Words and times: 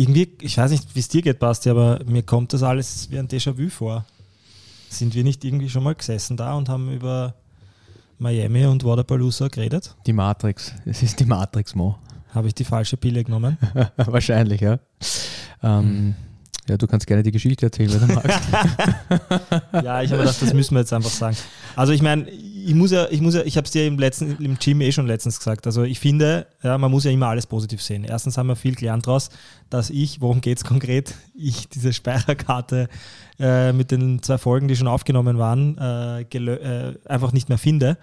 Irgendwie, 0.00 0.34
ich 0.40 0.56
weiß 0.56 0.70
nicht, 0.70 0.94
wie 0.94 1.00
es 1.00 1.08
dir 1.08 1.20
geht, 1.20 1.38
Basti, 1.38 1.68
aber 1.68 2.00
mir 2.06 2.22
kommt 2.22 2.54
das 2.54 2.62
alles 2.62 3.10
wie 3.10 3.18
ein 3.18 3.28
Déjà-vu 3.28 3.68
vor. 3.68 4.06
Sind 4.88 5.14
wir 5.14 5.22
nicht 5.24 5.44
irgendwie 5.44 5.68
schon 5.68 5.82
mal 5.82 5.94
gesessen 5.94 6.38
da 6.38 6.54
und 6.54 6.70
haben 6.70 6.90
über 6.90 7.34
Miami 8.18 8.64
und 8.64 8.82
Waterpalooza 8.82 9.48
geredet? 9.48 9.94
Die 10.06 10.14
Matrix. 10.14 10.72
Es 10.86 11.02
ist 11.02 11.20
die 11.20 11.26
Matrix, 11.26 11.74
Mo. 11.74 11.98
Habe 12.30 12.48
ich 12.48 12.54
die 12.54 12.64
falsche 12.64 12.96
Pille 12.96 13.22
genommen? 13.24 13.58
Wahrscheinlich, 13.96 14.62
ja. 14.62 14.78
Ähm, 15.62 16.14
ja, 16.70 16.76
du 16.76 16.86
kannst 16.86 17.06
gerne 17.08 17.24
die 17.24 17.32
Geschichte 17.32 17.66
erzählen, 17.66 17.92
wenn 17.92 18.08
du 18.08 18.14
magst. 18.14 18.40
ja, 19.84 20.02
ich 20.02 20.12
habe 20.12 20.22
gedacht, 20.22 20.40
das 20.40 20.54
müssen 20.54 20.74
wir 20.74 20.80
jetzt 20.80 20.92
einfach 20.92 21.10
sagen. 21.10 21.36
Also 21.74 21.92
ich 21.92 22.00
meine, 22.00 22.30
ich 22.30 22.74
muss 22.74 22.92
ja, 22.92 23.08
ich 23.10 23.20
muss 23.20 23.34
ja, 23.34 23.42
ich 23.42 23.56
habe 23.56 23.64
es 23.64 23.72
dir 23.72 23.86
im 23.86 23.98
letzten, 23.98 24.36
im 24.42 24.56
Gym 24.56 24.80
eh 24.80 24.92
schon 24.92 25.08
letztens 25.08 25.38
gesagt. 25.38 25.66
Also 25.66 25.82
ich 25.82 25.98
finde, 25.98 26.46
ja, 26.62 26.78
man 26.78 26.90
muss 26.92 27.04
ja 27.04 27.10
immer 27.10 27.26
alles 27.26 27.46
positiv 27.46 27.82
sehen. 27.82 28.04
Erstens 28.04 28.38
haben 28.38 28.46
wir 28.46 28.54
viel 28.54 28.76
gelernt 28.76 29.08
daraus, 29.08 29.30
dass 29.68 29.90
ich, 29.90 30.20
worum 30.20 30.40
geht 30.40 30.58
es 30.58 30.64
konkret, 30.64 31.14
ich 31.34 31.68
diese 31.68 31.92
Speicherkarte 31.92 32.88
äh, 33.40 33.72
mit 33.72 33.90
den 33.90 34.22
zwei 34.22 34.38
Folgen, 34.38 34.68
die 34.68 34.76
schon 34.76 34.88
aufgenommen 34.88 35.38
waren, 35.38 35.76
äh, 35.76 36.20
äh, 36.20 36.94
einfach 37.06 37.32
nicht 37.32 37.48
mehr 37.48 37.58
finde. 37.58 37.98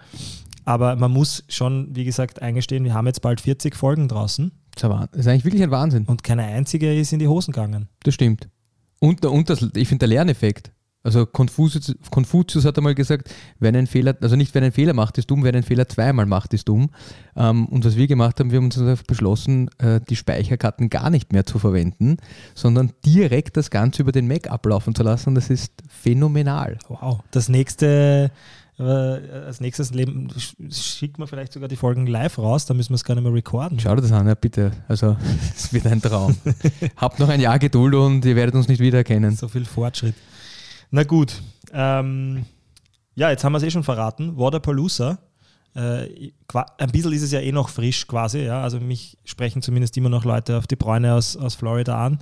Aber 0.66 0.96
man 0.96 1.10
muss 1.10 1.44
schon, 1.48 1.96
wie 1.96 2.04
gesagt, 2.04 2.42
eingestehen, 2.42 2.84
wir 2.84 2.92
haben 2.92 3.06
jetzt 3.06 3.22
bald 3.22 3.40
40 3.40 3.74
Folgen 3.74 4.08
draußen 4.08 4.52
das 4.80 5.20
ist 5.20 5.26
eigentlich 5.26 5.44
wirklich 5.44 5.62
ein 5.62 5.70
Wahnsinn. 5.70 6.04
und 6.04 6.22
keine 6.22 6.44
einzige 6.44 6.94
ist 6.94 7.12
in 7.12 7.18
die 7.18 7.28
Hosen 7.28 7.52
gegangen. 7.52 7.88
Das 8.04 8.14
stimmt. 8.14 8.48
Und, 9.00 9.24
und 9.24 9.50
das, 9.50 9.62
ich 9.74 9.88
finde 9.88 10.00
der 10.00 10.08
Lerneffekt. 10.08 10.72
Also 11.04 11.26
Konfuzius, 11.26 11.94
Konfuzius 12.10 12.64
hat 12.64 12.76
einmal 12.76 12.94
gesagt, 12.94 13.32
wer 13.60 13.68
einen 13.68 13.86
Fehler, 13.86 14.16
also 14.20 14.34
nicht 14.34 14.52
wer 14.54 14.62
einen 14.62 14.72
Fehler 14.72 14.94
macht, 14.94 15.16
ist 15.16 15.30
dumm, 15.30 15.44
wer 15.44 15.54
einen 15.54 15.62
Fehler 15.62 15.88
zweimal 15.88 16.26
macht, 16.26 16.52
ist 16.54 16.68
dumm. 16.68 16.90
Ähm, 17.36 17.66
und 17.66 17.84
was 17.84 17.96
wir 17.96 18.08
gemacht 18.08 18.40
haben, 18.40 18.50
wir 18.50 18.58
haben 18.58 18.64
uns 18.64 18.78
einfach 18.78 19.04
beschlossen, 19.04 19.70
äh, 19.78 20.00
die 20.06 20.16
Speicherkarten 20.16 20.90
gar 20.90 21.08
nicht 21.08 21.32
mehr 21.32 21.46
zu 21.46 21.60
verwenden, 21.60 22.16
sondern 22.54 22.92
direkt 23.06 23.56
das 23.56 23.70
Ganze 23.70 24.02
über 24.02 24.12
den 24.12 24.26
Mac 24.26 24.50
ablaufen 24.50 24.94
zu 24.94 25.04
lassen. 25.04 25.36
Das 25.36 25.50
ist 25.50 25.72
phänomenal. 25.88 26.78
Wow. 26.88 27.20
Das 27.30 27.48
nächste, 27.48 28.32
äh, 28.78 28.82
als 28.82 29.60
nächstes 29.60 29.92
Leben 29.92 30.28
sch- 30.28 30.72
schickt 30.98 31.18
man 31.18 31.26
vielleicht 31.28 31.52
sogar 31.52 31.68
die 31.68 31.76
Folgen 31.76 32.06
live 32.06 32.38
raus, 32.38 32.66
da 32.66 32.74
müssen 32.74 32.90
wir 32.90 32.94
es 32.96 33.04
gar 33.04 33.14
nicht 33.14 33.24
mehr 33.24 33.32
recorden. 33.34 33.78
Schau 33.80 33.94
dir 33.96 34.02
das 34.02 34.12
an, 34.12 34.26
ja 34.28 34.34
bitte. 34.34 34.70
Also 34.86 35.16
es 35.56 35.72
wird 35.72 35.86
ein 35.86 36.00
Traum. 36.00 36.36
Habt 36.96 37.18
noch 37.18 37.28
ein 37.28 37.40
Jahr 37.40 37.58
Geduld 37.58 37.94
und 37.94 38.24
ihr 38.24 38.36
werdet 38.36 38.54
uns 38.54 38.68
nicht 38.68 38.80
wiedererkennen. 38.80 39.34
So 39.36 39.48
viel 39.48 39.64
Fortschritt. 39.64 40.14
Na 40.90 41.02
gut. 41.04 41.42
Ähm, 41.72 42.44
ja, 43.14 43.30
jetzt 43.30 43.42
haben 43.44 43.52
wir 43.52 43.58
es 43.58 43.64
eh 43.64 43.70
schon 43.70 43.84
verraten. 43.84 44.36
Waterpalooza. 44.38 45.18
Äh, 45.74 46.30
ein 46.78 46.90
bisschen 46.92 47.12
ist 47.12 47.22
es 47.22 47.32
ja 47.32 47.40
eh 47.40 47.52
noch 47.52 47.68
frisch 47.68 48.06
quasi. 48.06 48.38
Ja? 48.44 48.62
Also 48.62 48.80
mich 48.80 49.18
sprechen 49.24 49.60
zumindest 49.60 49.96
immer 49.96 50.08
noch 50.08 50.24
Leute 50.24 50.56
auf 50.56 50.66
die 50.66 50.76
Bräune 50.76 51.14
aus, 51.14 51.36
aus 51.36 51.56
Florida 51.56 52.04
an. 52.04 52.20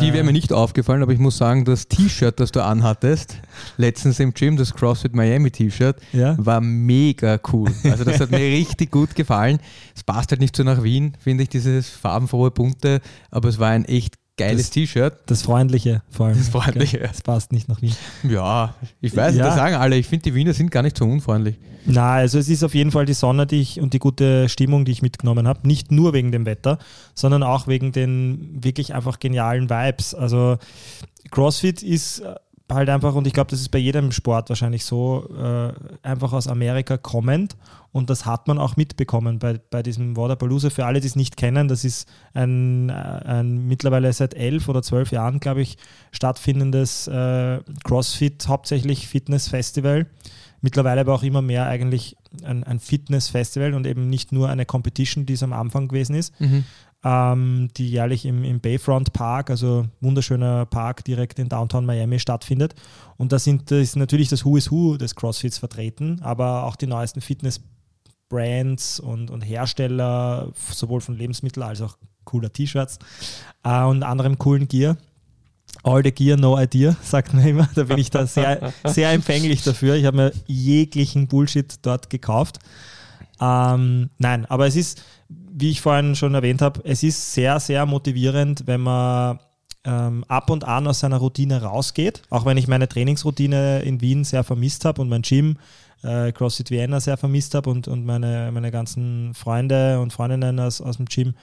Die 0.00 0.10
Äh, 0.10 0.12
wäre 0.12 0.22
mir 0.24 0.32
nicht 0.32 0.52
aufgefallen, 0.52 1.02
aber 1.02 1.12
ich 1.12 1.18
muss 1.18 1.36
sagen, 1.36 1.64
das 1.64 1.88
T-Shirt, 1.88 2.38
das 2.38 2.52
du 2.52 2.62
anhattest, 2.62 3.38
letztens 3.76 4.20
im 4.20 4.32
Gym, 4.34 4.56
das 4.56 4.72
CrossFit 4.72 5.14
Miami 5.16 5.50
T-Shirt, 5.50 5.96
Ja. 6.12 6.36
war 6.38 6.60
mega 6.60 7.40
cool. 7.52 7.70
Also 7.82 8.04
das 8.04 8.20
hat 8.20 8.30
mir 8.30 8.38
richtig 8.38 8.92
gut 8.92 9.16
gefallen. 9.16 9.58
Es 9.96 10.04
passt 10.04 10.30
halt 10.30 10.40
nicht 10.40 10.54
so 10.54 10.62
nach 10.62 10.84
Wien, 10.84 11.16
finde 11.18 11.42
ich, 11.42 11.48
dieses 11.48 11.88
farbenfrohe, 11.90 12.52
bunte, 12.52 13.00
aber 13.32 13.48
es 13.48 13.58
war 13.58 13.70
ein 13.70 13.84
echt 13.84 14.14
geiles 14.40 14.70
T-Shirt. 14.70 15.14
Das 15.26 15.42
Freundliche 15.42 16.02
vor 16.10 16.26
allem. 16.26 16.38
Das 16.38 16.48
Freundliche. 16.48 16.98
Okay, 16.98 17.08
Das 17.08 17.22
passt 17.22 17.52
nicht 17.52 17.68
nach 17.68 17.80
Wien. 17.82 17.94
Ja, 18.28 18.74
ich 19.00 19.16
weiß, 19.16 19.36
Ja. 19.36 19.44
das 19.46 19.54
sagen 19.54 19.76
alle. 19.76 19.96
Ich 19.96 20.06
finde, 20.06 20.24
die 20.24 20.34
Wiener 20.34 20.52
sind 20.52 20.70
gar 20.70 20.82
nicht 20.82 20.96
so 20.98 21.04
unfreundlich. 21.04 21.56
Na, 21.86 22.12
also 22.14 22.38
es 22.38 22.48
ist 22.48 22.62
auf 22.62 22.74
jeden 22.74 22.90
Fall 22.90 23.06
die 23.06 23.14
Sonne 23.14 23.46
die 23.46 23.60
ich, 23.60 23.80
und 23.80 23.94
die 23.94 23.98
gute 23.98 24.48
Stimmung, 24.48 24.84
die 24.84 24.92
ich 24.92 25.00
mitgenommen 25.02 25.48
habe. 25.48 25.66
Nicht 25.66 25.90
nur 25.90 26.12
wegen 26.12 26.30
dem 26.30 26.44
Wetter, 26.44 26.78
sondern 27.14 27.42
auch 27.42 27.68
wegen 27.68 27.92
den 27.92 28.58
wirklich 28.62 28.94
einfach 28.94 29.18
genialen 29.18 29.70
Vibes. 29.70 30.14
Also 30.14 30.58
CrossFit 31.30 31.82
ist 31.82 32.20
äh, 32.20 32.34
halt 32.70 32.88
einfach, 32.88 33.14
und 33.14 33.26
ich 33.26 33.32
glaube, 33.32 33.50
das 33.50 33.60
ist 33.60 33.70
bei 33.70 33.78
jedem 33.78 34.12
Sport 34.12 34.48
wahrscheinlich 34.48 34.84
so, 34.84 35.28
äh, 35.36 35.72
einfach 36.02 36.32
aus 36.32 36.46
Amerika 36.46 36.96
kommend. 36.96 37.56
Und 37.92 38.08
das 38.08 38.24
hat 38.24 38.46
man 38.46 38.58
auch 38.58 38.76
mitbekommen 38.76 39.38
bei, 39.40 39.60
bei 39.70 39.82
diesem 39.82 40.16
Waterpalooza. 40.16 40.70
Für 40.70 40.86
alle, 40.86 41.00
die 41.00 41.08
es 41.08 41.16
nicht 41.16 41.36
kennen, 41.36 41.66
das 41.66 41.84
ist 41.84 42.08
ein, 42.34 42.88
äh, 42.88 42.92
ein 42.92 43.66
mittlerweile 43.66 44.12
seit 44.12 44.34
elf 44.34 44.68
oder 44.68 44.82
zwölf 44.82 45.10
Jahren, 45.10 45.40
glaube 45.40 45.62
ich, 45.62 45.76
stattfindendes 46.12 47.08
äh, 47.08 47.60
CrossFit, 47.84 48.46
hauptsächlich 48.46 49.08
Fitness-Festival 49.08 50.06
mittlerweile 50.62 51.00
aber 51.00 51.14
auch 51.14 51.22
immer 51.22 51.42
mehr 51.42 51.66
eigentlich 51.66 52.16
ein, 52.44 52.64
ein 52.64 52.80
Fitness-Festival 52.80 53.74
und 53.74 53.86
eben 53.86 54.08
nicht 54.08 54.32
nur 54.32 54.48
eine 54.48 54.66
Competition, 54.66 55.26
die 55.26 55.32
es 55.34 55.42
am 55.42 55.52
Anfang 55.52 55.88
gewesen 55.88 56.14
ist, 56.14 56.34
ähm, 57.02 57.68
die 57.76 57.88
jährlich 57.88 58.26
im, 58.26 58.44
im 58.44 58.60
Bayfront 58.60 59.12
Park, 59.12 59.50
also 59.50 59.86
wunderschöner 60.00 60.66
Park 60.66 61.04
direkt 61.04 61.38
in 61.38 61.48
Downtown 61.48 61.86
Miami 61.86 62.18
stattfindet. 62.18 62.74
Und 63.16 63.32
da 63.32 63.38
sind, 63.38 63.70
ist 63.70 63.96
natürlich 63.96 64.28
das 64.28 64.44
Who 64.44 64.56
is 64.56 64.70
Who 64.70 64.96
des 64.96 65.14
CrossFits 65.14 65.58
vertreten, 65.58 66.20
aber 66.22 66.64
auch 66.64 66.76
die 66.76 66.86
neuesten 66.86 67.20
Fitness-Brands 67.20 69.00
und, 69.00 69.30
und 69.30 69.40
Hersteller, 69.42 70.52
sowohl 70.70 71.00
von 71.00 71.16
Lebensmitteln 71.16 71.64
als 71.64 71.80
auch 71.80 71.96
cooler 72.24 72.52
T-Shirts 72.52 72.98
äh, 73.64 73.82
und 73.82 74.02
anderem 74.02 74.38
coolen 74.38 74.68
Gear. 74.68 74.96
All 75.84 76.02
the 76.02 76.10
gear, 76.10 76.36
no 76.36 76.60
idea, 76.60 76.96
sagt 77.02 77.32
man 77.32 77.46
immer. 77.46 77.68
Da 77.74 77.84
bin 77.84 77.96
ich 77.96 78.10
da 78.10 78.26
sehr, 78.26 78.72
sehr 78.84 79.12
empfänglich 79.12 79.62
dafür. 79.62 79.94
Ich 79.94 80.04
habe 80.04 80.16
mir 80.16 80.32
jeglichen 80.46 81.28
Bullshit 81.28 81.74
dort 81.82 82.10
gekauft. 82.10 82.58
Ähm, 83.40 84.10
nein, 84.18 84.44
aber 84.46 84.66
es 84.66 84.76
ist, 84.76 85.02
wie 85.60 85.70
ich 85.70 85.80
vorhin 85.80 86.16
schon 86.16 86.34
erwähnt 86.34 86.62
habe, 86.62 86.80
es 86.84 87.02
ist 87.02 87.32
sehr, 87.32 87.60
sehr 87.60 87.86
motivierend, 87.86 88.66
wenn 88.66 88.80
man 88.80 89.38
ähm, 89.84 90.24
ab 90.28 90.50
und 90.50 90.64
an 90.64 90.86
aus 90.86 91.00
seiner 91.00 91.18
Routine 91.18 91.62
rausgeht. 91.62 92.22
Auch 92.30 92.44
wenn 92.44 92.56
ich 92.56 92.68
meine 92.68 92.88
Trainingsroutine 92.88 93.80
in 93.82 94.00
Wien 94.00 94.24
sehr 94.24 94.44
vermisst 94.44 94.84
habe 94.84 95.00
und 95.00 95.08
mein 95.08 95.22
Gym, 95.22 95.56
äh, 96.02 96.32
CrossFit 96.32 96.70
Vienna, 96.70 97.00
sehr 97.00 97.16
vermisst 97.16 97.54
habe 97.54 97.70
und, 97.70 97.88
und 97.88 98.04
meine, 98.04 98.50
meine 98.52 98.70
ganzen 98.70 99.34
Freunde 99.34 100.00
und 100.00 100.12
Freundinnen 100.12 100.58
aus, 100.60 100.80
aus 100.80 100.96
dem 100.96 101.06
Gym. 101.06 101.34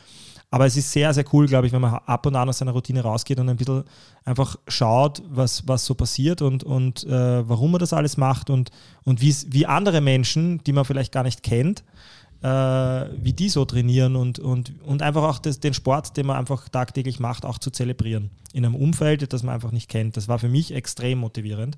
Aber 0.49 0.65
es 0.65 0.77
ist 0.77 0.91
sehr, 0.91 1.13
sehr 1.13 1.25
cool, 1.33 1.45
glaube 1.45 1.67
ich, 1.67 1.73
wenn 1.73 1.81
man 1.81 1.95
ab 2.05 2.25
und 2.25 2.35
an 2.35 2.47
aus 2.47 2.59
seiner 2.59 2.71
Routine 2.71 3.01
rausgeht 3.01 3.37
und 3.37 3.49
ein 3.49 3.57
bisschen 3.57 3.83
einfach 4.23 4.55
schaut, 4.67 5.21
was, 5.27 5.67
was 5.67 5.85
so 5.85 5.93
passiert 5.93 6.41
und, 6.41 6.63
und 6.63 7.03
äh, 7.03 7.47
warum 7.47 7.71
man 7.71 7.79
das 7.79 7.91
alles 7.91 8.15
macht 8.15 8.49
und, 8.49 8.71
und 9.03 9.19
wie 9.21 9.65
andere 9.65 9.99
Menschen, 9.99 10.63
die 10.63 10.71
man 10.71 10.85
vielleicht 10.85 11.11
gar 11.11 11.23
nicht 11.23 11.43
kennt, 11.43 11.83
äh, 12.43 12.47
wie 12.47 13.33
die 13.33 13.49
so 13.49 13.65
trainieren 13.65 14.15
und, 14.15 14.39
und, 14.39 14.73
und 14.85 15.01
einfach 15.01 15.23
auch 15.23 15.39
das, 15.39 15.59
den 15.59 15.73
Sport, 15.73 16.15
den 16.17 16.27
man 16.27 16.37
einfach 16.37 16.69
tagtäglich 16.69 17.19
macht, 17.19 17.45
auch 17.45 17.57
zu 17.57 17.71
zelebrieren. 17.71 18.29
In 18.53 18.65
einem 18.65 18.75
Umfeld, 18.75 19.33
das 19.33 19.43
man 19.43 19.55
einfach 19.55 19.71
nicht 19.71 19.89
kennt. 19.89 20.17
Das 20.17 20.27
war 20.27 20.37
für 20.39 20.49
mich 20.49 20.73
extrem 20.73 21.19
motivierend. 21.19 21.77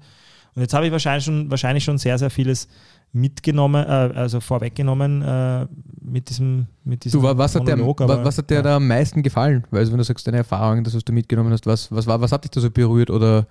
Und 0.56 0.62
jetzt 0.62 0.74
habe 0.74 0.86
ich 0.88 0.92
wahrscheinlich 0.92 1.24
schon, 1.26 1.50
wahrscheinlich 1.52 1.84
schon 1.84 1.98
sehr, 1.98 2.18
sehr 2.18 2.30
vieles 2.30 2.68
mitgenommen, 3.14 3.84
äh, 3.86 3.90
also 3.90 4.40
vorweggenommen 4.40 5.22
äh, 5.22 5.68
mit 6.02 6.30
diesem, 6.30 6.68
mit 6.84 7.04
diesem 7.06 7.22
Du, 7.22 7.26
wa- 7.28 7.38
was 7.38 7.56
hat, 7.56 7.68
der, 7.68 7.76
Monolog, 7.78 8.00
wa- 8.02 8.04
aber- 8.06 8.26
was 8.26 8.38
hat 8.38 8.50
dir 8.50 8.56
ja. 8.56 8.62
da 8.62 8.76
am 8.76 8.88
meisten 8.88 9.24
gefallen? 9.24 9.64
Weil 9.72 9.80
also 9.80 9.92
wenn 9.92 9.98
du 10.00 10.04
sagst, 10.04 10.28
deine 10.28 10.38
Erfahrungen, 10.38 10.84
das, 10.84 10.94
was 10.96 11.04
du 11.06 11.14
mitgenommen 11.14 11.52
hast, 11.54 11.66
was, 11.66 11.92
was, 11.92 12.06
war, 12.08 12.20
was 12.22 12.32
hat 12.32 12.44
dich 12.44 12.52
da 12.52 12.62
so 12.62 12.70
berührt 12.70 13.10
oder 13.10 13.48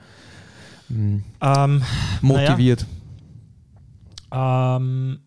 mh, 0.89 1.23
Ähm, 1.41 1.83
motiviert? 2.21 2.87
Ähm, 4.31 5.19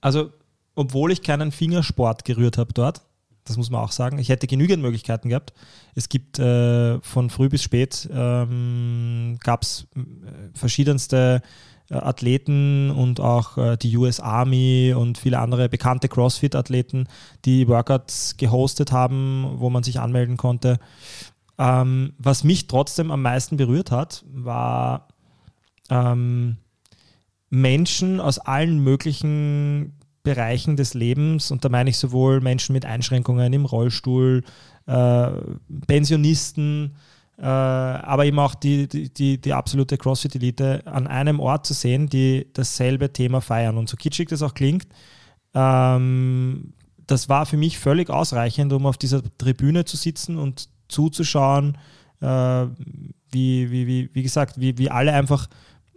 also, 0.00 0.30
obwohl 0.78 1.10
ich 1.10 1.22
keinen 1.22 1.50
Fingersport 1.50 2.24
gerührt 2.24 2.56
habe 2.56 2.72
dort, 2.72 3.02
das 3.44 3.56
muss 3.56 3.70
man 3.70 3.82
auch 3.82 3.90
sagen, 3.90 4.18
ich 4.18 4.28
hätte 4.28 4.46
genügend 4.46 4.82
Möglichkeiten 4.82 5.28
gehabt. 5.28 5.52
Es 5.94 6.08
gibt 6.08 6.38
äh, 6.38 7.00
von 7.00 7.30
früh 7.30 7.48
bis 7.48 7.62
spät 7.62 8.08
ähm, 8.12 9.38
gab 9.42 9.62
es 9.62 9.88
äh, 9.96 10.00
verschiedenste 10.54 11.42
äh, 11.90 11.94
Athleten 11.94 12.90
und 12.90 13.18
auch 13.18 13.58
äh, 13.58 13.76
die 13.76 13.96
US 13.96 14.20
Army 14.20 14.94
und 14.96 15.18
viele 15.18 15.40
andere 15.40 15.68
bekannte 15.68 16.08
CrossFit-Athleten, 16.08 17.08
die 17.44 17.66
Workouts 17.66 18.36
gehostet 18.36 18.92
haben, 18.92 19.54
wo 19.56 19.70
man 19.70 19.82
sich 19.82 19.98
anmelden 19.98 20.36
konnte. 20.36 20.78
Ähm, 21.58 22.12
was 22.18 22.44
mich 22.44 22.68
trotzdem 22.68 23.10
am 23.10 23.22
meisten 23.22 23.56
berührt 23.56 23.90
hat, 23.90 24.24
war 24.30 25.08
ähm, 25.90 26.58
Menschen 27.50 28.20
aus 28.20 28.38
allen 28.38 28.78
möglichen 28.78 29.97
Bereichen 30.22 30.76
des 30.76 30.94
Lebens, 30.94 31.50
und 31.50 31.64
da 31.64 31.68
meine 31.68 31.90
ich 31.90 31.98
sowohl 31.98 32.40
Menschen 32.40 32.72
mit 32.72 32.84
Einschränkungen 32.84 33.52
im 33.52 33.64
Rollstuhl, 33.64 34.42
äh, 34.86 35.30
Pensionisten, 35.86 36.96
äh, 37.38 37.44
aber 37.44 38.26
eben 38.26 38.38
auch 38.38 38.54
die, 38.54 38.88
die, 38.88 39.12
die, 39.12 39.40
die 39.40 39.52
absolute 39.52 39.96
CrossFit-Elite 39.96 40.82
an 40.86 41.06
einem 41.06 41.40
Ort 41.40 41.66
zu 41.66 41.74
sehen, 41.74 42.08
die 42.08 42.46
dasselbe 42.52 43.12
Thema 43.12 43.40
feiern. 43.40 43.78
Und 43.78 43.88
so 43.88 43.96
kitschig 43.96 44.28
das 44.28 44.42
auch 44.42 44.54
klingt, 44.54 44.86
ähm, 45.54 46.72
das 47.06 47.28
war 47.28 47.46
für 47.46 47.56
mich 47.56 47.78
völlig 47.78 48.10
ausreichend, 48.10 48.72
um 48.72 48.86
auf 48.86 48.98
dieser 48.98 49.22
Tribüne 49.38 49.84
zu 49.84 49.96
sitzen 49.96 50.36
und 50.36 50.68
zuzuschauen, 50.88 51.78
äh, 52.20 52.66
wie, 53.30 53.70
wie, 53.70 53.86
wie, 53.86 54.10
wie 54.12 54.22
gesagt, 54.22 54.60
wie, 54.60 54.76
wie 54.78 54.90
alle 54.90 55.12
einfach 55.12 55.48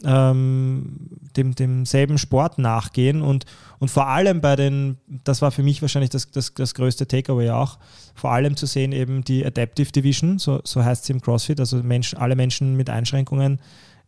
ähm, 0.06 1.10
dem, 1.36 1.56
demselben 1.56 2.18
Sport 2.18 2.58
nachgehen 2.58 3.22
und, 3.22 3.46
und 3.80 3.90
vor 3.90 4.08
allem 4.08 4.42
bei 4.42 4.56
den, 4.56 4.98
das 5.08 5.42
war 5.42 5.52
für 5.52 5.64
mich 5.64 5.82
wahrscheinlich 5.82 6.10
das, 6.10 6.30
das, 6.32 6.54
das 6.54 6.74
größte 6.74 7.08
Takeaway 7.08 7.52
auch, 7.52 7.80
vor 8.16 8.32
allem 8.32 8.56
zu 8.56 8.66
sehen 8.66 8.92
eben 8.92 9.24
die 9.24 9.46
Adaptive 9.46 9.92
Division, 9.92 10.40
so, 10.40 10.62
so 10.64 10.84
heißt 10.84 11.06
sie 11.06 11.14
im 11.14 11.22
CrossFit, 11.22 11.60
also 11.60 11.78
Menschen, 11.78 12.18
alle 12.18 12.36
Menschen 12.36 12.76
mit 12.76 12.90
Einschränkungen, 12.90 13.60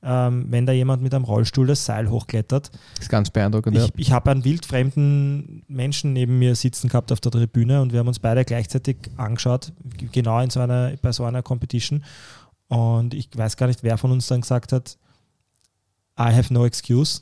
ähm, 0.03 0.47
wenn 0.49 0.65
da 0.65 0.73
jemand 0.73 1.01
mit 1.01 1.13
einem 1.13 1.23
Rollstuhl 1.23 1.65
das 1.65 1.85
Seil 1.85 2.09
hochklettert. 2.09 2.71
Das 2.95 3.05
ist 3.05 3.09
ganz 3.09 3.29
beeindruckend. 3.29 3.77
Ich, 3.77 3.83
ja. 3.83 3.89
ich 3.95 4.11
habe 4.11 4.31
einen 4.31 4.43
wildfremden 4.43 5.63
Menschen 5.67 6.11
neben 6.11 6.39
mir 6.39 6.55
sitzen 6.55 6.89
gehabt 6.89 7.11
auf 7.11 7.21
der 7.21 7.31
Tribüne 7.31 7.81
und 7.81 7.93
wir 7.93 7.99
haben 7.99 8.07
uns 8.07 8.19
beide 8.19 8.43
gleichzeitig 8.43 8.97
angeschaut, 9.15 9.71
genau 10.11 10.41
in 10.41 10.49
so 10.49 10.59
einer, 10.59 10.91
bei 11.01 11.13
so 11.13 11.23
einer 11.23 11.41
Competition. 11.41 12.03
Und 12.67 13.13
ich 13.13 13.29
weiß 13.33 13.55
gar 13.55 13.67
nicht, 13.67 13.83
wer 13.83 13.97
von 13.97 14.11
uns 14.11 14.27
dann 14.27 14.41
gesagt 14.41 14.71
hat, 14.73 14.97
I 16.19 16.33
have 16.33 16.53
no 16.53 16.65
excuse. 16.65 17.21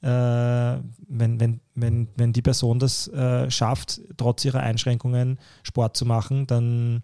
Äh, 0.00 0.06
wenn, 0.06 1.40
wenn, 1.40 1.60
wenn, 1.74 2.08
wenn 2.16 2.32
die 2.32 2.42
Person 2.42 2.78
das 2.78 3.08
äh, 3.08 3.50
schafft, 3.50 4.00
trotz 4.16 4.44
ihrer 4.44 4.60
Einschränkungen 4.60 5.38
Sport 5.64 5.96
zu 5.96 6.06
machen, 6.06 6.46
dann 6.46 7.02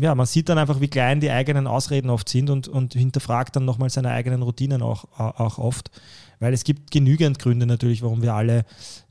ja, 0.00 0.14
man 0.16 0.26
sieht 0.26 0.48
dann 0.48 0.58
einfach, 0.58 0.80
wie 0.80 0.88
klein 0.88 1.20
die 1.20 1.30
eigenen 1.30 1.68
Ausreden 1.68 2.10
oft 2.10 2.28
sind 2.28 2.50
und, 2.50 2.66
und 2.66 2.94
hinterfragt 2.94 3.54
dann 3.54 3.64
nochmal 3.64 3.88
seine 3.88 4.10
eigenen 4.10 4.42
Routinen 4.42 4.82
auch, 4.82 5.04
auch 5.16 5.58
oft. 5.58 5.90
Weil 6.40 6.52
es 6.52 6.64
gibt 6.64 6.90
genügend 6.90 7.38
Gründe 7.38 7.64
natürlich, 7.64 8.02
warum 8.02 8.20
wir 8.20 8.34
alle 8.34 8.64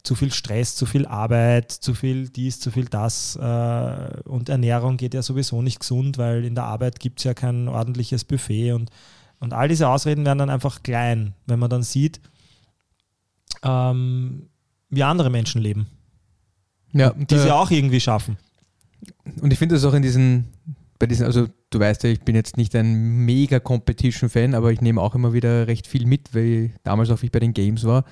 zu 0.04 0.16
viel 0.16 0.34
Stress, 0.34 0.76
zu 0.76 0.86
viel 0.86 1.06
Arbeit, 1.06 1.72
zu 1.72 1.94
viel 1.94 2.28
dies, 2.28 2.60
zu 2.60 2.72
viel 2.72 2.86
das 2.86 3.38
äh, 3.38 4.22
und 4.26 4.50
Ernährung 4.50 4.98
geht 4.98 5.14
ja 5.14 5.22
sowieso 5.22 5.62
nicht 5.62 5.80
gesund, 5.80 6.18
weil 6.18 6.44
in 6.44 6.56
der 6.56 6.66
Arbeit 6.66 7.00
gibt 7.00 7.20
es 7.20 7.24
ja 7.24 7.34
kein 7.34 7.70
ordentliches 7.70 8.26
Buffet 8.26 8.74
und, 8.74 8.92
und 9.44 9.54
all 9.54 9.68
diese 9.68 9.90
Ausreden 9.90 10.26
werden 10.26 10.40
dann 10.40 10.50
einfach 10.50 10.84
klein, 10.84 11.34
wenn 11.46 11.60
man 11.60 11.70
dann 11.70 11.84
sieht, 11.84 12.22
ähm, 13.64 14.50
wie 14.90 15.04
andere 15.04 15.30
Menschen 15.30 15.62
leben, 15.62 15.88
ja, 16.94 17.12
die 17.12 17.26
da- 17.26 17.44
sie 17.44 17.52
auch 17.54 17.72
irgendwie 17.72 18.00
schaffen. 18.00 18.38
Und 19.42 19.52
ich 19.52 19.60
finde 19.60 19.76
das 19.76 19.84
auch 19.86 19.94
in 19.94 20.02
diesen, 20.02 20.46
bei 21.00 21.08
diesen, 21.08 21.26
also 21.26 21.48
du 21.70 21.80
weißt 21.80 22.04
ja, 22.04 22.10
ich 22.10 22.22
bin 22.22 22.36
jetzt 22.36 22.56
nicht 22.58 22.76
ein 22.76 23.26
mega 23.26 23.60
Competition-Fan, 23.60 24.56
aber 24.56 24.72
ich 24.72 24.82
nehme 24.82 25.02
auch 25.02 25.16
immer 25.16 25.34
wieder 25.34 25.68
recht 25.68 25.88
viel 25.88 26.06
mit, 26.06 26.34
weil 26.34 26.44
ich 26.46 26.72
damals 26.84 27.10
auch 27.10 27.22
ich 27.24 27.32
bei 27.32 27.40
den 27.40 27.54
Games 27.54 27.84
war. 27.84 28.06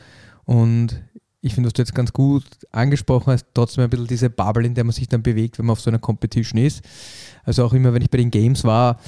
Und 0.45 1.01
ich 1.41 1.53
finde, 1.53 1.67
was 1.67 1.73
du 1.73 1.81
jetzt 1.81 1.95
ganz 1.95 2.11
gut 2.11 2.43
angesprochen 2.71 3.31
hast, 3.33 3.45
trotzdem 3.53 3.83
ein 3.83 3.89
bisschen 3.89 4.07
diese 4.07 4.29
Bubble, 4.29 4.65
in 4.65 4.73
der 4.75 4.83
man 4.83 4.93
sich 4.93 5.07
dann 5.07 5.23
bewegt, 5.23 5.57
wenn 5.59 5.65
man 5.65 5.73
auf 5.73 5.81
so 5.81 5.89
einer 5.89 5.99
Competition 5.99 6.59
ist. 6.59 6.81
Also 7.43 7.65
auch 7.65 7.73
immer, 7.73 7.93
wenn 7.93 8.01
ich 8.01 8.09
bei 8.09 8.17
den 8.17 8.31
Games 8.31 8.63
war, 8.63 8.99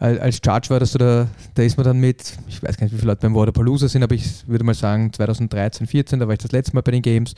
als 0.00 0.40
Judge 0.42 0.70
war 0.70 0.80
das 0.80 0.92
so, 0.92 0.98
da, 0.98 1.28
da 1.54 1.62
ist 1.62 1.76
man 1.76 1.84
dann 1.84 1.98
mit, 1.98 2.38
ich 2.48 2.62
weiß 2.62 2.76
gar 2.78 2.84
nicht, 2.84 2.94
wie 2.94 2.98
viele 2.98 3.12
Leute 3.12 3.20
beim 3.20 3.34
Waterpalooza 3.34 3.86
sind, 3.86 4.02
aber 4.02 4.14
ich 4.14 4.48
würde 4.48 4.64
mal 4.64 4.74
sagen 4.74 5.12
2013, 5.12 5.86
14, 5.86 6.18
da 6.18 6.26
war 6.26 6.32
ich 6.32 6.38
das 6.38 6.52
letzte 6.52 6.74
Mal 6.74 6.80
bei 6.80 6.92
den 6.92 7.02
Games. 7.02 7.34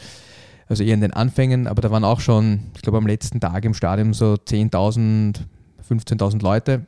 Also 0.69 0.85
eher 0.85 0.94
in 0.94 1.00
den 1.00 1.12
Anfängen, 1.12 1.67
aber 1.67 1.82
da 1.82 1.91
waren 1.91 2.05
auch 2.05 2.20
schon, 2.20 2.70
ich 2.76 2.82
glaube 2.82 2.99
am 2.99 3.06
letzten 3.06 3.41
Tag 3.41 3.64
im 3.64 3.75
Stadion 3.75 4.14
so 4.14 4.35
10.000, 4.35 5.41
15.000 5.87 6.41
Leute. 6.41 6.87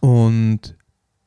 Und 0.00 0.76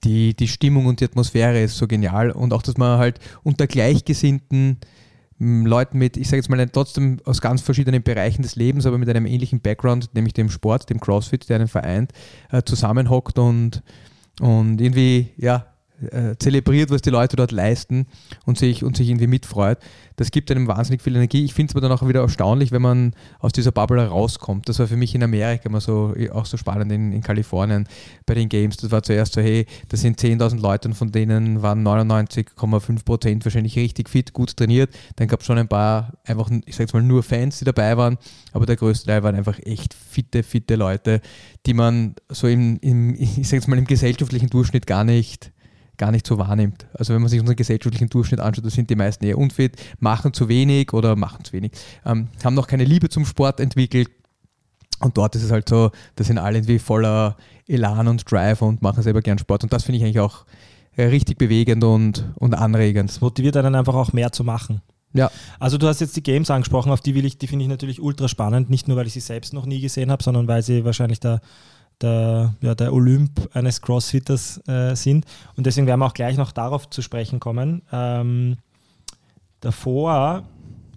die, 0.03 0.35
die 0.35 0.47
Stimmung 0.47 0.85
und 0.85 0.99
die 0.99 1.05
Atmosphäre 1.05 1.61
ist 1.61 1.77
so 1.77 1.87
genial. 1.87 2.31
Und 2.31 2.53
auch, 2.53 2.61
dass 2.61 2.77
man 2.77 2.99
halt 2.99 3.19
unter 3.43 3.65
Gleichgesinnten 3.65 4.77
Leuten 5.39 5.99
mit, 5.99 6.17
ich 6.17 6.27
sage 6.27 6.37
jetzt 6.37 6.49
mal 6.49 6.67
trotzdem 6.69 7.19
aus 7.25 7.41
ganz 7.41 7.61
verschiedenen 7.61 8.01
Bereichen 8.01 8.41
des 8.41 8.55
Lebens, 8.55 8.85
aber 8.85 8.97
mit 8.97 9.09
einem 9.09 9.25
ähnlichen 9.25 9.61
Background, 9.61 10.09
nämlich 10.13 10.33
dem 10.33 10.49
Sport, 10.49 10.89
dem 10.89 10.99
CrossFit, 10.99 11.47
der 11.49 11.57
einen 11.57 11.67
vereint, 11.67 12.11
äh, 12.51 12.63
zusammenhockt 12.63 13.37
und, 13.37 13.83
und 14.41 14.81
irgendwie, 14.81 15.29
ja, 15.37 15.67
äh, 16.11 16.35
zelebriert, 16.37 16.89
was 16.89 17.01
die 17.01 17.09
Leute 17.09 17.35
dort 17.35 17.51
leisten 17.51 18.07
und 18.45 18.57
sich, 18.57 18.83
und 18.83 18.97
sich 18.97 19.09
irgendwie 19.09 19.27
mitfreut. 19.27 19.79
Das 20.15 20.31
gibt 20.31 20.49
einem 20.51 20.67
wahnsinnig 20.67 21.01
viel 21.01 21.15
Energie. 21.15 21.45
Ich 21.45 21.53
finde 21.53 21.71
es 21.71 21.75
aber 21.75 21.87
dann 21.87 21.97
auch 21.97 22.07
wieder 22.07 22.21
erstaunlich, 22.21 22.71
wenn 22.71 22.81
man 22.81 23.13
aus 23.39 23.51
dieser 23.51 23.71
Bubble 23.71 24.05
rauskommt. 24.05 24.67
Das 24.67 24.79
war 24.79 24.87
für 24.87 24.97
mich 24.97 25.13
in 25.13 25.23
Amerika 25.23 25.69
immer 25.69 25.81
so, 25.81 26.13
auch 26.31 26.45
so 26.45 26.57
spannend 26.57 26.91
in, 26.91 27.11
in 27.11 27.21
Kalifornien 27.21 27.87
bei 28.25 28.33
den 28.33 28.49
Games. 28.49 28.77
Das 28.77 28.91
war 28.91 29.03
zuerst 29.03 29.33
so, 29.33 29.41
hey, 29.41 29.65
das 29.89 30.01
sind 30.01 30.19
10.000 30.19 30.59
Leute 30.59 30.87
und 30.87 30.95
von 30.95 31.11
denen 31.11 31.61
waren 31.61 31.85
99,5 31.85 33.05
Prozent 33.05 33.45
wahrscheinlich 33.45 33.75
richtig 33.75 34.09
fit, 34.09 34.33
gut 34.33 34.57
trainiert. 34.57 34.89
Dann 35.17 35.27
gab 35.27 35.41
es 35.41 35.45
schon 35.45 35.57
ein 35.57 35.67
paar 35.67 36.13
einfach, 36.25 36.49
ich 36.65 36.75
sag 36.75 36.81
jetzt 36.81 36.93
mal, 36.93 37.03
nur 37.03 37.23
Fans, 37.23 37.59
die 37.59 37.65
dabei 37.65 37.97
waren, 37.97 38.17
aber 38.53 38.65
der 38.65 38.75
größte 38.75 39.07
Teil 39.07 39.23
waren 39.23 39.35
einfach 39.35 39.59
echt 39.59 39.93
fitte, 39.93 40.43
fitte 40.43 40.75
Leute, 40.75 41.21
die 41.65 41.73
man 41.73 42.15
so 42.29 42.47
im, 42.47 42.77
im 42.81 43.15
ich 43.19 43.47
sag 43.47 43.57
jetzt 43.57 43.67
mal, 43.67 43.77
im 43.77 43.85
gesellschaftlichen 43.85 44.49
Durchschnitt 44.49 44.87
gar 44.87 45.03
nicht 45.03 45.51
gar 45.97 46.11
nicht 46.11 46.27
so 46.27 46.37
wahrnimmt. 46.37 46.85
Also 46.93 47.13
wenn 47.13 47.21
man 47.21 47.29
sich 47.29 47.39
unseren 47.39 47.55
gesellschaftlichen 47.55 48.09
Durchschnitt 48.09 48.39
anschaut, 48.39 48.65
da 48.65 48.69
sind 48.69 48.89
die 48.89 48.95
meisten 48.95 49.25
eher 49.25 49.37
unfit, 49.37 49.75
machen 49.99 50.33
zu 50.33 50.47
wenig 50.47 50.93
oder 50.93 51.15
machen 51.15 51.43
zu 51.43 51.53
wenig, 51.53 51.71
ähm, 52.05 52.27
haben 52.43 52.53
noch 52.53 52.67
keine 52.67 52.85
Liebe 52.85 53.09
zum 53.09 53.25
Sport 53.25 53.59
entwickelt. 53.59 54.09
Und 54.99 55.17
dort 55.17 55.35
ist 55.35 55.43
es 55.43 55.51
halt 55.51 55.69
so, 55.69 55.91
da 56.15 56.23
sind 56.23 56.39
alle 56.39 56.57
irgendwie 56.57 56.79
voller 56.79 57.37
Elan 57.67 58.07
und 58.07 58.31
Drive 58.31 58.61
und 58.61 58.81
machen 58.81 59.03
selber 59.03 59.21
gern 59.21 59.37
Sport. 59.37 59.63
Und 59.63 59.73
das 59.73 59.83
finde 59.83 59.97
ich 59.97 60.03
eigentlich 60.03 60.19
auch 60.19 60.45
äh, 60.95 61.05
richtig 61.05 61.37
bewegend 61.37 61.83
und, 61.83 62.31
und 62.35 62.55
anregend. 62.55 63.11
Es 63.11 63.21
motiviert 63.21 63.57
einen 63.57 63.75
einfach 63.75 63.93
auch 63.93 64.13
mehr 64.13 64.31
zu 64.31 64.43
machen. 64.43 64.81
Ja, 65.13 65.31
Also 65.59 65.77
du 65.77 65.87
hast 65.87 66.01
jetzt 66.01 66.15
die 66.15 66.23
Games 66.23 66.51
angesprochen, 66.51 66.91
auf 66.91 67.01
die 67.01 67.15
will 67.15 67.25
ich, 67.25 67.37
die 67.37 67.47
finde 67.47 67.63
ich 67.63 67.69
natürlich 67.69 68.01
ultra 68.01 68.27
spannend, 68.27 68.69
nicht 68.69 68.87
nur 68.87 68.97
weil 68.97 69.07
ich 69.07 69.13
sie 69.13 69.19
selbst 69.19 69.53
noch 69.53 69.65
nie 69.65 69.79
gesehen 69.79 70.11
habe, 70.11 70.21
sondern 70.21 70.47
weil 70.47 70.61
sie 70.61 70.85
wahrscheinlich 70.85 71.19
der, 71.19 71.41
der, 72.01 72.53
ja, 72.61 72.75
der 72.75 72.93
Olymp 72.93 73.49
eines 73.53 73.81
Crossfitters 73.81 74.61
äh, 74.67 74.95
sind. 74.95 75.25
Und 75.55 75.65
deswegen 75.65 75.87
werden 75.87 75.99
wir 75.99 76.05
auch 76.05 76.13
gleich 76.13 76.37
noch 76.37 76.51
darauf 76.51 76.89
zu 76.89 77.01
sprechen 77.01 77.39
kommen. 77.39 77.81
Ähm, 77.91 78.57
davor, 79.61 80.43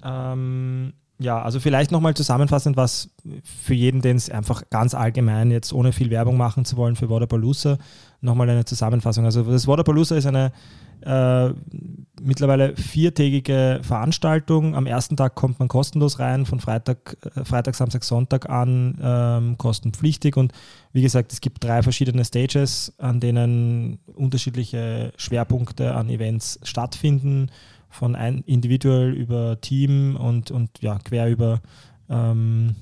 ähm, 0.05 0.93
ja, 1.19 1.43
also 1.43 1.61
vielleicht 1.61 1.91
nochmal 1.91 2.15
zusammenfassend, 2.15 2.77
was 2.77 3.11
für 3.45 3.75
jeden, 3.75 4.01
den 4.01 4.17
es 4.17 4.31
einfach 4.31 4.63
ganz 4.71 4.95
allgemein, 4.95 5.51
jetzt 5.51 5.73
ohne 5.73 5.93
viel 5.93 6.11
Werbung 6.11 6.39
machen 6.39 6.65
zu 6.65 6.77
wollen, 6.77 6.97
für 6.97 7.11
Waterpalooza, 7.11 7.79
nochmal 8.21 8.51
eine 8.51 8.65
Zusammenfassung. 8.65 9.25
Also 9.25 9.43
das 9.43 9.67
Waterpalooza 9.67 10.17
ist 10.17 10.27
eine 10.27 10.53
äh, 11.03 11.55
mittlerweile 12.21 12.77
viertägige 12.77 13.81
Veranstaltung. 13.83 14.75
Am 14.75 14.87
ersten 14.87 15.17
Tag 15.17 15.35
kommt 15.35 15.59
man 15.59 15.69
kostenlos 15.69 16.19
rein, 16.19 16.45
von 16.45 16.61
Freitag, 16.61 17.17
äh, 17.35 17.45
Freitag 17.45 17.75
Samstag, 17.75 18.05
Sonntag 18.05 18.51
an 18.51 18.99
ähm, 19.03 19.59
kostenpflichtig. 19.59 20.37
Und 20.37 20.53
wie 20.93 21.03
gesagt, 21.03 21.33
es 21.33 21.41
gibt 21.41 21.65
drei 21.65 21.83
verschiedene 21.83 22.25
Stages, 22.25 22.93
an 22.99 23.21
denen 23.21 23.99
unterschiedliche 24.15 25.13
Schwerpunkte 25.17 25.95
an 25.95 26.11
Events 26.11 26.61
stattfinden, 26.63 27.51
von 27.89 28.15
ein 28.15 28.45
individuell 28.47 29.13
über 29.13 29.61
Team 29.61 30.17
und, 30.17 30.51
und 30.51 30.71
ja, 30.81 30.99
quer 31.03 31.29
über 31.29 31.61
ähm, 32.09 32.77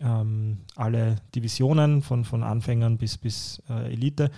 ähm, 0.00 0.58
alle 0.76 1.16
Divisionen, 1.34 2.02
von, 2.02 2.24
von 2.24 2.42
Anfängern 2.42 2.98
bis, 2.98 3.16
bis 3.16 3.62
äh, 3.68 3.92
Elite. 3.92 4.30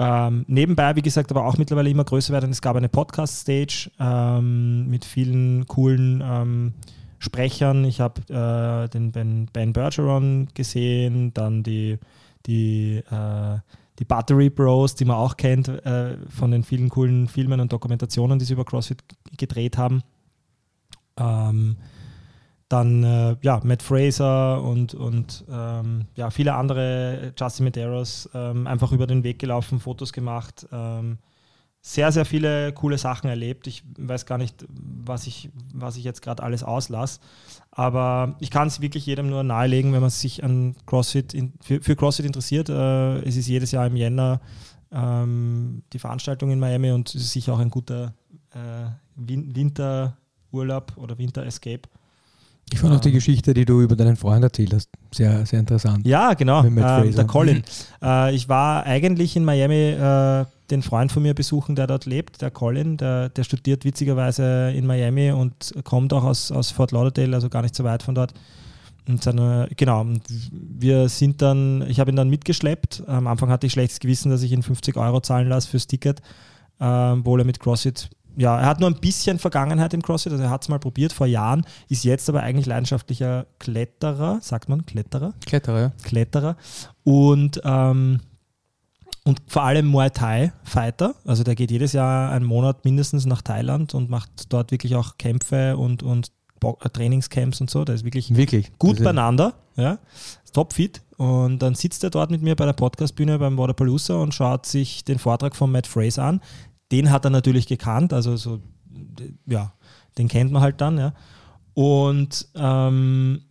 Ähm, 0.00 0.44
nebenbei, 0.46 0.94
wie 0.94 1.02
gesagt, 1.02 1.30
aber 1.32 1.44
auch 1.44 1.58
mittlerweile 1.58 1.90
immer 1.90 2.04
größer 2.04 2.32
werden. 2.32 2.50
Es 2.50 2.62
gab 2.62 2.76
eine 2.76 2.88
Podcast-Stage 2.88 3.90
ähm, 3.98 4.88
mit 4.88 5.04
vielen 5.04 5.66
coolen 5.66 6.22
ähm, 6.24 6.74
Sprechern. 7.18 7.84
Ich 7.84 8.00
habe 8.00 8.20
äh, 8.28 8.88
den 8.88 9.10
Ben, 9.10 9.48
ben 9.52 9.72
Bergeron 9.72 10.48
gesehen, 10.54 11.34
dann 11.34 11.64
die, 11.64 11.98
die, 12.46 13.02
äh, 13.10 13.58
die 13.98 14.04
Battery 14.04 14.50
Bros, 14.50 14.94
die 14.94 15.04
man 15.04 15.16
auch 15.16 15.36
kennt 15.36 15.68
äh, 15.68 16.16
von 16.28 16.52
den 16.52 16.62
vielen 16.62 16.90
coolen 16.90 17.26
Filmen 17.26 17.58
und 17.58 17.72
Dokumentationen, 17.72 18.38
die 18.38 18.44
sie 18.44 18.52
über 18.52 18.64
CrossFit 18.64 19.02
gedreht 19.36 19.76
haben. 19.76 20.02
Dann 22.68 23.02
äh, 23.02 23.36
ja, 23.40 23.60
Matt 23.64 23.82
Fraser 23.82 24.62
und, 24.62 24.94
und 24.94 25.44
ähm, 25.50 26.06
ja, 26.16 26.30
viele 26.30 26.54
andere, 26.54 27.32
Justin 27.38 27.64
Medeiros, 27.64 28.28
ähm, 28.34 28.66
einfach 28.66 28.92
über 28.92 29.06
den 29.06 29.24
Weg 29.24 29.38
gelaufen, 29.38 29.80
Fotos 29.80 30.12
gemacht. 30.12 30.66
Ähm, 30.70 31.18
sehr, 31.80 32.12
sehr 32.12 32.24
viele 32.24 32.72
coole 32.72 32.98
Sachen 32.98 33.30
erlebt. 33.30 33.66
Ich 33.66 33.84
weiß 33.96 34.26
gar 34.26 34.36
nicht, 34.36 34.66
was 34.68 35.26
ich, 35.26 35.48
was 35.72 35.96
ich 35.96 36.04
jetzt 36.04 36.20
gerade 36.20 36.42
alles 36.42 36.62
auslasse. 36.62 37.20
Aber 37.70 38.36
ich 38.40 38.50
kann 38.50 38.68
es 38.68 38.82
wirklich 38.82 39.06
jedem 39.06 39.30
nur 39.30 39.42
nahelegen, 39.44 39.92
wenn 39.94 40.00
man 40.00 40.10
sich 40.10 40.44
an 40.44 40.76
CrossFit 40.84 41.32
in, 41.32 41.54
für, 41.62 41.80
für 41.80 41.96
CrossFit 41.96 42.26
interessiert. 42.26 42.68
Äh, 42.68 43.20
es 43.20 43.36
ist 43.36 43.46
jedes 43.46 43.70
Jahr 43.70 43.86
im 43.86 43.96
Jänner 43.96 44.40
ähm, 44.92 45.82
die 45.92 45.98
Veranstaltung 45.98 46.50
in 46.50 46.58
Miami 46.58 46.90
und 46.90 47.14
es 47.14 47.22
ist 47.22 47.32
sicher 47.32 47.54
auch 47.54 47.60
ein 47.60 47.70
guter 47.70 48.14
äh, 48.52 48.90
Win 49.16 49.54
Winter 49.54 50.18
Winterurlaub 50.50 50.92
oder 50.96 51.18
Winter-Escape. 51.18 51.88
Ich 52.72 52.80
fand 52.80 52.94
auch 52.94 53.00
die 53.00 53.08
Ähm. 53.08 53.14
Geschichte, 53.14 53.54
die 53.54 53.64
du 53.64 53.80
über 53.80 53.96
deinen 53.96 54.16
Freund 54.16 54.42
erzählt 54.44 54.74
hast, 54.74 54.88
sehr, 55.12 55.46
sehr 55.46 55.60
interessant. 55.60 56.06
Ja, 56.06 56.34
genau. 56.34 56.64
Ähm, 56.64 56.76
Fraser. 56.78 57.10
der 57.10 57.24
Colin. 57.26 57.62
Äh, 58.02 58.34
ich 58.34 58.48
war 58.48 58.84
eigentlich 58.84 59.36
in 59.36 59.44
Miami 59.44 59.90
äh, 59.90 60.44
den 60.70 60.82
Freund 60.82 61.10
von 61.10 61.22
mir 61.22 61.34
besuchen, 61.34 61.76
der 61.76 61.86
dort 61.86 62.06
lebt, 62.06 62.42
der 62.42 62.50
Colin. 62.50 62.96
Der, 62.96 63.30
der 63.30 63.44
studiert 63.44 63.84
witzigerweise 63.84 64.72
in 64.74 64.86
Miami 64.86 65.30
und 65.32 65.72
kommt 65.84 66.12
auch 66.12 66.24
aus, 66.24 66.52
aus 66.52 66.70
Fort 66.70 66.92
Lauderdale, 66.92 67.34
also 67.34 67.48
gar 67.48 67.62
nicht 67.62 67.74
so 67.74 67.84
weit 67.84 68.02
von 68.02 68.14
dort. 68.14 68.34
Und 69.08 69.22
seine, 69.22 69.68
genau, 69.74 70.02
und 70.02 70.20
wir 70.52 71.08
sind 71.08 71.40
dann, 71.40 71.82
ich 71.88 71.98
habe 71.98 72.10
ihn 72.10 72.16
dann 72.16 72.28
mitgeschleppt. 72.28 73.04
Am 73.06 73.26
Anfang 73.26 73.48
hatte 73.48 73.66
ich 73.66 73.72
schlechtes 73.72 74.00
Gewissen, 74.00 74.30
dass 74.30 74.42
ich 74.42 74.52
ihn 74.52 74.62
50 74.62 74.98
Euro 74.98 75.20
zahlen 75.20 75.48
lasse 75.48 75.68
fürs 75.68 75.86
Ticket, 75.86 76.20
ähm, 76.78 77.20
obwohl 77.20 77.40
er 77.40 77.46
mit 77.46 77.58
CrossFit, 77.58 78.10
ja, 78.38 78.58
er 78.60 78.66
hat 78.66 78.80
nur 78.80 78.88
ein 78.88 79.00
bisschen 79.00 79.38
Vergangenheit 79.38 79.92
im 79.94 80.00
CrossFit, 80.02 80.32
also 80.32 80.44
er 80.44 80.50
hat 80.50 80.62
es 80.62 80.68
mal 80.68 80.78
probiert 80.78 81.12
vor 81.12 81.26
Jahren, 81.26 81.66
ist 81.88 82.04
jetzt 82.04 82.28
aber 82.28 82.42
eigentlich 82.42 82.66
leidenschaftlicher 82.66 83.46
Kletterer, 83.58 84.38
sagt 84.40 84.68
man, 84.68 84.86
Kletterer? 84.86 85.34
Kletterer, 85.44 85.80
ja. 85.80 85.92
Kletterer 86.04 86.56
und, 87.04 87.60
ähm, 87.64 88.20
und 89.24 89.42
vor 89.46 89.62
allem 89.64 89.86
Muay 89.86 90.10
Thai 90.10 90.52
Fighter. 90.64 91.14
Also 91.26 91.42
der 91.44 91.54
geht 91.54 91.70
jedes 91.70 91.92
Jahr 91.92 92.30
einen 92.30 92.46
Monat 92.46 92.84
mindestens 92.84 93.26
nach 93.26 93.42
Thailand 93.42 93.92
und 93.94 94.08
macht 94.08 94.30
dort 94.52 94.70
wirklich 94.70 94.94
auch 94.96 95.18
Kämpfe 95.18 95.76
und, 95.76 96.02
und 96.02 96.30
äh, 96.62 96.88
Trainingscamps 96.88 97.60
und 97.60 97.68
so. 97.70 97.84
Der 97.84 97.94
ist 97.96 98.04
wirklich 98.04 98.34
Wirklich. 98.34 98.72
gut 98.78 98.98
ist- 98.98 99.04
beieinander, 99.04 99.54
ja, 99.76 99.98
topfit. 100.52 101.02
Und 101.18 101.58
dann 101.58 101.74
sitzt 101.74 102.04
er 102.04 102.10
dort 102.10 102.30
mit 102.30 102.42
mir 102.42 102.54
bei 102.54 102.64
der 102.64 102.72
Podcastbühne 102.72 103.38
beim 103.40 103.58
Waterpalooza 103.58 104.14
und 104.14 104.32
schaut 104.34 104.64
sich 104.66 105.04
den 105.04 105.18
Vortrag 105.18 105.56
von 105.56 105.70
Matt 105.72 105.86
Fraser 105.88 106.22
an. 106.24 106.40
Den 106.90 107.10
hat 107.10 107.24
er 107.24 107.30
natürlich 107.30 107.66
gekannt, 107.66 108.12
also 108.12 108.36
so, 108.36 108.60
ja, 109.46 109.72
den 110.16 110.28
kennt 110.28 110.52
man 110.52 110.62
halt 110.62 110.80
dann, 110.80 110.98
ja. 110.98 111.12
Und 111.74 112.48
ähm, 112.56 113.42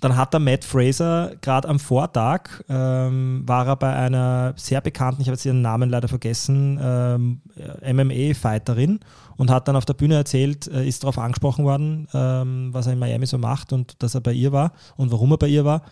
dann 0.00 0.16
hat 0.16 0.32
der 0.32 0.40
Matt 0.40 0.64
Fraser 0.64 1.32
gerade 1.40 1.68
am 1.68 1.78
Vortag, 1.78 2.62
ähm, 2.68 3.42
war 3.46 3.66
er 3.66 3.76
bei 3.76 3.94
einer 3.94 4.54
sehr 4.56 4.80
bekannten, 4.80 5.20
ich 5.20 5.28
habe 5.28 5.34
jetzt 5.34 5.44
ihren 5.44 5.60
Namen 5.60 5.90
leider 5.90 6.08
vergessen, 6.08 6.78
ähm, 6.82 7.40
MMA-Fighterin 7.82 9.00
und 9.36 9.50
hat 9.50 9.68
dann 9.68 9.76
auf 9.76 9.84
der 9.84 9.94
Bühne 9.94 10.14
erzählt, 10.14 10.68
äh, 10.68 10.86
ist 10.86 11.02
darauf 11.02 11.18
angesprochen 11.18 11.64
worden, 11.64 12.08
ähm, 12.14 12.70
was 12.72 12.86
er 12.86 12.94
in 12.94 12.98
Miami 12.98 13.26
so 13.26 13.38
macht 13.38 13.72
und 13.72 14.02
dass 14.02 14.14
er 14.14 14.22
bei 14.22 14.32
ihr 14.32 14.52
war 14.52 14.72
und 14.96 15.12
warum 15.12 15.32
er 15.32 15.38
bei 15.38 15.48
ihr 15.48 15.64
war. 15.64 15.82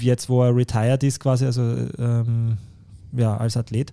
Jetzt, 0.00 0.28
wo 0.28 0.42
er 0.42 0.56
retired 0.56 1.02
ist, 1.02 1.20
quasi, 1.20 1.44
also 1.44 1.62
ähm, 1.98 2.56
ja, 3.12 3.36
als 3.36 3.56
Athlet. 3.56 3.92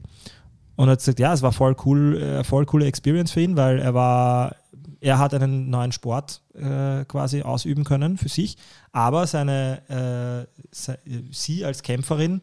Und 0.75 0.87
er 0.87 0.93
hat 0.93 0.99
gesagt, 0.99 1.19
ja, 1.19 1.33
es 1.33 1.41
war 1.41 1.51
voll 1.51 1.75
cool, 1.85 2.21
äh, 2.21 2.43
voll 2.43 2.65
coole 2.65 2.85
Experience 2.85 3.31
für 3.31 3.41
ihn, 3.41 3.55
weil 3.55 3.79
er 3.79 3.93
war, 3.93 4.55
er 4.99 5.19
hat 5.19 5.33
einen 5.33 5.69
neuen 5.69 5.91
Sport 5.91 6.41
äh, 6.53 7.05
quasi 7.05 7.41
ausüben 7.41 7.83
können 7.83 8.17
für 8.17 8.29
sich, 8.29 8.57
aber 8.91 9.27
seine, 9.27 10.47
äh, 10.49 11.05
sie 11.31 11.65
als 11.65 11.81
Kämpferin, 11.81 12.41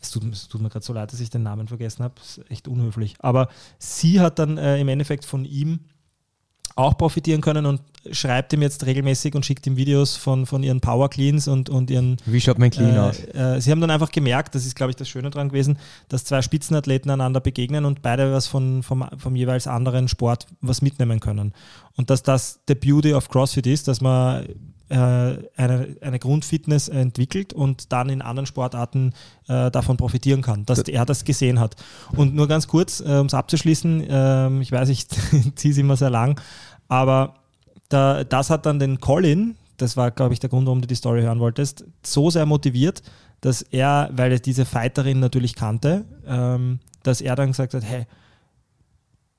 es 0.00 0.10
tut, 0.10 0.24
es 0.32 0.48
tut 0.48 0.60
mir 0.60 0.68
gerade 0.68 0.84
so 0.84 0.92
leid, 0.92 1.12
dass 1.12 1.20
ich 1.20 1.30
den 1.30 1.42
Namen 1.42 1.68
vergessen 1.68 2.04
habe, 2.04 2.14
ist 2.22 2.40
echt 2.50 2.68
unhöflich, 2.68 3.16
aber 3.18 3.48
sie 3.78 4.20
hat 4.20 4.38
dann 4.38 4.58
äh, 4.58 4.78
im 4.78 4.88
Endeffekt 4.88 5.24
von 5.24 5.44
ihm 5.44 5.80
auch 6.76 6.98
profitieren 6.98 7.40
können 7.40 7.66
und 7.66 7.80
schreibt 8.10 8.52
ihm 8.52 8.62
jetzt 8.62 8.84
regelmäßig 8.84 9.34
und 9.34 9.46
schickt 9.46 9.66
ihm 9.66 9.76
Videos 9.76 10.16
von, 10.16 10.46
von 10.46 10.62
ihren 10.62 10.80
Power 10.80 11.08
Cleans 11.08 11.48
und, 11.48 11.70
und 11.70 11.90
ihren 11.90 12.16
Wie 12.26 12.40
schaut 12.40 12.58
mein 12.58 12.70
Clean 12.70 12.96
äh, 12.96 12.98
aus? 12.98 13.18
Äh, 13.20 13.60
sie 13.60 13.70
haben 13.70 13.80
dann 13.80 13.90
einfach 13.90 14.10
gemerkt, 14.10 14.54
das 14.54 14.66
ist, 14.66 14.74
glaube 14.74 14.90
ich, 14.90 14.96
das 14.96 15.08
Schöne 15.08 15.30
dran 15.30 15.48
gewesen, 15.48 15.78
dass 16.08 16.24
zwei 16.24 16.42
Spitzenathleten 16.42 17.10
einander 17.10 17.40
begegnen 17.40 17.84
und 17.84 18.02
beide 18.02 18.32
was 18.32 18.46
von, 18.46 18.82
vom, 18.82 19.08
vom 19.16 19.36
jeweils 19.36 19.66
anderen 19.66 20.08
Sport 20.08 20.46
was 20.60 20.82
mitnehmen 20.82 21.20
können. 21.20 21.54
Und 21.96 22.10
dass 22.10 22.22
das 22.22 22.60
the 22.68 22.74
beauty 22.74 23.14
of 23.14 23.28
CrossFit 23.28 23.66
ist, 23.66 23.88
dass 23.88 24.00
man 24.00 24.46
eine, 24.88 25.96
eine 26.00 26.18
Grundfitness 26.18 26.88
entwickelt 26.88 27.52
und 27.52 27.92
dann 27.92 28.10
in 28.10 28.22
anderen 28.22 28.46
Sportarten 28.46 29.12
äh, 29.48 29.70
davon 29.70 29.96
profitieren 29.96 30.42
kann, 30.42 30.66
dass 30.66 30.80
er 30.80 31.06
das 31.06 31.24
gesehen 31.24 31.58
hat. 31.58 31.76
Und 32.14 32.34
nur 32.34 32.48
ganz 32.48 32.68
kurz, 32.68 33.00
äh, 33.00 33.18
um 33.18 33.26
es 33.26 33.34
abzuschließen, 33.34 34.04
ähm, 34.08 34.60
ich 34.60 34.70
weiß, 34.70 34.88
ich 34.90 35.08
ziehe 35.54 35.72
es 35.72 35.78
immer 35.78 35.96
sehr 35.96 36.10
lang, 36.10 36.40
aber 36.88 37.34
da, 37.88 38.24
das 38.24 38.50
hat 38.50 38.66
dann 38.66 38.78
den 38.78 39.00
Colin, 39.00 39.56
das 39.76 39.96
war, 39.96 40.10
glaube 40.10 40.34
ich, 40.34 40.40
der 40.40 40.50
Grund, 40.50 40.66
warum 40.66 40.80
du 40.80 40.86
die 40.86 40.94
Story 40.94 41.22
hören 41.22 41.40
wolltest, 41.40 41.84
so 42.04 42.30
sehr 42.30 42.46
motiviert, 42.46 43.02
dass 43.40 43.62
er, 43.62 44.10
weil 44.12 44.32
er 44.32 44.38
diese 44.38 44.64
Fighterin 44.64 45.20
natürlich 45.20 45.54
kannte, 45.54 46.04
ähm, 46.26 46.80
dass 47.02 47.20
er 47.20 47.36
dann 47.36 47.48
gesagt 47.48 47.74
hat, 47.74 47.84
hey, 47.84 48.06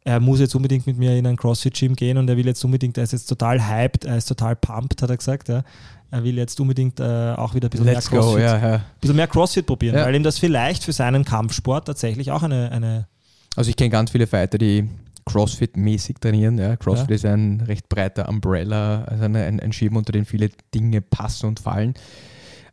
er 0.05 0.19
muss 0.19 0.39
jetzt 0.39 0.55
unbedingt 0.55 0.85
mit 0.87 0.97
mir 0.97 1.17
in 1.17 1.25
ein 1.25 1.35
CrossFit-Gym 1.35 1.95
gehen 1.95 2.17
und 2.17 2.29
er 2.29 2.37
will 2.37 2.45
jetzt 2.45 2.63
unbedingt, 2.63 2.97
er 2.97 3.03
ist 3.03 3.11
jetzt 3.13 3.25
total 3.25 3.67
hyped, 3.67 4.05
er 4.05 4.17
ist 4.17 4.27
total 4.27 4.55
pumped, 4.55 5.01
hat 5.01 5.09
er 5.09 5.17
gesagt. 5.17 5.49
Ja. 5.49 5.63
Er 6.11 6.23
will 6.23 6.37
jetzt 6.37 6.59
unbedingt 6.59 6.99
äh, 6.99 7.33
auch 7.35 7.55
wieder 7.55 7.67
ein 7.67 7.71
bisschen 7.71 7.87
Let's 7.87 8.11
mehr 8.11 8.21
go, 8.21 8.25
CrossFit, 8.27 8.43
ja, 8.45 8.69
ja. 8.71 8.81
bisschen 9.01 9.15
mehr 9.15 9.27
CrossFit 9.27 9.65
probieren, 9.65 9.95
Ja. 9.95 10.05
weil 10.05 10.15
ihm 10.15 10.23
das 10.23 10.37
vielleicht 10.37 10.83
für 10.83 10.93
seinen 10.93 11.25
Kampfsport 11.25 11.87
tatsächlich 11.87 12.31
auch 12.31 12.43
eine, 12.43 12.71
eine 12.71 13.07
Also 13.55 13.69
ich 13.71 13.75
kenne 13.75 13.89
ganz 13.89 14.11
viele 14.11 14.27
Fighter, 14.27 14.59
die 14.59 14.87
CrossFit-mäßig 15.27 16.19
trainieren. 16.21 16.59
Ja. 16.59 16.77
CrossFit 16.77 17.09
Ja. 17.09 17.15
ist 17.15 17.25
ein 17.25 17.61
recht 17.61 17.89
breiter 17.89 18.29
Umbrella, 18.29 19.03
also 19.05 19.23
ein, 19.23 19.35
ein 19.35 19.73
Schirm, 19.73 19.95
unter 19.95 20.11
den 20.11 20.25
viele 20.25 20.49
Dinge 20.73 21.01
passen 21.01 21.47
und 21.47 21.59
fallen. 21.59 21.95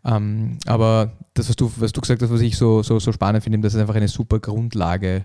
Ähm, 0.04 0.58
aber 0.66 1.12
das, 1.34 1.48
was 1.48 1.56
du, 1.56 1.72
was 1.76 1.92
du 1.92 2.00
gesagt 2.00 2.20
hast, 2.22 2.30
was 2.30 2.40
ich 2.40 2.56
so, 2.56 2.82
so, 2.82 2.98
so 2.98 3.12
spannend 3.12 3.42
finde, 3.42 3.58
dass 3.60 3.74
es 3.74 3.80
einfach 3.80 3.94
eine 3.94 4.08
super 4.08 4.38
Grundlage 4.38 5.24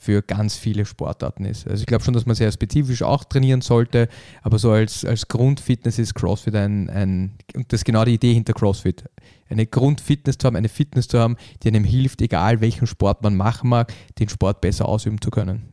für 0.00 0.22
ganz 0.22 0.56
viele 0.56 0.86
Sportarten 0.86 1.44
ist. 1.44 1.66
Also 1.66 1.80
ich 1.80 1.86
glaube 1.86 2.04
schon, 2.04 2.14
dass 2.14 2.24
man 2.24 2.36
sehr 2.36 2.52
spezifisch 2.52 3.02
auch 3.02 3.24
trainieren 3.24 3.60
sollte, 3.60 4.08
aber 4.42 4.58
so 4.58 4.70
als, 4.70 5.04
als 5.04 5.26
Grundfitness 5.26 5.98
ist 5.98 6.14
CrossFit 6.14 6.54
ein, 6.54 6.88
ein, 6.88 7.32
und 7.54 7.72
das 7.72 7.80
ist 7.80 7.84
genau 7.84 8.04
die 8.04 8.14
Idee 8.14 8.32
hinter 8.32 8.52
CrossFit, 8.52 9.04
eine 9.48 9.66
Grundfitness 9.66 10.38
zu 10.38 10.46
haben, 10.46 10.54
eine 10.54 10.68
Fitness 10.68 11.08
zu 11.08 11.18
haben, 11.18 11.36
die 11.62 11.68
einem 11.68 11.82
hilft, 11.82 12.22
egal 12.22 12.60
welchen 12.60 12.86
Sport 12.86 13.24
man 13.24 13.36
machen 13.36 13.70
mag, 13.70 13.92
den 14.20 14.28
Sport 14.28 14.60
besser 14.60 14.86
ausüben 14.86 15.20
zu 15.20 15.30
können. 15.30 15.68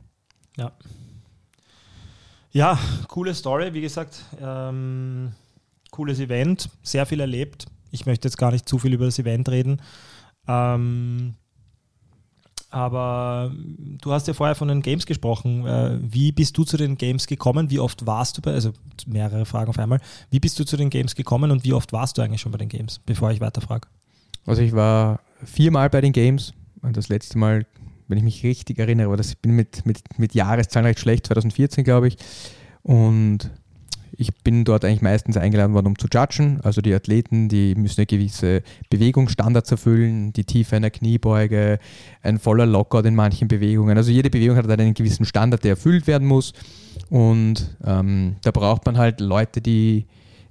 Ja. 0.58 0.72
Ja, 2.52 2.80
coole 3.08 3.36
Story, 3.36 3.74
wie 3.74 3.82
gesagt. 3.82 4.24
Ähm, 4.42 5.34
cooles 5.92 6.20
Event, 6.20 6.70
sehr 6.82 7.06
viel 7.06 7.20
erlebt. 7.20 7.68
Ich 7.92 8.08
möchte 8.08 8.28
jetzt 8.28 8.38
gar 8.38 8.52
nicht 8.52 8.68
zu 8.68 8.80
viel 8.80 8.94
über 8.94 9.06
das 9.06 9.20
Event 9.20 9.50
reden. 9.50 9.82
Ähm, 10.48 11.36
aber 12.76 13.54
du 14.02 14.12
hast 14.12 14.28
ja 14.28 14.34
vorher 14.34 14.54
von 14.54 14.68
den 14.68 14.82
Games 14.82 15.06
gesprochen. 15.06 15.66
Äh, 15.66 15.98
wie 16.02 16.34
bist 16.34 16.58
du 16.58 16.66
zu 16.66 16.76
den 16.76 16.98
Games 16.98 17.26
gekommen? 17.26 17.70
Wie 17.70 17.80
oft 17.80 18.06
warst 18.06 18.38
du 18.38 18.42
bei, 18.42 18.52
also 18.52 18.74
mehrere 19.08 19.46
Fragen 19.46 19.70
auf 19.70 19.80
einmal. 19.80 20.02
Wie 20.30 20.42
bist 20.42 20.60
du 20.60 20.66
zu 20.66 20.76
den 20.76 20.90
Games 20.90 21.16
gekommen 21.16 21.52
und 21.52 21.64
wie 21.64 21.72
oft 21.72 21.94
warst 21.94 22.18
du 22.18 22.22
eigentlich 22.22 22.42
schon 22.42 22.52
bei 22.52 22.58
den 22.58 22.68
Games, 22.68 23.00
bevor 23.06 23.32
ich 23.32 23.40
weiterfrage? 23.40 23.88
Also 24.46 24.62
ich 24.62 24.74
war 24.74 25.22
viermal 25.42 25.90
bei 25.90 26.02
den 26.02 26.12
Games. 26.12 26.54
Das 26.82 27.08
letzte 27.08 27.38
Mal, 27.38 27.66
wenn 28.10 28.18
ich 28.18 28.26
mich 28.26 28.44
richtig 28.44 28.78
erinnere, 28.78 29.08
aber 29.08 29.16
das 29.16 29.36
bin 29.36 29.52
mit, 29.52 29.86
mit, 29.86 30.20
mit 30.20 30.36
Jahreszahlen 30.36 30.86
recht 30.86 31.00
schlecht, 31.00 31.28
2014 31.28 31.86
glaube 31.86 32.10
ich. 32.10 32.18
Und 32.84 33.52
ich 34.18 34.34
bin 34.36 34.64
dort 34.64 34.86
eigentlich 34.86 35.02
meistens 35.02 35.38
eingeladen 35.38 35.74
worden, 35.74 35.88
um 35.88 35.98
zu 35.98 36.08
judgen. 36.12 36.60
Also 36.64 36.82
die 36.82 36.94
Athleten, 36.94 37.50
die 37.50 37.76
müssen 37.76 38.02
eine 38.02 38.06
gewisse 38.06 38.64
Bewegungsstandards 38.90 39.72
erfüllen, 39.72 40.34
die 40.34 40.44
Tiefe 40.44 40.76
einer 40.76 40.90
Kniebeuge, 40.90 41.80
ein 42.22 42.40
voller 42.40 42.66
Lockout 42.66 43.06
in 43.06 43.16
manchen 43.16 43.48
Bewegungen. 43.48 43.98
Also 43.98 44.12
jede 44.12 44.30
Bewegung 44.30 44.56
hat 44.58 44.70
einen 44.70 44.94
gewissen 44.94 45.26
Standard, 45.26 45.64
der 45.64 45.72
erfüllt 45.72 46.08
werden 46.08 46.28
muss. 46.28 46.54
Und 47.10 47.76
ähm, 47.86 48.38
da 48.42 48.52
braucht 48.52 48.86
man 48.86 48.98
halt 48.98 49.20
Leute, 49.20 49.62
die 49.62 50.06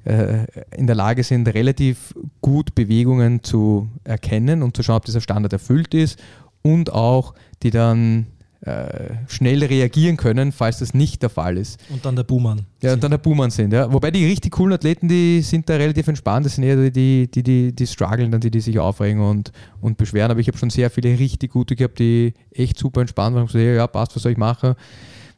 äh, 0.04 0.46
in 0.76 0.86
der 0.86 0.96
Lage 0.96 1.22
sind, 1.22 1.48
relativ 1.48 2.14
gut 2.40 2.74
Bewegungen 2.74 3.42
zu 3.42 3.88
erkennen 4.04 4.62
und 4.62 4.76
zu 4.76 4.82
schauen, 4.82 4.96
ob 4.96 5.04
dieser 5.04 5.20
Standard 5.20 5.52
erfüllt 5.52 5.94
ist 5.94 6.18
und 6.62 6.92
auch 6.92 7.34
die 7.62 7.70
dann 7.70 8.26
äh, 8.64 9.14
schnell 9.28 9.62
reagieren 9.62 10.16
können, 10.16 10.50
falls 10.50 10.78
das 10.78 10.94
nicht 10.94 11.22
der 11.22 11.28
Fall 11.28 11.58
ist. 11.58 11.78
Und 11.90 12.04
dann 12.04 12.16
der 12.16 12.22
Boomer. 12.22 12.56
Ja, 12.82 12.94
und 12.94 13.04
dann 13.04 13.10
der 13.10 13.18
Buhmann 13.18 13.50
sind, 13.50 13.72
ja. 13.72 13.92
Wobei 13.92 14.10
die 14.10 14.24
richtig 14.24 14.52
coolen 14.52 14.72
Athleten, 14.72 15.06
die 15.06 15.42
sind 15.42 15.68
da 15.68 15.76
relativ 15.76 16.08
entspannt. 16.08 16.46
Das 16.46 16.54
sind 16.54 16.64
eher 16.64 16.90
die, 16.90 17.28
die, 17.30 17.42
die, 17.42 17.74
die 17.74 17.86
strugglen, 17.86 18.30
dann 18.30 18.40
die, 18.40 18.50
die 18.50 18.60
sich 18.60 18.78
aufregen 18.78 19.20
und, 19.20 19.52
und 19.82 19.98
beschweren. 19.98 20.30
Aber 20.30 20.40
ich 20.40 20.48
habe 20.48 20.56
schon 20.56 20.70
sehr 20.70 20.88
viele 20.88 21.18
richtig 21.18 21.52
gute 21.52 21.76
gehabt, 21.76 21.98
die 21.98 22.32
echt 22.52 22.78
super 22.78 23.02
entspannt 23.02 23.34
waren 23.34 23.42
und 23.42 23.52
gesagt, 23.52 23.76
ja, 23.76 23.86
passt, 23.86 24.16
was 24.16 24.22
soll 24.22 24.32
ich 24.32 24.38
machen? 24.38 24.74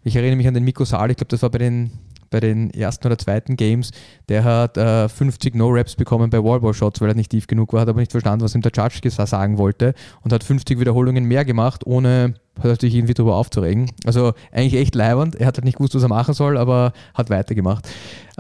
Ich 0.05 0.15
erinnere 0.15 0.37
mich 0.37 0.47
an 0.47 0.55
den 0.55 0.63
Miko 0.63 0.85
Saal, 0.85 1.11
ich 1.11 1.17
glaube, 1.17 1.31
das 1.31 1.43
war 1.43 1.51
bei 1.51 1.59
den, 1.59 1.91
bei 2.31 2.41
den 2.41 2.71
ersten 2.71 3.07
oder 3.07 3.19
zweiten 3.19 3.57
Games, 3.57 3.91
der 4.29 4.45
hat 4.45 4.77
äh, 4.77 5.09
50 5.09 5.55
No-Raps 5.55 5.95
bekommen 5.97 6.31
bei 6.31 6.43
Wallball-Shots, 6.43 7.01
weil 7.01 7.09
er 7.09 7.15
nicht 7.15 7.31
tief 7.31 7.47
genug 7.47 7.73
war, 7.73 7.81
hat 7.83 7.89
aber 7.89 8.01
nicht 8.01 8.13
verstanden, 8.13 8.45
was 8.45 8.55
ihm 8.55 8.63
der 8.63 8.73
Judge 8.75 9.11
sagen 9.11 9.59
wollte 9.59 9.95
und 10.23 10.33
hat 10.33 10.45
50 10.45 10.79
Wiederholungen 10.81 11.25
mehr 11.25 11.45
gemacht, 11.45 11.87
ohne 11.87 12.35
sich 12.81 12.95
irgendwie 12.95 13.15
darüber 13.15 13.37
aufzuregen. 13.37 13.91
Also 14.07 14.33
eigentlich 14.51 14.81
echt 14.81 14.95
leibernd. 14.95 15.35
Er 15.37 15.47
hat 15.47 15.57
halt 15.59 15.65
nicht 15.65 15.77
gewusst, 15.77 15.95
was 15.95 16.03
er 16.03 16.09
machen 16.09 16.33
soll, 16.35 16.57
aber 16.57 16.93
hat 17.15 17.29
weitergemacht. 17.29 17.87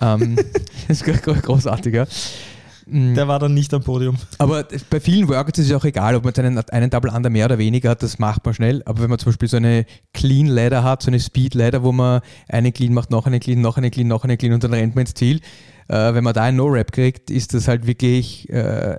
Ähm, 0.01 0.37
ist 0.89 1.05
gro- 1.05 1.35
großartig, 1.35 1.95
ja. 1.95 2.07
Der 2.89 3.27
war 3.27 3.41
dann 3.41 3.53
nicht 3.53 3.75
am 3.75 3.83
Podium. 3.83 4.17
Aber 4.39 4.65
bei 4.91 5.01
vielen 5.01 5.29
Workouts 5.29 5.59
ist 5.59 5.71
es 5.71 5.73
auch 5.77 5.85
egal, 5.85 6.15
ob 6.15 6.23
man 6.23 6.31
jetzt 6.31 6.39
einen, 6.39 6.59
einen 6.59 6.91
Double 6.91 7.11
Under 7.11 7.31
mehr 7.31 7.47
oder 7.47 7.59
weniger 7.59 7.91
hat, 7.91 8.03
das 8.03 8.21
macht 8.21 8.45
man 8.45 8.55
schnell. 8.55 8.83
Aber 8.85 9.03
wenn 9.03 9.11
man 9.11 9.19
zum 9.19 9.33
Beispiel 9.33 9.49
so 9.49 9.57
eine 9.57 9.87
Clean 10.15 10.47
Ladder 10.47 10.85
hat, 10.85 11.03
so 11.03 11.09
eine 11.09 11.19
Speed 11.19 11.55
Ladder, 11.55 11.83
wo 11.83 11.91
man 11.91 12.21
einen 12.49 12.73
Clean 12.73 12.95
macht, 12.95 13.11
noch 13.11 13.27
einen 13.27 13.41
Clean, 13.41 13.61
noch 13.61 13.77
einen 13.77 13.91
Clean, 13.91 14.07
noch 14.07 14.23
einen 14.23 14.39
Clean 14.39 14.53
und 14.53 14.63
dann 14.63 14.73
rennt 14.73 14.95
man 14.95 15.03
ins 15.03 15.15
Ziel. 15.15 15.41
Äh, 15.89 16.15
wenn 16.15 16.23
man 16.23 16.35
da 16.35 16.45
einen 16.45 16.57
No-Rap 16.59 16.93
kriegt, 16.93 17.31
ist 17.31 17.55
das 17.55 17.67
halt 17.67 17.87
wirklich 17.89 18.49
äh, 18.51 18.97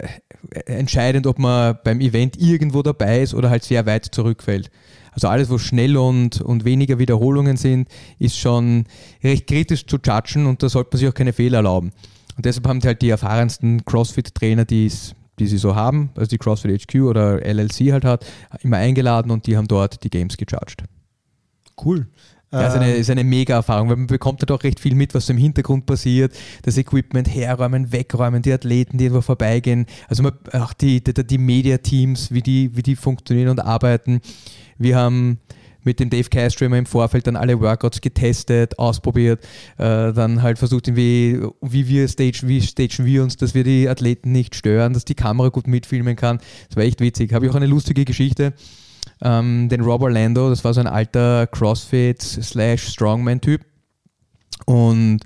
entscheidend, 0.66 1.26
ob 1.26 1.40
man 1.40 1.78
beim 1.84 2.02
Event 2.02 2.40
irgendwo 2.42 2.82
dabei 2.82 3.22
ist 3.22 3.34
oder 3.34 3.50
halt 3.50 3.64
sehr 3.64 3.86
weit 3.86 4.06
zurückfällt. 4.06 4.70
Also 5.12 5.30
alles, 5.30 5.50
wo 5.50 5.58
schnell 5.58 5.98
und, 5.98 6.42
und 6.42 6.64
weniger 6.64 7.00
Wiederholungen 7.00 7.58
sind, 7.58 7.88
ist 8.20 8.38
schon 8.38 8.86
recht 9.24 9.48
kritisch 9.48 9.86
zu 9.88 9.98
judgen 9.98 10.46
und 10.46 10.62
da 10.62 10.70
sollte 10.70 10.90
man 10.92 11.00
sich 11.00 11.10
auch 11.10 11.14
keine 11.14 11.34
Fehler 11.34 11.58
erlauben. 11.58 11.92
Und 12.38 12.46
deshalb 12.46 12.68
haben 12.68 12.80
die 12.80 12.88
halt 12.88 13.02
die 13.02 13.10
erfahrensten 13.10 13.84
CrossFit-Trainer, 13.86 14.66
die 14.66 14.86
es 14.86 15.14
die 15.40 15.48
sie 15.48 15.58
so 15.58 15.76
haben, 15.76 16.10
also 16.16 16.30
die 16.30 16.38
CrossFit 16.38 16.82
HQ 16.82 17.02
oder 17.02 17.46
LLC 17.46 17.92
halt 17.92 18.06
hat, 18.06 18.26
immer 18.64 18.78
eingeladen 18.78 19.32
und 19.32 19.46
die 19.46 19.56
haben 19.56 19.68
dort 19.68 20.04
die 20.04 20.10
Games 20.10 20.36
gejudged. 20.36 20.84
Cool. 21.84 22.08
Ja, 22.52 22.68
ist 22.68 22.76
eine, 22.76 22.94
Ähm, 22.94 23.02
ist 23.02 23.10
eine 23.10 23.24
Mega-Erfahrung, 23.26 23.90
weil 23.90 23.98
man 23.98 24.08
bekommt 24.08 24.42
halt 24.42 24.52
auch 24.52 24.64
recht 24.64 24.80
viel 24.80 24.96
mit, 24.96 25.14
was 25.14 25.30
im 25.30 25.38
Hintergrund 25.38 25.86
passiert, 25.86 26.34
das 26.62 26.78
Equipment 26.78 27.28
herräumen, 27.28 27.92
wegräumen, 27.92 28.42
die 28.42 28.54
Athleten, 28.54 28.98
die 28.98 29.06
irgendwo 29.06 29.22
vorbeigehen, 29.22 29.86
also 30.08 30.24
man, 30.24 30.32
auch 30.54 30.74
die, 30.74 31.04
die, 31.04 31.14
die 31.14 31.38
Media-Teams, 31.38 32.32
wie 32.32 32.42
die, 32.42 32.76
wie 32.76 32.84
die 32.84 32.96
funktionieren 32.96 33.50
und 33.50 33.60
arbeiten. 33.60 34.22
Wir 34.78 34.96
haben 34.96 35.40
mit 35.88 36.00
dem 36.00 36.10
Dave 36.10 36.30
Castro 36.30 36.66
immer 36.66 36.78
im 36.78 36.86
Vorfeld 36.86 37.26
dann 37.26 37.36
alle 37.36 37.60
Workouts 37.60 38.02
getestet, 38.02 38.78
ausprobiert, 38.78 39.44
äh, 39.78 40.14
dann 40.14 40.44
halt 40.44 40.60
versucht, 40.60 40.88
irgendwie, 40.88 41.42
wie 41.62 41.88
wir 41.88 42.08
stage, 42.08 42.42
wie 42.44 42.62
stagen 42.62 43.06
wir 43.06 43.24
uns, 43.24 43.38
dass 43.38 43.56
wir 43.56 43.64
die 43.64 43.90
Athleten 43.90 44.32
nicht 44.32 44.56
stören, 44.56 44.94
dass 44.94 45.06
die 45.06 45.16
Kamera 45.16 45.50
gut 45.50 45.68
mitfilmen 45.68 46.16
kann. 46.16 46.40
Das 46.68 46.78
war 46.78 46.84
echt 46.84 47.02
witzig. 47.02 47.34
Habe 47.34 47.46
ich 47.46 47.52
auch 47.52 47.56
eine 47.56 47.66
lustige 47.66 48.06
Geschichte 48.06 48.54
ähm, 49.22 49.70
den 49.70 49.82
Rob 49.82 50.02
Orlando, 50.02 50.50
das 50.50 50.64
war 50.64 50.74
so 50.74 50.80
ein 50.80 50.88
alter 50.88 51.48
CrossFit 51.48 52.22
slash 52.22 52.88
Strongman-Typ. 52.90 53.62
Und 54.66 55.20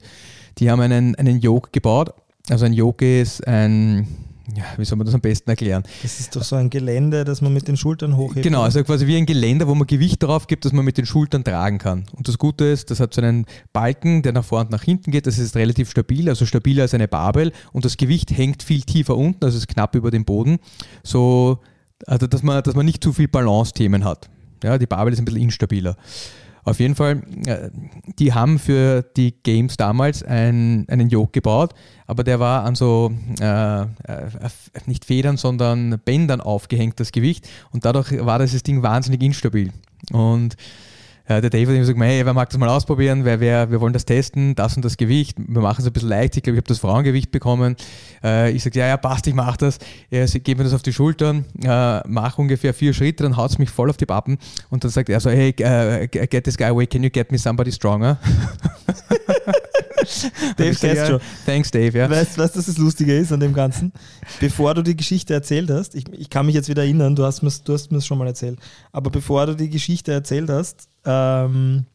die 0.58 0.70
haben 0.70 0.82
einen, 0.82 1.16
einen 1.16 1.40
Yoke 1.40 1.70
gebaut. 1.72 2.14
Also 2.50 2.66
ein 2.66 2.74
Yoke 2.74 3.22
ist 3.22 3.48
ein, 3.48 4.08
ja, 4.56 4.64
wie 4.78 4.86
soll 4.86 4.98
man 4.98 5.06
das 5.06 5.14
am 5.16 5.22
besten 5.22 5.50
erklären? 5.50 5.84
Das 6.02 6.20
ist 6.20 6.36
doch 6.36 6.44
so 6.44 6.56
ein 6.56 6.70
Gelände, 6.70 7.24
das 7.24 7.42
man 7.42 7.54
mit 7.54 7.68
den 7.68 7.78
Schultern 7.78 8.18
hochhebt. 8.18 8.44
Genau, 8.44 8.62
also 8.62 8.84
quasi 8.84 9.08
wie 9.08 9.18
ein 9.18 9.26
Geländer, 9.26 9.68
wo 9.68 9.76
man 9.76 9.88
Gewicht 9.88 10.22
drauf 10.22 10.48
gibt, 10.48 10.66
das 10.66 10.74
man 10.74 10.86
mit 10.86 10.98
den 10.98 11.06
Schultern 11.06 11.44
tragen 11.44 11.78
kann. 11.78 12.06
Und 12.14 12.28
das 12.28 12.38
Gute 12.38 12.66
ist, 12.66 12.92
das 12.92 13.00
hat 13.00 13.14
so 13.14 13.22
einen 13.22 13.46
Balken, 13.74 14.22
der 14.22 14.34
nach 14.34 14.44
vorne 14.44 14.66
und 14.66 14.72
nach 14.72 14.84
hinten 14.84 15.12
geht. 15.12 15.28
Das 15.28 15.38
ist 15.38 15.56
relativ 15.56 15.92
stabil, 15.92 16.30
also 16.30 16.46
stabiler 16.46 16.84
als 16.84 16.94
eine 16.94 17.08
Babel. 17.08 17.52
Und 17.72 17.86
das 17.86 17.98
Gewicht 17.98 18.32
hängt 18.32 18.64
viel 18.64 18.82
tiefer 18.82 19.18
unten, 19.18 19.44
also 19.44 19.58
es 19.58 19.64
ist 19.64 19.68
knapp 19.68 19.96
über 19.96 20.12
dem 20.12 20.26
Boden. 20.26 20.60
So, 21.04 21.60
also 22.06 22.28
dass 22.28 22.44
man, 22.44 22.64
dass 22.64 22.76
man 22.76 22.86
nicht 22.86 23.04
zu 23.04 23.14
viel 23.14 23.28
Balance-Themen 23.28 24.04
hat. 24.04 24.30
Ja, 24.64 24.78
die 24.78 24.86
Babel 24.86 25.14
ist 25.14 25.20
ein 25.20 25.26
bisschen 25.26 25.42
instabiler. 25.42 25.96
Auf 26.64 26.80
jeden 26.80 26.96
Fall, 26.96 27.24
äh, 27.46 27.70
die 28.20 28.34
haben 28.34 28.60
für 28.60 29.02
die 29.02 29.34
Games 29.44 29.78
damals 29.78 30.24
ein, 30.24 30.86
einen 30.90 31.10
Yoke 31.10 31.32
gebaut, 31.32 31.74
aber 32.08 32.24
der 32.24 32.40
war 32.40 32.64
an 32.64 32.76
so, 32.76 33.12
äh, 33.40 33.82
äh, 33.82 33.86
nicht 34.86 35.06
Federn, 35.06 35.38
sondern 35.38 36.00
Bändern 36.04 36.42
aufgehängt, 36.42 37.00
das 37.00 37.12
Gewicht. 37.12 37.48
Und 37.72 37.86
dadurch 37.86 38.12
war 38.26 38.40
dieses 38.40 38.64
Ding 38.64 38.84
wahnsinnig 38.84 39.24
instabil. 39.24 39.72
Und 40.12 40.56
der 41.40 41.50
David 41.50 41.70
hat 41.70 41.76
ihm 41.76 41.80
gesagt, 41.82 42.00
hey, 42.00 42.26
wer 42.26 42.34
mag 42.34 42.50
das 42.50 42.58
mal 42.58 42.68
ausprobieren, 42.68 43.24
wer, 43.24 43.40
wer, 43.40 43.72
wir 43.72 43.80
wollen 43.80 43.94
das 43.94 44.06
testen, 44.06 44.56
das 44.56 44.76
und 44.76 44.84
das 44.84 44.98
Gewicht, 44.98 45.38
wir 45.38 45.62
machen 45.62 45.82
es 45.82 45.88
ein 45.88 45.94
bisschen 45.94 46.10
leicht, 46.10 46.36
ich 46.36 46.44
glaube, 46.44 46.56
ich 46.56 46.62
habe 46.62 46.68
das 46.68 46.80
Frauengewicht 46.80 47.32
bekommen. 47.32 47.76
Äh, 48.24 48.52
ich 48.52 48.64
sage, 48.64 48.80
ja, 48.80 48.88
ja, 48.88 48.98
passt, 48.98 49.28
ich 49.28 49.34
mache 49.34 49.58
das. 49.58 49.78
Er 50.10 50.28
sagt, 50.28 50.44
gib 50.44 50.58
mir 50.58 50.64
das 50.64 50.74
auf 50.74 50.82
die 50.82 50.94
Schultern, 50.94 51.46
äh, 51.64 52.02
mach 52.08 52.38
ungefähr 52.38 52.74
vier 52.74 52.94
Schritte, 52.94 53.24
dann 53.24 53.38
haut 53.38 53.52
es 53.52 53.60
mich 53.60 53.70
voll 53.70 53.90
auf 53.90 53.98
die 53.98 54.06
Pappen 54.06 54.40
und 54.70 54.84
dann 54.84 54.92
sagt 54.92 55.10
er 55.10 55.20
so, 55.20 55.30
hey, 55.30 55.54
äh, 55.60 56.08
get 56.08 56.44
this 56.44 56.58
guy 56.58 56.68
away, 56.68 56.88
can 56.88 57.04
you 57.04 57.10
get 57.10 57.32
me 57.32 57.38
somebody 57.38 57.72
stronger? 57.72 58.18
Dave 60.58 60.74
sag. 60.74 60.96
Ja, 60.96 61.20
thanks, 61.46 61.72
Dave, 61.72 61.98
ja. 61.98 62.10
Weißt 62.10 62.38
du, 62.38 62.42
was 62.42 62.54
das 62.54 62.78
Lustige 62.78 63.18
ist 63.18 63.32
an 63.32 63.40
dem 63.40 63.54
Ganzen? 63.54 63.92
Bevor 64.40 64.74
du 64.74 64.82
die 64.82 64.96
Geschichte 64.96 65.34
erzählt 65.34 65.70
hast, 65.70 65.96
ich, 65.96 66.06
ich 66.14 66.30
kann 66.30 66.46
mich 66.46 66.56
jetzt 66.56 66.70
wieder 66.70 66.84
erinnern, 66.84 67.16
du 67.16 67.24
hast 67.24 67.42
mir 67.42 67.52
mir's 67.90 68.06
schon 68.06 68.18
mal 68.18 68.28
erzählt, 68.28 68.60
aber 68.92 69.10
bevor 69.10 69.46
du 69.46 69.56
die 69.56 69.70
Geschichte 69.70 70.12
erzählt 70.12 70.50
hast, 70.50 70.88
ähm, 71.06 71.86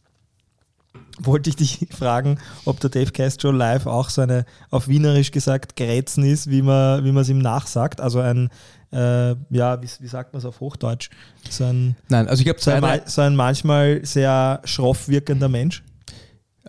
wollte 1.19 1.51
ich 1.51 1.57
dich 1.57 1.89
fragen, 1.97 2.39
ob 2.65 2.81
der 2.81 2.91
Dave 2.91 3.11
Castro 3.11 3.51
live 3.51 3.87
auch 3.87 4.11
so 4.11 4.23
eine, 4.23 4.45
auf 4.71 4.89
Wienerisch 4.89 5.31
gesagt, 5.31 5.77
Grätzen 5.77 6.25
ist, 6.25 6.51
wie 6.51 6.63
man 6.63 7.05
wie 7.05 7.13
man 7.13 7.23
es 7.23 7.29
ihm 7.29 7.39
nachsagt. 7.39 8.01
Also 8.01 8.21
ein, 8.21 8.51
äh, 8.93 9.35
ja, 9.51 9.83
wie, 9.83 9.89
wie 10.01 10.09
sagt 10.09 10.33
man 10.33 10.39
es 10.39 10.45
auf 10.45 10.61
Hochdeutsch? 10.61 11.11
So 11.49 11.65
ein, 11.65 11.97
Nein, 12.09 12.29
also 12.29 12.43
ich 12.43 12.49
habe 12.49 12.61
so 12.61 12.71
ein, 12.71 13.01
so 13.07 13.23
ein 13.23 13.37
manchmal 13.37 14.05
sehr 14.05 14.61
schroff 14.65 15.09
wirkender 15.09 15.49
Mensch. 15.49 15.83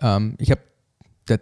Ähm, 0.00 0.34
ich 0.38 0.50
habe, 0.50 0.60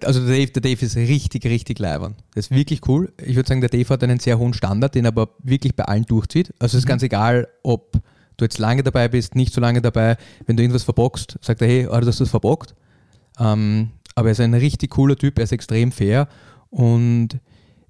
also 0.05 0.27
der 0.27 0.37
Dave, 0.37 0.51
der 0.51 0.63
Dave 0.63 0.85
ist 0.85 0.97
richtig, 0.97 1.45
richtig 1.45 1.79
leibern. 1.79 2.17
Das 2.35 2.47
ist 2.47 2.51
wirklich 2.51 2.89
cool. 2.89 3.13
Ich 3.23 3.37
würde 3.37 3.49
sagen, 3.49 3.61
der 3.61 3.71
Dave 3.71 3.89
hat 3.89 4.03
einen 4.03 4.19
sehr 4.19 4.39
hohen 4.39 4.53
Standard, 4.53 4.95
den 4.95 5.05
er 5.05 5.09
aber 5.09 5.29
wirklich 5.43 5.77
bei 5.77 5.85
allen 5.85 6.05
durchzieht. 6.05 6.53
Also 6.59 6.77
es 6.77 6.85
ist 6.85 6.89
ganz 6.89 7.03
egal, 7.03 7.49
ob 7.63 8.01
du 8.37 8.45
jetzt 8.45 8.59
lange 8.59 8.83
dabei 8.83 9.09
bist, 9.09 9.35
nicht 9.35 9.53
so 9.53 9.61
lange 9.61 9.81
dabei. 9.81 10.17
Wenn 10.47 10.57
du 10.57 10.63
irgendwas 10.63 10.85
verbockst, 10.85 11.39
sagt 11.41 11.63
er, 11.63 11.69
hey, 11.69 11.87
oh, 11.87 11.99
du 11.99 12.07
hast 12.07 12.21
das 12.21 12.31
verbockt. 12.31 12.75
Ähm, 13.39 13.91
aber 14.15 14.29
er 14.29 14.33
ist 14.33 14.41
ein 14.41 14.55
richtig 14.55 14.91
cooler 14.91 15.17
Typ, 15.17 15.39
er 15.39 15.45
ist 15.45 15.53
extrem 15.53 15.93
fair 15.93 16.29
und 16.71 17.39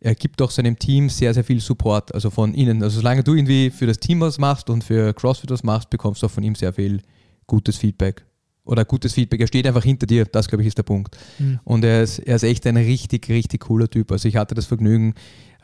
er 0.01 0.15
gibt 0.15 0.43
auch 0.43 0.51
seinem 0.51 0.79
Team 0.79 1.09
sehr, 1.09 1.33
sehr 1.35 1.45
viel 1.45 1.61
Support, 1.61 2.15
also 2.15 2.31
von 2.31 2.55
innen. 2.55 2.83
Also 2.83 3.01
solange 3.01 3.25
du 3.25 3.35
irgendwie 3.35 3.71
für 3.71 3.87
das 3.87 3.99
Team 3.99 4.21
was 4.21 4.39
machst 4.39 4.71
und 4.71 4.85
für 4.85 5.15
CrossFit 5.15 5.51
was 5.51 5.63
machst, 5.63 5.91
bekommst 5.91 6.23
du 6.23 6.27
auch 6.27 6.31
von 6.31 6.45
ihm 6.45 6.55
sehr 6.55 6.73
viel 6.73 7.01
gutes 7.47 7.77
Feedback. 7.77 8.25
Oder 8.67 8.85
gutes 8.85 9.15
Feedback. 9.15 9.41
Er 9.41 9.47
steht 9.47 9.67
einfach 9.67 9.85
hinter 9.85 10.07
dir, 10.07 10.25
das 10.27 10.49
glaube 10.49 10.63
ich 10.63 10.69
ist 10.69 10.79
der 10.79 10.83
Punkt. 10.83 11.17
Und 11.65 11.85
er 11.85 12.03
ist, 12.03 12.19
er 12.19 12.37
ist 12.37 12.43
echt 12.43 12.67
ein 12.67 12.77
richtig, 12.77 13.29
richtig 13.29 13.63
cooler 13.63 13.89
Typ. 13.89 14.13
Also 14.13 14.29
ich 14.29 14.37
hatte 14.37 14.55
das 14.55 14.67
Vergnügen, 14.67 15.15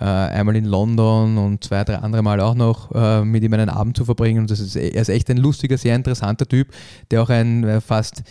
äh, 0.00 0.04
einmal 0.04 0.56
in 0.56 0.64
London 0.64 1.38
und 1.38 1.62
zwei, 1.62 1.84
drei 1.84 1.96
andere 1.96 2.22
Mal 2.22 2.40
auch 2.40 2.54
noch 2.54 2.90
äh, 2.92 3.24
mit 3.24 3.42
ihm 3.44 3.52
einen 3.52 3.68
Abend 3.68 3.96
zu 3.96 4.04
verbringen. 4.04 4.40
Und 4.40 4.50
das 4.50 4.60
ist, 4.60 4.76
er 4.76 5.00
ist 5.00 5.08
echt 5.08 5.30
ein 5.30 5.36
lustiger, 5.36 5.78
sehr 5.78 5.94
interessanter 5.94 6.46
Typ, 6.46 6.72
der 7.10 7.22
auch 7.22 7.28
ein 7.28 7.64
äh, 7.64 7.80
fast 7.80 8.22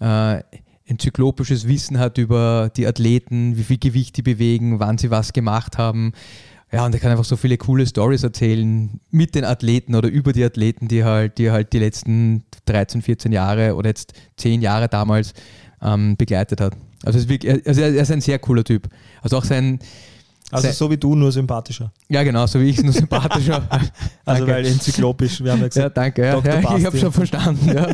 äh, 0.00 0.40
enzyklopisches 0.86 1.66
Wissen 1.66 1.98
hat 1.98 2.18
über 2.18 2.70
die 2.76 2.86
Athleten, 2.86 3.56
wie 3.56 3.62
viel 3.62 3.78
Gewicht 3.78 4.16
die 4.16 4.22
bewegen, 4.22 4.80
wann 4.80 4.98
sie 4.98 5.10
was 5.10 5.32
gemacht 5.32 5.78
haben. 5.78 6.12
Ja, 6.74 6.84
und 6.86 6.92
er 6.94 7.00
kann 7.00 7.10
einfach 7.10 7.24
so 7.24 7.36
viele 7.36 7.56
coole 7.56 7.86
Stories 7.86 8.22
erzählen 8.24 9.00
mit 9.10 9.34
den 9.34 9.44
Athleten 9.44 9.94
oder 9.94 10.08
über 10.08 10.32
die 10.32 10.42
Athleten, 10.44 10.88
die 10.88 11.04
halt, 11.04 11.38
die 11.38 11.50
halt 11.50 11.72
die 11.72 11.78
letzten 11.78 12.44
13, 12.66 13.00
14 13.02 13.30
Jahre 13.32 13.74
oder 13.76 13.88
jetzt 13.90 14.12
10 14.38 14.60
Jahre 14.60 14.88
damals 14.88 15.34
ähm, 15.80 16.16
begleitet 16.16 16.60
hat. 16.60 16.74
Also, 17.04 17.18
ist 17.18 17.28
wirklich, 17.28 17.66
also 17.66 17.80
er 17.80 17.94
ist 17.94 18.10
ein 18.10 18.20
sehr 18.20 18.38
cooler 18.38 18.64
Typ. 18.64 18.88
Also 19.22 19.36
auch 19.38 19.44
sein, 19.44 19.78
Also 20.50 20.70
so 20.72 20.90
wie 20.90 20.96
du, 20.96 21.14
nur 21.14 21.30
sympathischer. 21.30 21.92
ja 22.08 22.22
genau, 22.22 22.46
so 22.46 22.60
wie 22.60 22.70
ich, 22.70 22.82
nur 22.82 22.92
sympathischer. 22.92 23.68
Also 24.24 24.46
weil 24.46 24.66
enzyklopisch, 24.66 25.44
wir 25.44 25.52
haben 25.52 25.58
ja 25.60 25.64
Ja, 25.64 25.68
gesagt. 25.68 25.96
danke. 25.96 26.22
Ja, 26.24 26.40
ja, 26.40 26.76
ich 26.76 26.84
habe 26.86 26.98
schon 26.98 27.12
verstanden. 27.12 27.68
Ja. 27.72 27.88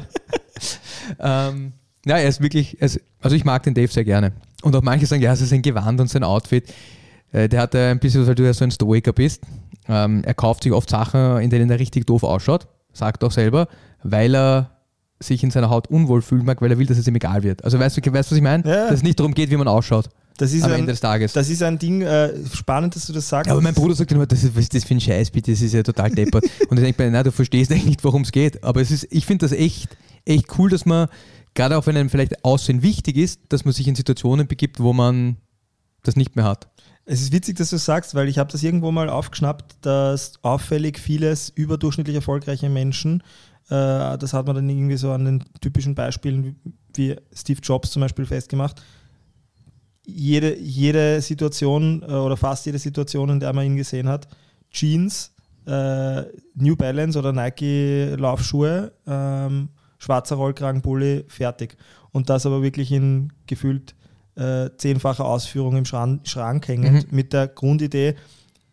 ähm, 1.50 1.72
ja, 2.06 2.16
er 2.16 2.28
ist 2.28 2.40
wirklich, 2.40 2.80
also 2.80 2.98
ich 3.30 3.44
mag 3.44 3.62
den 3.64 3.74
Dave 3.74 3.92
sehr 3.92 4.04
gerne. 4.04 4.32
Und 4.62 4.74
auch 4.74 4.82
manche 4.82 5.06
sagen, 5.06 5.22
ja, 5.22 5.32
es 5.32 5.40
ist 5.40 5.50
sein 5.50 5.62
Gewand 5.62 6.00
und 6.00 6.08
sein 6.08 6.22
Outfit. 6.24 6.72
Äh, 7.32 7.48
der 7.48 7.60
hat 7.60 7.74
äh, 7.74 7.90
ein 7.90 7.98
bisschen, 7.98 8.26
weil 8.26 8.34
du 8.34 8.44
ja 8.44 8.52
so 8.52 8.64
ein 8.64 8.70
Stoiker 8.70 9.12
bist. 9.12 9.42
Ähm, 9.88 10.22
er 10.24 10.34
kauft 10.34 10.62
sich 10.62 10.72
oft 10.72 10.90
Sachen, 10.90 11.38
in 11.38 11.50
denen 11.50 11.70
er 11.70 11.78
richtig 11.78 12.06
doof 12.06 12.22
ausschaut, 12.22 12.66
sagt 12.92 13.24
auch 13.24 13.32
selber, 13.32 13.68
weil 14.02 14.34
er 14.34 14.70
sich 15.22 15.42
in 15.42 15.50
seiner 15.50 15.68
Haut 15.68 15.88
unwohl 15.88 16.22
fühlen 16.22 16.44
mag, 16.44 16.62
weil 16.62 16.70
er 16.70 16.78
will, 16.78 16.86
dass 16.86 16.98
es 16.98 17.06
ihm 17.06 17.14
egal 17.14 17.42
wird. 17.42 17.62
Also 17.64 17.78
weißt 17.78 17.96
du, 17.96 18.00
weißt, 18.00 18.30
du, 18.30 18.32
was 18.32 18.36
ich 18.36 18.42
meine? 18.42 18.64
Ja. 18.64 18.84
Dass 18.84 18.98
es 18.98 19.02
nicht 19.02 19.18
darum 19.18 19.34
geht, 19.34 19.50
wie 19.50 19.56
man 19.56 19.68
ausschaut 19.68 20.08
Das 20.38 20.52
ist, 20.52 20.64
am 20.64 20.72
ein, 20.72 20.80
Ende 20.80 20.92
des 20.92 21.00
Tages. 21.00 21.32
das 21.32 21.48
ist 21.50 21.62
ein 21.62 21.78
Ding, 21.78 22.00
äh, 22.00 22.32
spannend, 22.54 22.96
dass 22.96 23.06
du 23.06 23.12
das 23.12 23.28
sagst. 23.28 23.48
Ja, 23.48 23.52
aber 23.52 23.60
mein 23.60 23.74
Bruder 23.74 23.94
sagt 23.94 24.10
immer, 24.12 24.26
das 24.26 24.42
ist, 24.42 24.54
was 24.56 24.62
ist 24.62 24.74
das 24.74 24.84
für 24.84 24.94
ein 24.94 25.00
Scheiß, 25.00 25.30
bitte, 25.30 25.50
das 25.50 25.60
ist 25.60 25.74
ja 25.74 25.82
total 25.82 26.10
deppert. 26.10 26.44
Und 26.68 26.78
ich 26.78 26.84
denke 26.84 27.02
mir, 27.02 27.10
na, 27.10 27.22
du 27.22 27.32
verstehst 27.32 27.70
eigentlich 27.70 27.86
nicht, 27.86 28.04
worum 28.04 28.22
es 28.22 28.32
geht. 28.32 28.64
Aber 28.64 28.80
es 28.80 28.90
ist, 28.90 29.06
ich 29.10 29.26
finde 29.26 29.44
das 29.44 29.52
echt, 29.52 29.96
echt 30.24 30.46
cool, 30.58 30.70
dass 30.70 30.86
man, 30.86 31.08
gerade 31.54 31.76
auch 31.76 31.86
wenn 31.86 31.96
einem 31.96 32.08
vielleicht 32.08 32.42
Aussehen 32.44 32.82
wichtig 32.82 33.16
ist, 33.16 33.40
dass 33.50 33.66
man 33.66 33.74
sich 33.74 33.86
in 33.88 33.94
Situationen 33.94 34.46
begibt, 34.46 34.80
wo 34.80 34.94
man 34.94 35.36
das 36.02 36.16
nicht 36.16 36.34
mehr 36.34 36.46
hat. 36.46 36.68
Es 37.12 37.20
ist 37.22 37.32
witzig, 37.32 37.56
dass 37.56 37.70
du 37.70 37.76
sagst, 37.76 38.14
weil 38.14 38.28
ich 38.28 38.38
habe 38.38 38.52
das 38.52 38.62
irgendwo 38.62 38.92
mal 38.92 39.08
aufgeschnappt, 39.08 39.78
dass 39.80 40.34
auffällig 40.42 40.96
vieles 40.96 41.48
überdurchschnittlich 41.48 42.14
erfolgreiche 42.14 42.68
Menschen, 42.68 43.24
äh, 43.68 44.16
das 44.16 44.32
hat 44.32 44.46
man 44.46 44.54
dann 44.54 44.70
irgendwie 44.70 44.96
so 44.96 45.10
an 45.10 45.24
den 45.24 45.44
typischen 45.60 45.96
Beispielen 45.96 46.44
wie, 46.44 46.54
wie 46.94 47.16
Steve 47.34 47.58
Jobs 47.64 47.90
zum 47.90 48.02
Beispiel 48.02 48.26
festgemacht, 48.26 48.80
jede, 50.06 50.56
jede 50.56 51.20
Situation 51.20 52.00
äh, 52.02 52.12
oder 52.12 52.36
fast 52.36 52.64
jede 52.66 52.78
Situation, 52.78 53.28
in 53.28 53.40
der 53.40 53.52
man 53.54 53.66
ihn 53.66 53.76
gesehen 53.76 54.08
hat, 54.08 54.28
Jeans, 54.70 55.32
äh, 55.66 56.22
New 56.54 56.76
Balance 56.76 57.18
oder 57.18 57.32
Nike 57.32 58.14
Laufschuhe, 58.18 58.92
ähm, 59.08 59.70
schwarzer 59.98 60.36
Rollkragenpulli, 60.36 61.24
fertig. 61.26 61.76
Und 62.12 62.30
das 62.30 62.46
aber 62.46 62.62
wirklich 62.62 62.92
in 62.92 63.32
gefühlt 63.48 63.96
äh, 64.40 64.70
zehnfache 64.78 65.22
Ausführung 65.24 65.76
im 65.76 65.84
Schran 65.84 66.20
Schrank 66.24 66.66
hängend, 66.66 67.12
mit 67.12 67.32
der 67.32 67.46
Grundidee, 67.46 68.14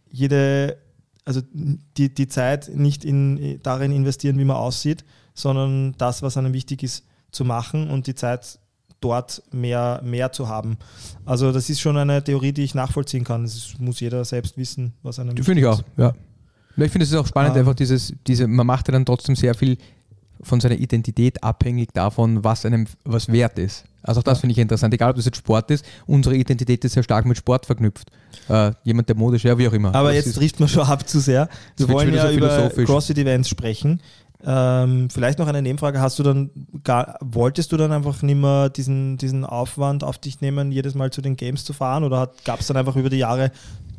jede, 0.10 0.78
also 1.26 1.42
die, 1.52 2.14
die 2.14 2.28
Zeit 2.28 2.72
nicht 2.74 3.04
in, 3.04 3.60
darin 3.64 3.92
investieren, 3.92 4.38
wie 4.40 4.46
man 4.46 4.56
aussieht, 4.56 5.04
sondern 5.34 5.94
das, 5.98 6.22
was 6.22 6.38
einem 6.38 6.54
wichtig 6.54 6.84
ist, 6.84 7.04
zu 7.32 7.44
machen 7.44 7.90
und 7.90 8.08
die 8.08 8.16
Zeit 8.16 8.60
dort 9.02 9.44
mehr, 9.52 10.02
mehr 10.04 10.32
zu 10.32 10.48
haben. 10.48 10.78
Also 11.26 11.52
das 11.52 11.70
ist 11.70 11.82
schon 11.82 11.98
eine 11.98 12.24
Theorie, 12.24 12.54
die 12.54 12.64
ich 12.64 12.74
nachvollziehen 12.74 13.26
kann. 13.26 13.44
Das 13.44 13.76
muss 13.78 14.00
jeder 14.00 14.24
selbst 14.24 14.58
wissen, 14.58 14.94
was 15.04 15.20
einem 15.20 15.36
Die 15.36 15.44
finde 15.44 15.62
ich 15.62 15.68
auch, 15.68 15.82
ja. 15.98 16.14
Ich 16.78 16.92
finde 16.92 17.04
es 17.04 17.12
ist 17.12 17.18
auch 17.18 17.28
spannend, 17.28 17.56
Ah. 17.56 17.60
einfach 17.60 17.74
dieses, 17.74 18.14
diese, 18.26 18.48
man 18.48 18.66
macht 18.66 18.88
ja 18.88 18.92
dann 18.94 19.06
trotzdem 19.06 19.36
sehr 19.36 19.54
viel 19.56 19.78
von 20.48 20.60
seiner 20.60 20.76
Identität 20.76 21.44
abhängig 21.44 21.94
davon, 21.94 22.44
was 22.44 22.66
einem 22.66 22.88
was 23.04 23.32
wert 23.32 23.60
ist. 23.60 23.84
Also 24.04 24.20
auch 24.22 24.24
das 24.24 24.38
Ja. 24.38 24.42
finde 24.42 24.54
ich 24.54 24.58
interessant, 24.60 24.94
egal 24.94 25.10
ob 25.12 25.16
das 25.18 25.26
jetzt 25.26 25.38
Sport 25.38 25.70
ist, 25.70 25.86
unsere 26.06 26.36
Identität 26.36 26.84
ist 26.86 26.94
sehr 26.94 27.04
stark 27.04 27.26
mit 27.26 27.38
Sport 27.38 27.66
verknüpft. 27.66 28.10
Äh, 28.50 28.72
jemand, 28.84 29.10
der 29.10 29.16
modisch, 29.18 29.44
ja, 29.44 29.58
wie 29.58 29.68
auch 29.68 29.74
immer. 29.74 29.94
Aber 29.94 30.14
Das 30.14 30.26
jetzt 30.26 30.36
trifft 30.36 30.60
man 30.60 30.70
schon 30.70 30.84
ab 30.84 31.08
zu 31.08 31.20
sehr. 31.20 31.50
Wir 31.76 31.90
wollen 31.90 32.14
ja 32.14 32.28
so 32.28 32.34
über. 32.34 32.70
CrossFit-Events 32.70 33.50
sprechen. 33.50 34.02
Ähm, 34.46 35.10
vielleicht 35.10 35.40
noch 35.40 35.48
eine 35.48 35.62
Nebenfrage. 35.62 36.00
Hast 36.00 36.20
du 36.20 36.24
dann 36.24 36.52
gar, 36.84 37.18
wolltest 37.22 37.72
du 37.72 37.78
dann 37.78 37.92
einfach 37.92 38.22
nicht 38.22 38.38
mehr 38.40 38.70
diesen, 38.70 39.18
diesen 39.18 39.44
Aufwand 39.44 40.04
auf 40.04 40.20
dich 40.20 40.42
nehmen, 40.42 40.72
jedes 40.72 40.94
Mal 40.96 41.12
zu 41.12 41.22
den 41.22 41.36
Games 41.36 41.66
zu 41.66 41.74
fahren? 41.74 42.04
Oder 42.04 42.32
gab 42.46 42.60
es 42.60 42.68
dann 42.68 42.78
einfach 42.78 42.96
über 42.96 43.10
die 43.10 43.18
Jahre 43.18 43.52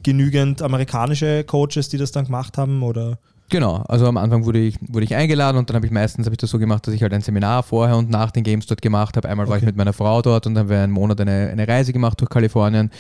genügend 0.05 0.63
amerikanische 0.63 1.43
Coaches, 1.45 1.89
die 1.89 1.99
das 1.99 2.13
dann 2.13 2.25
gemacht 2.27 2.57
haben? 2.57 2.83
Oder? 2.83 3.19
Genau, 3.51 3.77
also 3.89 4.07
am 4.07 4.19
Anfang 4.19 4.45
wurde 4.45 4.59
ich, 4.59 4.77
wurde 4.81 5.05
ich 5.05 5.15
eingeladen 5.15 5.57
und 5.57 5.71
dann 5.71 5.77
habe 5.77 5.87
ich 5.87 5.93
meistens 5.93 6.27
habe 6.27 6.35
ich 6.35 6.39
das 6.39 6.51
so 6.51 6.59
gemacht, 6.59 6.87
dass 6.87 6.95
ich 6.95 7.03
halt 7.03 7.15
ein 7.15 7.23
Seminar 7.23 7.63
vorher 7.63 7.97
und 7.97 8.11
nach 8.11 8.31
den 8.31 8.45
Games 8.45 8.67
dort 8.67 8.83
gemacht 8.83 9.17
habe. 9.17 9.29
Einmal 9.29 9.49
war 9.49 9.57
ich 9.57 9.65
mit 9.65 9.77
meiner 9.77 9.95
Frau 9.95 10.21
dort 10.21 10.47
und 10.47 10.55
dann 10.55 10.65
haben 10.65 10.71
wir 10.71 10.81
einen 10.81 10.93
Monat 10.93 11.21
eine, 11.21 11.49
eine 11.51 11.67
Reise 11.67 11.93
gemacht 11.93 12.21
durch 12.21 12.29
Kalifornien. 12.29 12.91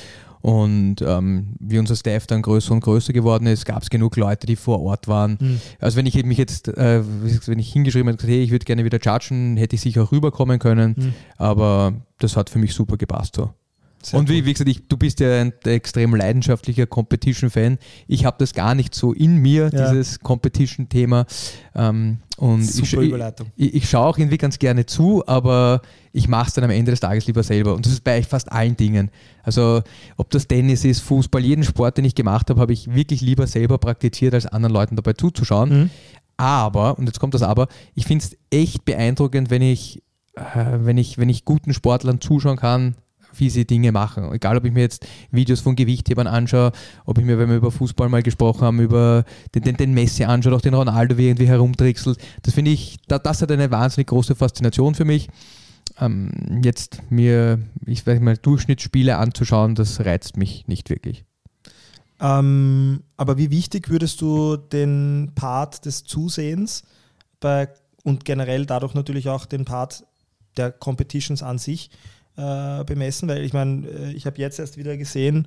Und 0.41 1.03
ähm, 1.03 1.57
wie 1.59 1.79
unser 1.79 1.97
Staff 1.97 2.27
dann 2.27 2.43
größer 2.43 2.73
und 2.73 2.81
größer 2.81 3.13
geworden 3.13 3.47
ist, 3.47 3.65
gab 3.65 3.83
es 3.83 3.91
genug 3.91 4.17
Leute, 4.17 4.47
die 4.47 4.57
vor 4.57 4.81
Ort 4.81 5.09
waren. 5.09 5.39
Hm. 5.39 5.61
Also 5.81 5.97
wenn 5.97 6.07
ich 6.07 6.23
mich 6.25 6.39
jetzt, 6.39 6.69
äh, 6.69 7.03
wenn 7.47 7.59
ich 7.59 7.73
hingeschrieben 7.73 8.13
hätte, 8.13 8.27
hey, 8.27 8.43
ich 8.43 8.51
würde 8.51 8.65
gerne 8.65 8.85
wieder 8.85 9.01
judgen, 9.01 9.57
hätte 9.57 9.75
ich 9.75 9.83
sicher 9.83 10.05
auch 10.05 10.13
rüberkommen 10.13 10.59
können. 10.59 10.95
Hm. 10.97 11.15
Aber 11.37 11.93
das 12.19 12.37
hat 12.37 12.51
für 12.51 12.59
mich 12.59 12.73
super 12.73 12.97
gepasst 12.97 13.37
so. 13.37 13.51
Sehr 14.03 14.19
und 14.21 14.29
wie, 14.29 14.45
wie 14.45 14.53
gesagt, 14.53 14.71
ich, 14.71 14.87
du 14.87 14.97
bist 14.97 15.19
ja 15.21 15.41
ein 15.41 15.53
extrem 15.65 16.15
leidenschaftlicher 16.15 16.87
Competition-Fan. 16.87 17.79
Ich 18.07 18.25
habe 18.25 18.37
das 18.39 18.55
gar 18.55 18.75
nicht 18.75 18.95
so 18.95 19.13
in 19.13 19.37
mir, 19.39 19.71
Ja. 19.73 19.91
dieses 19.91 20.21
Competition-Thema. 20.21 21.27
Ähm, 21.75 22.19
und 22.37 22.63
Super 22.63 23.03
ich, 23.03 23.09
Überleitung. 23.09 23.49
ich, 23.57 23.75
ich 23.75 23.91
schaue 23.91 24.07
auch 24.07 24.17
irgendwie 24.19 24.39
ganz 24.39 24.61
gerne 24.61 24.87
zu, 24.87 25.27
aber 25.27 25.83
ich 26.13 26.29
mache 26.29 26.49
es 26.49 26.55
dann 26.55 26.63
am 26.65 26.71
Ende 26.71 26.93
des 26.93 27.01
Tages 27.01 27.27
lieber 27.27 27.43
selber. 27.43 27.75
Und 27.75 27.85
das 27.87 27.93
ist 27.93 28.05
bei 28.05 28.23
fast 28.23 28.53
allen 28.53 28.77
Dingen. 28.77 29.11
Also 29.43 29.83
ob 30.17 30.31
das 30.31 30.47
Tennis 30.47 30.85
ist, 30.85 31.01
Fußball, 31.01 31.45
jeden 31.45 31.65
Sport, 31.65 31.99
den 31.99 32.05
ich 32.05 32.15
gemacht 32.15 32.49
habe, 32.51 32.61
habe 32.61 32.73
ich 32.73 32.95
wirklich 32.95 33.21
lieber 33.21 33.49
selber 33.49 33.79
praktiziert, 33.79 34.35
als 34.35 34.47
anderen 34.47 34.73
Leuten 34.73 34.95
dabei 34.95 35.15
zuzuschauen. 35.15 35.69
Mhm. 35.71 35.91
Aber, 36.37 36.97
und 36.99 37.07
jetzt 37.07 37.19
kommt 37.19 37.35
das 37.35 37.43
Aber, 37.43 37.67
ich 37.97 38.07
finde 38.07 38.25
es 38.25 38.37
echt 38.57 38.85
beeindruckend, 38.85 39.51
wenn 39.51 39.63
ich, 39.63 40.03
äh, 40.37 40.43
wenn, 40.79 40.97
ich, 40.99 41.19
wenn 41.19 41.29
ich 41.29 41.45
guten 41.45 41.75
Sportlern 41.75 42.21
zuschauen 42.21 42.57
kann, 42.57 42.95
wie 43.41 43.51
sie 43.51 43.67
Dinge 43.67 43.93
machen. 43.93 44.33
Egal, 44.33 44.57
ob 44.57 44.65
ich 44.65 44.73
mir 44.73 44.81
jetzt 44.81 45.07
Videos 45.31 45.61
von 45.61 45.77
Gewichthebern 45.77 46.27
anschaue, 46.27 46.73
ob 47.05 47.19
ich 47.19 47.25
mir, 47.25 47.39
wenn 47.39 47.49
wir 47.49 47.57
über 47.57 47.71
Fußball 47.71 48.09
mal 48.09 48.23
gesprochen 48.23 48.63
haben, 48.63 48.81
über 48.81 49.25
den, 49.55 49.63
den, 49.63 49.77
den 49.77 49.95
Messi 49.95 50.25
anschaue, 50.25 50.55
auch 50.55 50.61
den 50.61 50.75
Ronaldo, 50.75 51.17
wie 51.17 51.29
irgendwie 51.29 51.49
herumtrickselt. 51.49 52.19
Das 52.43 52.55
finde 52.55 52.71
ich, 52.71 52.99
da, 53.09 53.19
das 53.19 53.43
hat 53.43 53.51
eine 53.53 53.71
wahnsinnig 53.71 54.09
große 54.09 54.35
Faszination 54.35 54.95
für 54.95 55.05
mich. 55.05 55.29
Ähm, 56.01 56.61
jetzt 56.63 57.03
mir, 57.11 57.61
ich 57.87 58.07
weiß 58.07 58.21
mal, 58.21 58.37
Durchschnittsspiele 58.37 59.17
anzuschauen, 59.17 59.75
das 59.75 60.01
reizt 60.01 60.37
mich 60.37 60.67
nicht 60.69 60.91
wirklich. 60.91 61.25
Ähm, 62.21 63.03
aber 63.17 63.39
wie 63.39 63.51
wichtig 63.51 63.91
würdest 63.91 64.21
du 64.21 64.57
den 64.57 65.33
Part 65.35 65.85
des 65.85 66.05
Zusehens 66.05 66.83
bei, 67.41 67.69
und 68.03 68.25
generell 68.25 68.67
dadurch 68.67 68.95
natürlich 68.95 69.29
auch 69.29 69.47
den 69.47 69.65
Part 69.65 70.05
der 70.57 70.73
Competitions 70.73 71.43
an 71.43 71.59
sich 71.59 71.91
äh, 72.39 72.85
bemessen? 72.85 73.29
Weil 73.29 73.43
ich 73.45 73.53
meine, 73.53 73.87
äh, 73.87 74.13
ich 74.13 74.25
habe 74.27 74.39
jetzt 74.39 74.59
erst 74.59 74.77
wieder 74.79 74.97
gesehen, 74.97 75.47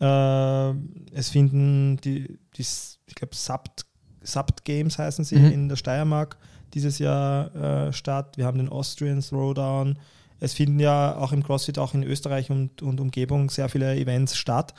äh, 0.00 0.70
es 1.12 1.28
finden 1.30 1.98
die, 1.98 2.38
die 2.56 2.62
ich 2.62 3.14
glaube, 3.14 3.34
Subt, 3.36 3.86
Subt 4.22 4.64
Games 4.64 4.98
heißen 4.98 5.24
sie 5.24 5.36
Mhm. 5.36 5.52
in 5.52 5.68
der 5.68 5.76
Steiermark 5.76 6.38
dieses 6.74 6.98
Jahr 6.98 7.54
äh, 7.54 7.92
statt. 7.92 8.36
Wir 8.36 8.46
haben 8.46 8.58
den 8.58 8.68
Austrian 8.68 9.20
Throwdown. 9.20 9.98
Es 10.40 10.54
finden 10.54 10.80
ja 10.80 11.16
auch 11.16 11.32
im 11.32 11.42
CrossFit, 11.44 11.78
auch 11.78 11.94
in 11.94 12.02
Österreich 12.02 12.50
und, 12.50 12.82
und 12.82 12.98
Umgebung 13.00 13.50
sehr 13.50 13.68
viele 13.68 13.94
Events 13.96 14.36
statt. 14.36 14.74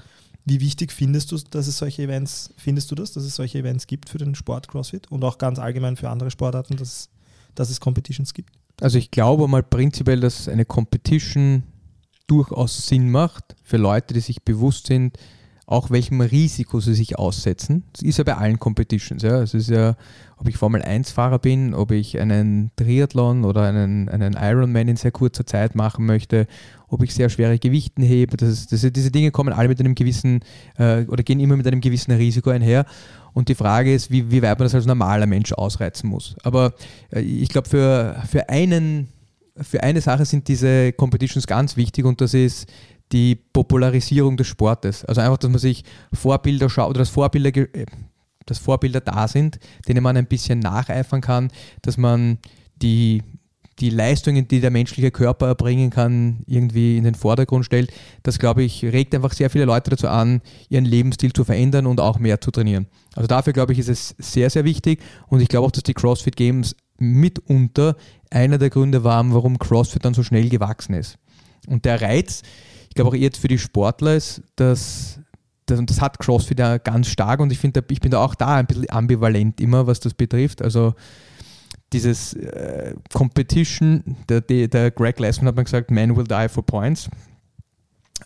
Wie 0.46 0.60
wichtig 0.60 0.92
findest 0.92 1.32
du, 1.32 1.38
dass 1.38 1.68
es 1.68 1.78
solche 1.78 2.02
Events, 2.02 2.54
findest 2.58 2.92
du 2.92 2.96
das, 2.96 3.14
dass 3.14 3.24
es 3.24 3.36
solche 3.36 3.60
Events 3.60 3.88
gibt 3.88 4.10
für 4.10 4.18
den 4.18 4.36
Sport 4.36 4.68
CrossFit 4.68 5.10
und 5.10 5.24
auch 5.24 5.38
ganz 5.38 5.60
allgemein 5.60 5.96
für 5.96 6.10
andere 6.10 6.32
Sportarten, 6.32 6.76
dass, 6.76 7.10
dass 7.56 7.70
es 7.70 7.80
Competitions 7.80 8.34
gibt? 8.34 8.52
Also 8.82 8.98
ich 8.98 9.12
glaube 9.12 9.48
mal 9.48 9.64
prinzipiell, 9.64 10.20
dass 10.20 10.48
eine 10.48 10.66
Competition 10.66 11.64
durchaus 12.28 12.88
Sinn 12.88 13.12
macht 13.12 13.56
für 13.64 13.78
Leute, 13.78 14.14
die 14.14 14.20
sich 14.20 14.44
bewusst 14.44 14.88
sind, 14.88 15.18
auch 15.66 15.92
welchem 15.92 16.20
Risiko 16.20 16.80
sie 16.80 16.94
sich 16.94 17.18
aussetzen. 17.18 17.84
Das 17.94 18.02
ist 18.02 18.18
ja 18.18 18.24
bei 18.24 18.36
allen 18.36 18.60
Competitions. 18.60 19.24
Ja. 19.24 19.42
Es 19.42 19.54
ist 19.54 19.70
ja, 19.70 19.96
ob 20.38 20.50
ich 20.50 20.58
Formel 20.58 20.82
1-Fahrer 20.82 21.40
bin, 21.40 21.74
ob 21.74 21.92
ich 21.92 22.20
einen 22.20 22.72
Triathlon 22.76 23.46
oder 23.46 23.64
einen, 23.64 24.10
einen 24.10 24.34
Ironman 24.34 24.90
in 24.90 24.98
sehr 24.98 25.12
kurzer 25.12 25.46
Zeit 25.46 25.76
machen 25.76 26.06
möchte, 26.06 26.48
ob 26.90 27.02
ich 27.02 27.14
sehr 27.14 27.30
schwere 27.30 27.60
Gewichten 27.60 28.04
hebe. 28.04 28.36
Das 28.36 28.50
ist, 28.50 28.72
das, 28.74 28.82
diese 28.92 29.10
Dinge 29.10 29.32
kommen 29.32 29.54
alle 29.54 29.70
mit 29.70 29.80
einem 29.80 29.96
gewissen 29.96 30.42
äh, 30.78 31.06
oder 31.06 31.24
gehen 31.24 31.40
immer 31.40 31.56
mit 31.56 31.66
einem 31.66 31.82
gewissen 31.82 32.12
Risiko 32.12 32.50
einher. 32.50 32.86
Und 33.34 33.48
die 33.48 33.56
Frage 33.56 33.94
ist, 33.94 34.12
wie, 34.12 34.30
wie 34.32 34.42
weit 34.42 34.60
man 34.60 34.66
das 34.66 34.76
als 34.76 34.86
normaler 34.86 35.26
Mensch 35.26 35.54
ausreizen 35.54 36.10
muss. 36.10 36.36
Aber 36.44 36.74
äh, 37.12 37.22
ich 37.22 37.50
glaube, 37.50 37.70
für, 37.70 38.22
für, 38.30 38.46
für 39.62 39.84
eine 39.84 40.02
Sache 40.02 40.26
sind 40.26 40.48
diese 40.48 40.92
Competitions 40.94 41.48
ganz 41.48 41.78
wichtig 41.78 42.06
und 42.06 42.20
das 42.22 42.34
ist 42.34 42.68
die 43.14 43.36
Popularisierung 43.36 44.36
des 44.36 44.48
Sportes. 44.48 45.06
Also 45.06 45.22
einfach, 45.22 45.38
dass 45.38 45.50
man 45.50 45.60
sich 45.60 45.84
Vorbilder 46.12 46.70
schaut 46.70 46.90
oder 46.90 47.00
dass 47.00 47.10
Vorbilder, 47.10 47.56
äh, 47.56 47.86
dass 48.46 48.58
Vorbilder 48.58 49.00
da 49.00 49.28
sind, 49.28 49.60
denen 49.88 50.04
man 50.04 50.18
ein 50.18 50.26
bisschen 50.26 50.60
nacheifern 50.60 51.22
kann, 51.22 51.52
dass 51.82 51.98
man 51.98 52.40
die, 52.82 53.24
die 53.80 53.90
Leistungen, 53.90 54.48
die 54.48 54.60
der 54.60 54.72
menschliche 54.72 55.12
Körper 55.12 55.48
erbringen 55.48 55.92
kann, 55.92 56.44
irgendwie 56.48 56.98
in 56.98 57.06
den 57.06 57.16
Vordergrund 57.16 57.66
stellt. 57.66 57.94
Das, 58.24 58.40
glaube 58.40 58.64
ich, 58.64 58.84
regt 58.84 59.16
einfach 59.16 59.32
sehr 59.32 59.50
viele 59.50 59.66
Leute 59.66 59.92
dazu 59.92 60.08
an, 60.08 60.42
ihren 60.68 60.86
Lebensstil 60.86 61.32
zu 61.32 61.46
verändern 61.46 61.86
und 61.86 62.00
auch 62.00 62.20
mehr 62.20 62.42
zu 62.42 62.52
trainieren. 62.52 62.88
Also 63.16 63.28
dafür, 63.28 63.54
glaube 63.54 63.74
ich, 63.74 63.80
ist 63.80 63.90
es 63.90 64.16
sehr, 64.18 64.50
sehr 64.50 64.66
wichtig 64.66 65.02
und 65.28 65.40
ich 65.40 65.48
glaube 65.48 65.68
auch, 65.68 65.72
dass 65.72 65.84
die 65.84 65.94
CrossFit 65.94 66.36
Games 66.36 66.76
mitunter 66.98 67.96
einer 68.30 68.58
der 68.58 68.70
Gründe 68.70 69.04
waren, 69.04 69.34
warum 69.34 69.60
CrossFit 69.60 70.04
dann 70.04 70.14
so 70.14 70.24
schnell 70.24 70.50
gewachsen 70.50 70.96
ist. 70.96 71.18
Und 71.68 71.86
der 71.86 72.02
Reiz, 72.02 72.42
ich 72.94 72.96
glaube 72.96 73.10
auch 73.10 73.16
jetzt 73.16 73.40
für 73.40 73.48
die 73.48 73.58
Sportler 73.58 74.16
ist, 74.16 74.44
dass 74.56 75.20
das, 75.66 75.80
das 75.84 76.00
hat 76.00 76.20
CrossFit 76.20 76.60
ja 76.60 76.78
ganz 76.78 77.08
stark 77.08 77.40
und 77.40 77.52
ich 77.52 77.58
finde, 77.58 77.84
ich 77.90 78.00
bin 78.00 78.12
da 78.12 78.24
auch 78.24 78.36
da 78.36 78.58
ein 78.58 78.68
bisschen 78.68 78.88
ambivalent 78.92 79.60
immer, 79.60 79.88
was 79.88 80.00
das 80.00 80.14
betrifft. 80.14 80.62
Also 80.62 80.94
dieses 81.92 82.34
äh, 82.36 82.94
Competition, 83.12 84.16
der, 84.30 84.42
der, 84.42 84.92
Greg 84.92 85.16
Glassman 85.16 85.48
hat 85.48 85.56
mal 85.56 85.64
gesagt, 85.64 85.90
Man 85.90 86.16
will 86.16 86.26
die 86.26 86.48
for 86.48 86.64
points. 86.64 87.10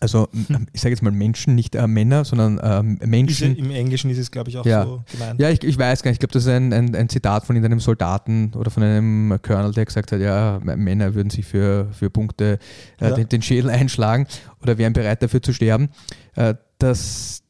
Also 0.00 0.28
ich 0.72 0.80
sage 0.80 0.90
jetzt 0.94 1.02
mal 1.02 1.10
Menschen, 1.10 1.54
nicht 1.54 1.74
äh, 1.74 1.86
Männer, 1.86 2.24
sondern 2.24 2.60
ähm, 2.62 2.98
Menschen. 3.08 3.56
Im 3.56 3.70
Englischen 3.70 4.10
ist 4.10 4.18
es, 4.18 4.30
glaube 4.30 4.50
ich, 4.50 4.56
auch 4.58 4.64
Ja. 4.66 4.84
so 4.84 5.02
gemeint. 5.10 5.40
Ja, 5.40 5.50
ich, 5.50 5.64
ich 5.64 5.76
weiß 5.78 6.02
gar 6.02 6.10
nicht. 6.10 6.16
Ich 6.16 6.20
glaube, 6.20 6.32
das 6.32 6.44
ist 6.44 6.48
ein, 6.50 6.72
ein, 6.72 6.94
ein 6.94 7.08
Zitat 7.08 7.44
von 7.46 7.56
irgendeinem 7.56 7.80
Soldaten 7.80 8.52
oder 8.54 8.70
von 8.70 8.82
einem 8.82 9.38
Colonel, 9.42 9.72
der 9.72 9.84
gesagt 9.86 10.12
hat, 10.12 10.20
ja, 10.20 10.60
Männer 10.62 11.14
würden 11.14 11.30
sich 11.30 11.46
für, 11.46 11.88
für 11.92 12.10
Punkte 12.10 12.58
äh, 13.00 13.08
Ja. 13.08 13.14
den, 13.16 13.28
den 13.28 13.42
Schädel 13.42 13.70
einschlagen 13.70 14.26
oder 14.62 14.78
wären 14.78 14.92
bereit 14.92 15.22
dafür 15.22 15.42
zu 15.42 15.52
sterben. 15.52 15.88
Äh, 16.36 16.54
dass, 16.78 17.42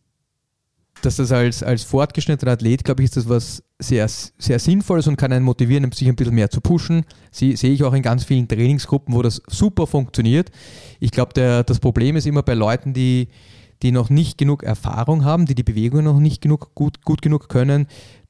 dass 1.02 1.16
das 1.16 1.32
als, 1.32 1.62
als 1.62 1.84
fortgeschrittener 1.84 2.52
Athlet, 2.52 2.84
glaube 2.84 3.02
ich, 3.02 3.06
ist 3.06 3.16
das 3.16 3.28
was 3.28 3.62
sehr, 3.78 4.08
sehr 4.08 4.58
Sinnvolles 4.58 5.06
und 5.06 5.16
kann 5.16 5.32
einen 5.32 5.44
motivieren, 5.44 5.90
sich 5.92 6.08
ein 6.08 6.16
bisschen 6.16 6.34
mehr 6.34 6.50
zu 6.50 6.60
pushen. 6.60 7.04
Sie, 7.30 7.56
sehe 7.56 7.72
ich 7.72 7.84
auch 7.84 7.94
in 7.94 8.02
ganz 8.02 8.24
vielen 8.24 8.48
Trainingsgruppen, 8.48 9.14
wo 9.14 9.22
das 9.22 9.42
super 9.46 9.86
funktioniert. 9.86 10.50
Ich 11.00 11.10
glaube, 11.10 11.62
das 11.64 11.78
Problem 11.78 12.16
ist 12.16 12.26
immer 12.26 12.42
bei 12.42 12.54
Leuten, 12.54 12.92
die, 12.92 13.28
die 13.82 13.92
noch 13.92 14.10
nicht 14.10 14.38
genug 14.38 14.62
Erfahrung 14.64 15.24
haben, 15.24 15.46
die 15.46 15.54
die 15.54 15.62
Bewegung 15.62 16.04
noch 16.04 16.18
nicht 16.18 16.42
genug, 16.42 16.74
gut, 16.74 17.02
gut 17.02 17.22
genug 17.22 17.48
können, 17.48 17.86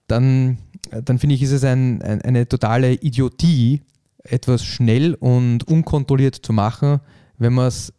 dann, 0.07 0.59
dann 1.05 1.19
finde 1.19 1.35
ich, 1.35 1.43
ist 1.43 1.53
es 1.53 1.65
ein, 1.65 2.03
ein, 2.03 2.23
eine 2.23 2.49
totale 2.49 2.95
Idiotie, 2.95 3.83
etwas 4.25 4.65
schnell 4.65 5.15
und 5.15 5.67
unkontrolliert 5.67 6.35
zu 6.35 6.53
machen, 6.53 7.01
wenn 7.39 7.55
man 7.55 7.69
es, 7.69 7.93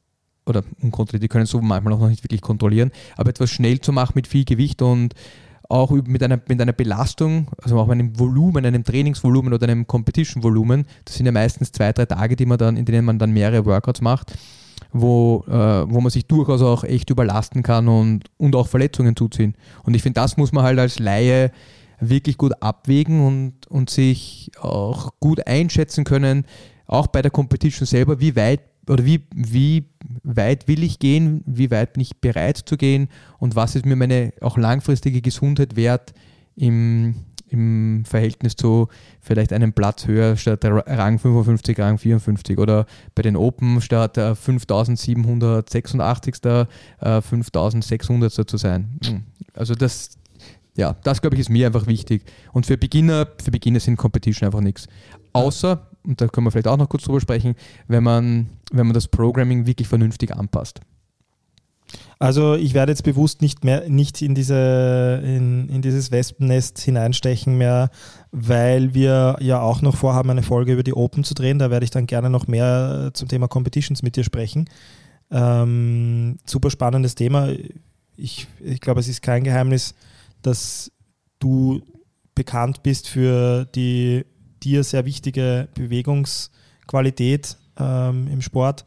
oder 0.49 0.63
unkontrolliert, 0.81 1.23
die 1.23 1.27
können 1.27 1.45
so 1.45 1.61
manchmal 1.61 1.93
auch 1.93 1.99
noch 1.99 2.09
nicht 2.09 2.23
wirklich 2.23 2.41
kontrollieren, 2.41 2.91
aber 3.17 3.29
etwas 3.29 3.49
schnell 3.49 3.79
zu 3.79 3.91
machen 3.91 4.13
mit 4.15 4.27
viel 4.27 4.45
Gewicht 4.45 4.81
und 4.81 5.13
auch 5.69 5.91
mit 5.91 6.23
einer, 6.23 6.41
mit 6.47 6.59
einer 6.59 6.73
Belastung, 6.73 7.47
also 7.61 7.79
auch 7.79 7.85
mit 7.85 7.99
einem 7.99 8.19
Volumen, 8.19 8.65
einem 8.65 8.83
Trainingsvolumen 8.83 9.53
oder 9.53 9.67
einem 9.67 9.85
Competition-Volumen, 9.85 10.85
das 11.05 11.15
sind 11.15 11.27
ja 11.27 11.31
meistens 11.31 11.71
zwei, 11.71 11.93
drei 11.93 12.05
Tage, 12.05 12.35
die 12.35 12.47
man 12.47 12.57
dann, 12.57 12.75
in 12.75 12.85
denen 12.85 13.05
man 13.05 13.19
dann 13.19 13.31
mehrere 13.31 13.65
Workouts 13.65 14.01
macht, 14.01 14.33
wo, 14.91 15.45
äh, 15.47 15.53
wo 15.53 16.01
man 16.01 16.09
sich 16.09 16.25
durchaus 16.25 16.63
auch 16.63 16.83
echt 16.83 17.11
überlasten 17.11 17.61
kann 17.61 17.87
und, 17.87 18.23
und 18.37 18.55
auch 18.55 18.67
Verletzungen 18.67 19.15
zuziehen. 19.15 19.55
Und 19.83 19.95
ich 19.95 20.01
finde, 20.01 20.19
das 20.19 20.37
muss 20.37 20.51
man 20.51 20.63
halt 20.63 20.79
als 20.79 20.97
Laie 20.97 21.51
wirklich 21.99 22.37
gut 22.37 22.53
abwägen 22.61 23.25
und, 23.25 23.67
und 23.67 23.91
sich 23.91 24.51
auch 24.59 25.13
gut 25.19 25.45
einschätzen 25.45 26.03
können, 26.03 26.45
auch 26.87 27.07
bei 27.07 27.21
der 27.21 27.29
Competition 27.29 27.85
selber, 27.85 28.19
wie 28.19 28.35
weit 28.35 28.61
oder 28.89 29.05
wie, 29.05 29.21
wie 29.33 29.85
weit 30.23 30.67
will 30.67 30.83
ich 30.83 30.99
gehen, 30.99 31.43
wie 31.45 31.71
weit 31.71 31.93
bin 31.93 32.01
ich 32.01 32.17
bereit 32.17 32.57
zu 32.57 32.75
gehen 32.75 33.07
und 33.37 33.55
was 33.55 33.75
ist 33.75 33.85
mir 33.85 33.95
meine 33.95 34.33
auch 34.41 34.57
langfristige 34.57 35.21
Gesundheit 35.21 35.75
wert 35.75 36.13
im, 36.55 37.15
im 37.47 38.03
Verhältnis 38.05 38.55
zu 38.55 38.87
vielleicht 39.21 39.53
einem 39.53 39.73
Platz 39.73 40.07
höher 40.07 40.35
statt 40.37 40.65
Rang 40.65 41.19
55, 41.19 41.79
Rang 41.79 41.97
54 41.97 42.57
oder 42.57 42.85
bei 43.15 43.21
den 43.21 43.35
Open 43.35 43.81
statt 43.81 44.17
äh, 44.17 44.35
5786. 44.35 46.45
Äh, 46.45 46.65
5600 47.21 48.31
zu 48.31 48.57
sein. 48.57 48.99
Hm. 49.05 49.23
Also 49.53 49.75
das, 49.75 50.17
ja, 50.75 50.95
das 51.03 51.21
glaube 51.21 51.35
ich 51.35 51.41
ist 51.41 51.49
mir 51.49 51.67
einfach 51.67 51.87
wichtig. 51.87 52.23
Und 52.53 52.65
für 52.65 52.77
Beginner, 52.77 53.27
für 53.43 53.51
Beginner 53.51 53.79
sind 53.79 53.97
Competition 53.97 54.47
einfach 54.47 54.61
nichts. 54.61 54.87
Außer, 55.33 55.88
und 56.03 56.21
da 56.21 56.27
können 56.27 56.47
wir 56.47 56.51
vielleicht 56.51 56.67
auch 56.67 56.77
noch 56.77 56.89
kurz 56.89 57.03
drüber 57.03 57.21
sprechen, 57.21 57.55
wenn 57.87 58.03
man, 58.03 58.49
wenn 58.71 58.87
man 58.87 58.93
das 58.93 59.07
Programming 59.07 59.65
wirklich 59.65 59.87
vernünftig 59.87 60.35
anpasst. 60.35 60.81
Also 62.19 62.55
ich 62.55 62.73
werde 62.73 62.91
jetzt 62.91 63.03
bewusst 63.03 63.41
nicht 63.41 63.63
mehr 63.63 63.87
nicht 63.89 64.21
in 64.21 64.35
diese 64.35 65.21
in, 65.23 65.69
in 65.69 65.81
dieses 65.81 66.11
Wespennest 66.11 66.77
hineinstechen 66.79 67.57
mehr, 67.57 67.89
weil 68.31 68.93
wir 68.93 69.37
ja 69.39 69.61
auch 69.61 69.81
noch 69.81 69.95
vorhaben, 69.95 70.29
eine 70.29 70.43
Folge 70.43 70.73
über 70.73 70.83
die 70.83 70.93
Open 70.93 71.23
zu 71.23 71.33
drehen. 71.33 71.59
Da 71.59 71.71
werde 71.71 71.85
ich 71.85 71.91
dann 71.91 72.07
gerne 72.07 72.29
noch 72.29 72.47
mehr 72.47 73.11
zum 73.13 73.27
Thema 73.27 73.47
Competitions 73.47 74.03
mit 74.03 74.17
dir 74.17 74.23
sprechen. 74.23 74.69
Ähm, 75.31 76.37
super 76.45 76.69
spannendes 76.69 77.15
Thema. 77.15 77.49
Ich, 78.17 78.47
ich 78.59 78.81
glaube, 78.81 78.99
es 78.99 79.07
ist 79.07 79.21
kein 79.21 79.45
Geheimnis, 79.45 79.95
dass 80.41 80.91
du 81.39 81.81
bekannt 82.35 82.83
bist 82.83 83.07
für 83.07 83.65
die 83.65 84.25
dir 84.63 84.83
sehr 84.83 85.05
wichtige 85.05 85.67
Bewegungsqualität 85.73 87.57
ähm, 87.77 88.27
im 88.27 88.41
Sport. 88.41 88.85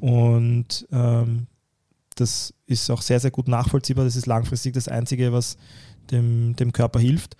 Und 0.00 0.86
ähm, 0.92 1.46
das 2.16 2.52
ist 2.66 2.90
auch 2.90 3.02
sehr, 3.02 3.20
sehr 3.20 3.30
gut 3.30 3.48
nachvollziehbar. 3.48 4.04
Das 4.04 4.16
ist 4.16 4.26
langfristig 4.26 4.74
das 4.74 4.88
Einzige, 4.88 5.32
was 5.32 5.56
dem, 6.10 6.56
dem 6.56 6.72
Körper 6.72 6.98
hilft 7.00 7.36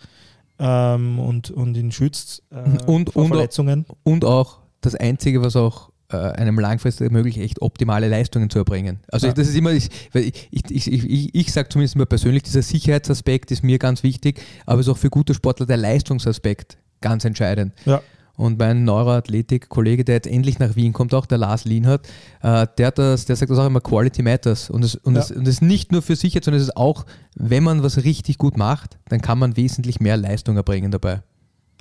ähm, 0.58 1.18
und, 1.18 1.50
und 1.50 1.76
ihn 1.76 1.92
schützt 1.92 2.42
äh, 2.50 2.62
Und- 2.86 3.12
vor 3.12 3.22
und- 3.24 3.28
Verletzungen. 3.28 3.84
Und 4.04 4.24
auch 4.24 4.60
das 4.80 4.94
Einzige, 4.94 5.42
was 5.42 5.56
auch 5.56 5.90
äh, 6.10 6.16
einem 6.16 6.58
langfristig 6.58 7.06
ermöglicht, 7.06 7.38
echt 7.38 7.60
optimale 7.62 8.08
Leistungen 8.08 8.50
zu 8.50 8.58
erbringen. 8.58 9.00
Also 9.08 9.26
Ja. 9.28 9.32
das 9.32 9.48
ist 9.48 9.56
immer, 9.56 9.72
ich, 9.72 9.88
ich, 10.14 10.50
ich, 10.50 10.70
ich, 10.92 11.04
ich, 11.10 11.34
ich 11.34 11.52
sage 11.52 11.68
zumindest 11.68 11.96
mir 11.96 12.06
persönlich, 12.06 12.42
dieser 12.44 12.62
Sicherheitsaspekt 12.62 13.50
ist 13.50 13.62
mir 13.64 13.78
ganz 13.78 14.02
wichtig, 14.02 14.40
aber 14.66 14.80
es 14.80 14.86
ist 14.86 14.92
auch 14.92 14.98
für 14.98 15.10
gute 15.10 15.34
Sportler 15.34 15.66
der 15.66 15.78
Leistungsaspekt 15.78 16.78
ganz 17.02 17.24
entscheidend. 17.26 17.74
Ja. 17.84 18.00
Und 18.34 18.58
mein 18.58 18.84
Neuroathletik-Kollege, 18.84 20.04
der 20.04 20.14
jetzt 20.16 20.26
endlich 20.26 20.58
nach 20.58 20.74
Wien 20.74 20.94
kommt, 20.94 21.12
auch 21.12 21.26
der 21.26 21.36
Lars 21.36 21.66
Lienhardt, 21.66 22.06
äh, 22.40 22.66
der, 22.78 22.86
hat 22.86 22.98
das, 22.98 23.26
der 23.26 23.36
sagt 23.36 23.50
das 23.50 23.58
auch 23.58 23.66
immer, 23.66 23.80
Quality 23.82 24.22
Matters. 24.22 24.70
Und 24.70 24.82
es 24.84 24.94
und 24.94 25.14
Ja. 25.14 25.20
es- 25.20 25.30
und 25.30 25.46
es 25.46 25.56
ist 25.56 25.62
nicht 25.62 25.92
nur 25.92 26.00
für 26.00 26.16
Sicherheit, 26.16 26.44
sondern 26.44 26.60
es 26.62 26.68
ist 26.68 26.76
auch, 26.76 27.04
wenn 27.36 27.62
man 27.62 27.82
was 27.82 28.02
richtig 28.04 28.38
gut 28.38 28.56
macht, 28.56 28.98
dann 29.10 29.20
kann 29.20 29.38
man 29.38 29.56
wesentlich 29.58 30.00
mehr 30.00 30.16
Leistung 30.16 30.56
erbringen 30.56 30.90
dabei. 30.90 31.22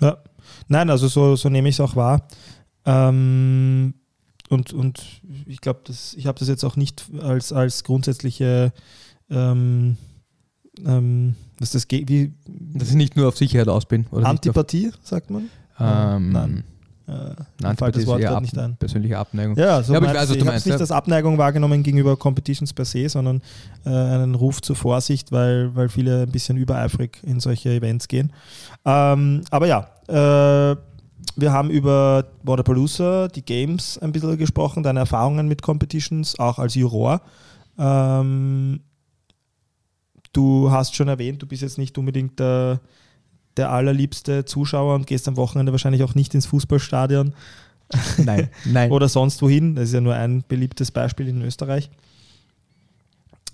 Ja. 0.01 0.17
Nein, 0.67 0.89
also 0.89 1.07
so, 1.07 1.35
so 1.37 1.47
nehme 1.49 1.69
ich 1.69 1.75
es 1.75 1.79
auch 1.79 1.95
wahr. 1.95 2.27
Ähm, 2.85 3.93
und, 4.49 4.73
und 4.73 5.21
ich 5.45 5.61
glaube, 5.61 5.81
ich 6.15 6.27
habe 6.27 6.37
das 6.37 6.49
jetzt 6.49 6.65
auch 6.65 6.75
nicht 6.75 7.05
als, 7.21 7.53
als 7.53 7.83
grundsätzliche 7.85 8.73
ähm, 9.29 9.95
ähm, 10.85 11.35
was 11.61 11.71
das 11.71 11.85
wie 11.89 12.33
Dass 12.47 12.89
ich 12.89 12.95
nicht 12.95 13.15
nur 13.15 13.27
auf 13.27 13.37
Sicherheit 13.37 13.67
aus 13.67 13.85
bin. 13.85 14.07
Oder 14.11 14.25
Antipathie, 14.27 14.91
sagt 15.03 15.29
man? 15.29 15.49
ähm, 15.79 16.31
Nein. 16.31 16.63
Äh, 17.07 17.11
mir 17.61 17.75
fällt 17.75 17.95
das 17.95 18.07
Wort 18.07 18.21
gerade 18.21 18.41
nicht 18.41 18.57
ein. 18.57 18.77
persönliche 18.77 19.17
Abneigung. 19.17 19.57
Ja, 19.57 19.83
so 19.83 19.93
Ja, 19.93 19.97
aber 19.99 20.07
ich 20.07 20.13
meinst 20.13 20.21
weiß, 20.21 20.21
was 20.21 20.27
du 20.29 20.33
ich 20.35 20.39
habe 20.41 20.51
meinst, 20.51 20.65
es 20.65 20.71
nicht 20.71 20.81
als 20.81 20.91
Abneigung 20.91 21.37
wahrgenommen 21.37 21.83
gegenüber 21.83 22.15
Competitions 22.15 22.73
per 22.73 22.85
se, 22.85 23.09
sondern 23.09 23.41
äh, 23.85 23.89
einen 23.89 24.35
Ruf 24.35 24.61
zur 24.61 24.75
Vorsicht, 24.75 25.31
weil, 25.31 25.75
weil 25.75 25.89
viele 25.89 26.23
ein 26.23 26.31
bisschen 26.31 26.57
übereifrig 26.57 27.19
in 27.23 27.39
solche 27.39 27.69
Events 27.71 28.07
gehen. 28.07 28.31
Ähm, 28.85 29.41
aber 29.49 29.67
ja, 29.67 29.87
äh, 30.07 30.75
wir 31.35 31.51
haben 31.51 31.69
über 31.69 32.25
Waterpalooza, 32.43 33.27
die 33.27 33.43
Games 33.43 33.97
ein 33.97 34.11
bisschen 34.11 34.37
gesprochen, 34.37 34.83
deine 34.83 34.99
Erfahrungen 35.01 35.47
mit 35.47 35.61
Competitions, 35.61 36.39
auch 36.39 36.59
als 36.59 36.75
Juror. 36.75 37.21
Ähm, 37.77 38.81
du 40.33 40.71
hast 40.71 40.95
schon 40.95 41.07
erwähnt, 41.07 41.41
du 41.41 41.47
bist 41.47 41.61
jetzt 41.61 41.77
nicht 41.77 41.97
unbedingt 41.97 42.39
der, 42.39 42.79
der 43.57 43.71
allerliebste 43.71 44.45
Zuschauer 44.45 44.95
und 44.95 45.07
gehst 45.07 45.27
am 45.27 45.37
Wochenende 45.37 45.71
wahrscheinlich 45.71 46.03
auch 46.03 46.15
nicht 46.15 46.33
ins 46.33 46.45
Fußballstadion 46.45 47.33
Nein, 48.17 48.49
nein. 48.65 48.91
oder 48.91 49.09
sonst 49.09 49.41
wohin. 49.41 49.75
Das 49.75 49.85
ist 49.89 49.93
ja 49.93 50.01
nur 50.01 50.15
ein 50.15 50.43
beliebtes 50.47 50.91
Beispiel 50.91 51.27
in 51.27 51.41
Österreich. 51.41 51.89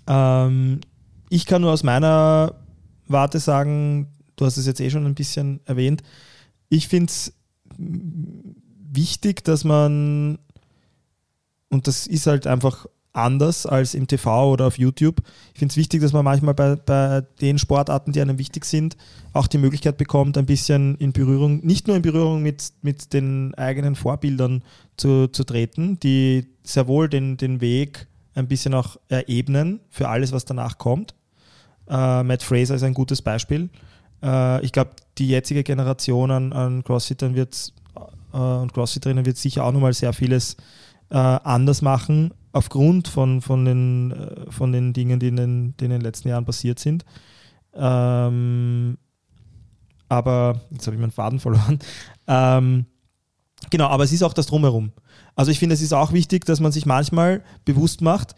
Ähm, 0.08 0.82
ich 1.30 1.46
kann 1.46 1.62
nur 1.62 1.72
aus 1.72 1.84
meiner 1.84 2.56
Warte 3.08 3.40
sagen, 3.40 4.08
du 4.36 4.46
hast 4.46 4.58
es 4.58 4.66
jetzt 4.66 4.80
eh 4.80 4.90
schon 4.90 5.06
ein 5.06 5.16
bisschen 5.16 5.60
erwähnt, 5.66 6.04
ich 6.70 6.88
finde 6.88 7.12
es 7.12 7.34
wichtig, 7.78 9.44
dass 9.44 9.64
man, 9.64 10.38
und 11.70 11.88
das 11.88 12.08
ist 12.08 12.28
halt 12.28 12.46
einfach 12.48 12.86
anders 13.18 13.66
als 13.66 13.94
im 13.94 14.08
TV 14.08 14.52
oder 14.52 14.68
auf 14.68 14.78
YouTube, 14.78 15.22
ich 15.54 15.60
finde 15.60 15.72
es 15.74 15.78
wichtig, 15.78 16.02
dass 16.02 16.14
man 16.14 16.24
manchmal 16.24 16.54
bei, 16.54 16.76
bei 16.76 17.22
den 17.42 17.58
Sportarten, 17.58 18.12
die 18.12 18.22
einem 18.22 18.38
wichtig 18.38 18.66
sind, 18.66 18.96
auch 19.34 19.48
die 19.48 19.58
Möglichkeit 19.58 19.98
bekommt, 19.98 20.38
ein 20.38 20.46
bisschen 20.46 20.96
in 20.96 21.12
Berührung, 21.12 21.66
nicht 21.66 21.88
nur 21.88 21.96
in 21.96 22.02
Berührung 22.02 22.42
mit, 22.42 22.72
mit 22.82 23.14
den 23.14 23.54
eigenen 23.56 23.96
Vorbildern 23.96 24.64
zu, 24.98 25.28
zu 25.28 25.44
treten, 25.44 26.00
die 26.00 26.48
sehr 26.64 26.88
wohl 26.88 27.10
den, 27.10 27.38
den 27.38 27.62
Weg 27.62 28.08
ein 28.36 28.48
bisschen 28.48 28.74
auch 28.74 28.98
ebnen 29.10 29.80
für 29.90 30.08
alles, 30.08 30.32
was 30.32 30.46
danach 30.46 30.78
kommt. 30.78 31.16
Äh, 31.90 32.24
Matt 32.24 32.44
Fraser 32.44 32.76
ist 32.76 32.84
ein 32.84 32.94
gutes 32.94 33.22
Beispiel. 33.22 33.70
Äh, 34.22 34.64
ich 34.64 34.72
glaube, 34.72 34.92
die 35.18 35.28
jetzige 35.28 35.64
Generation 35.64 36.32
an, 36.32 36.54
an 36.54 36.84
Crossfittern 36.84 37.36
wird 37.36 37.74
äh, 38.34 38.38
und 38.38 38.74
Crossfitterinnen 38.74 39.26
wird 39.26 39.38
sicher 39.38 39.64
auch 39.64 39.72
nochmal 39.72 39.94
sehr 39.94 40.14
vieles 40.14 40.58
äh, 41.10 41.18
anders 41.18 41.82
machen, 41.82 42.34
aufgrund 42.52 43.08
von, 43.08 43.42
von, 43.42 43.66
den, 43.66 44.12
äh, 44.12 44.52
von 44.52 44.72
den 44.72 44.94
Dingen, 44.94 45.20
die 45.20 45.28
in 45.28 45.36
den, 45.36 45.78
die 45.78 45.86
in 45.86 45.92
den 45.92 46.02
letzten 46.02 46.30
Jahren 46.30 46.46
passiert 46.46 46.80
sind. 46.80 47.06
Ähm, 47.74 48.98
aber 50.10 50.62
jetzt 50.72 50.88
habe 50.88 50.96
ich 50.96 51.02
meinen 51.02 51.12
Faden 51.12 51.40
verloren. 51.40 51.80
Ähm, 52.30 52.88
genau, 53.70 53.88
aber 53.88 54.04
es 54.04 54.12
ist 54.12 54.22
auch 54.22 54.34
das 54.34 54.48
Drumherum. 54.48 54.92
Also 55.38 55.50
ich 55.50 55.60
finde, 55.60 55.76
es 55.76 55.82
ist 55.82 55.94
auch 55.94 56.12
wichtig, 56.12 56.44
dass 56.44 56.60
man 56.60 56.74
sich 56.74 56.86
manchmal 56.86 57.42
bewusst 57.64 58.02
macht, 58.02 58.36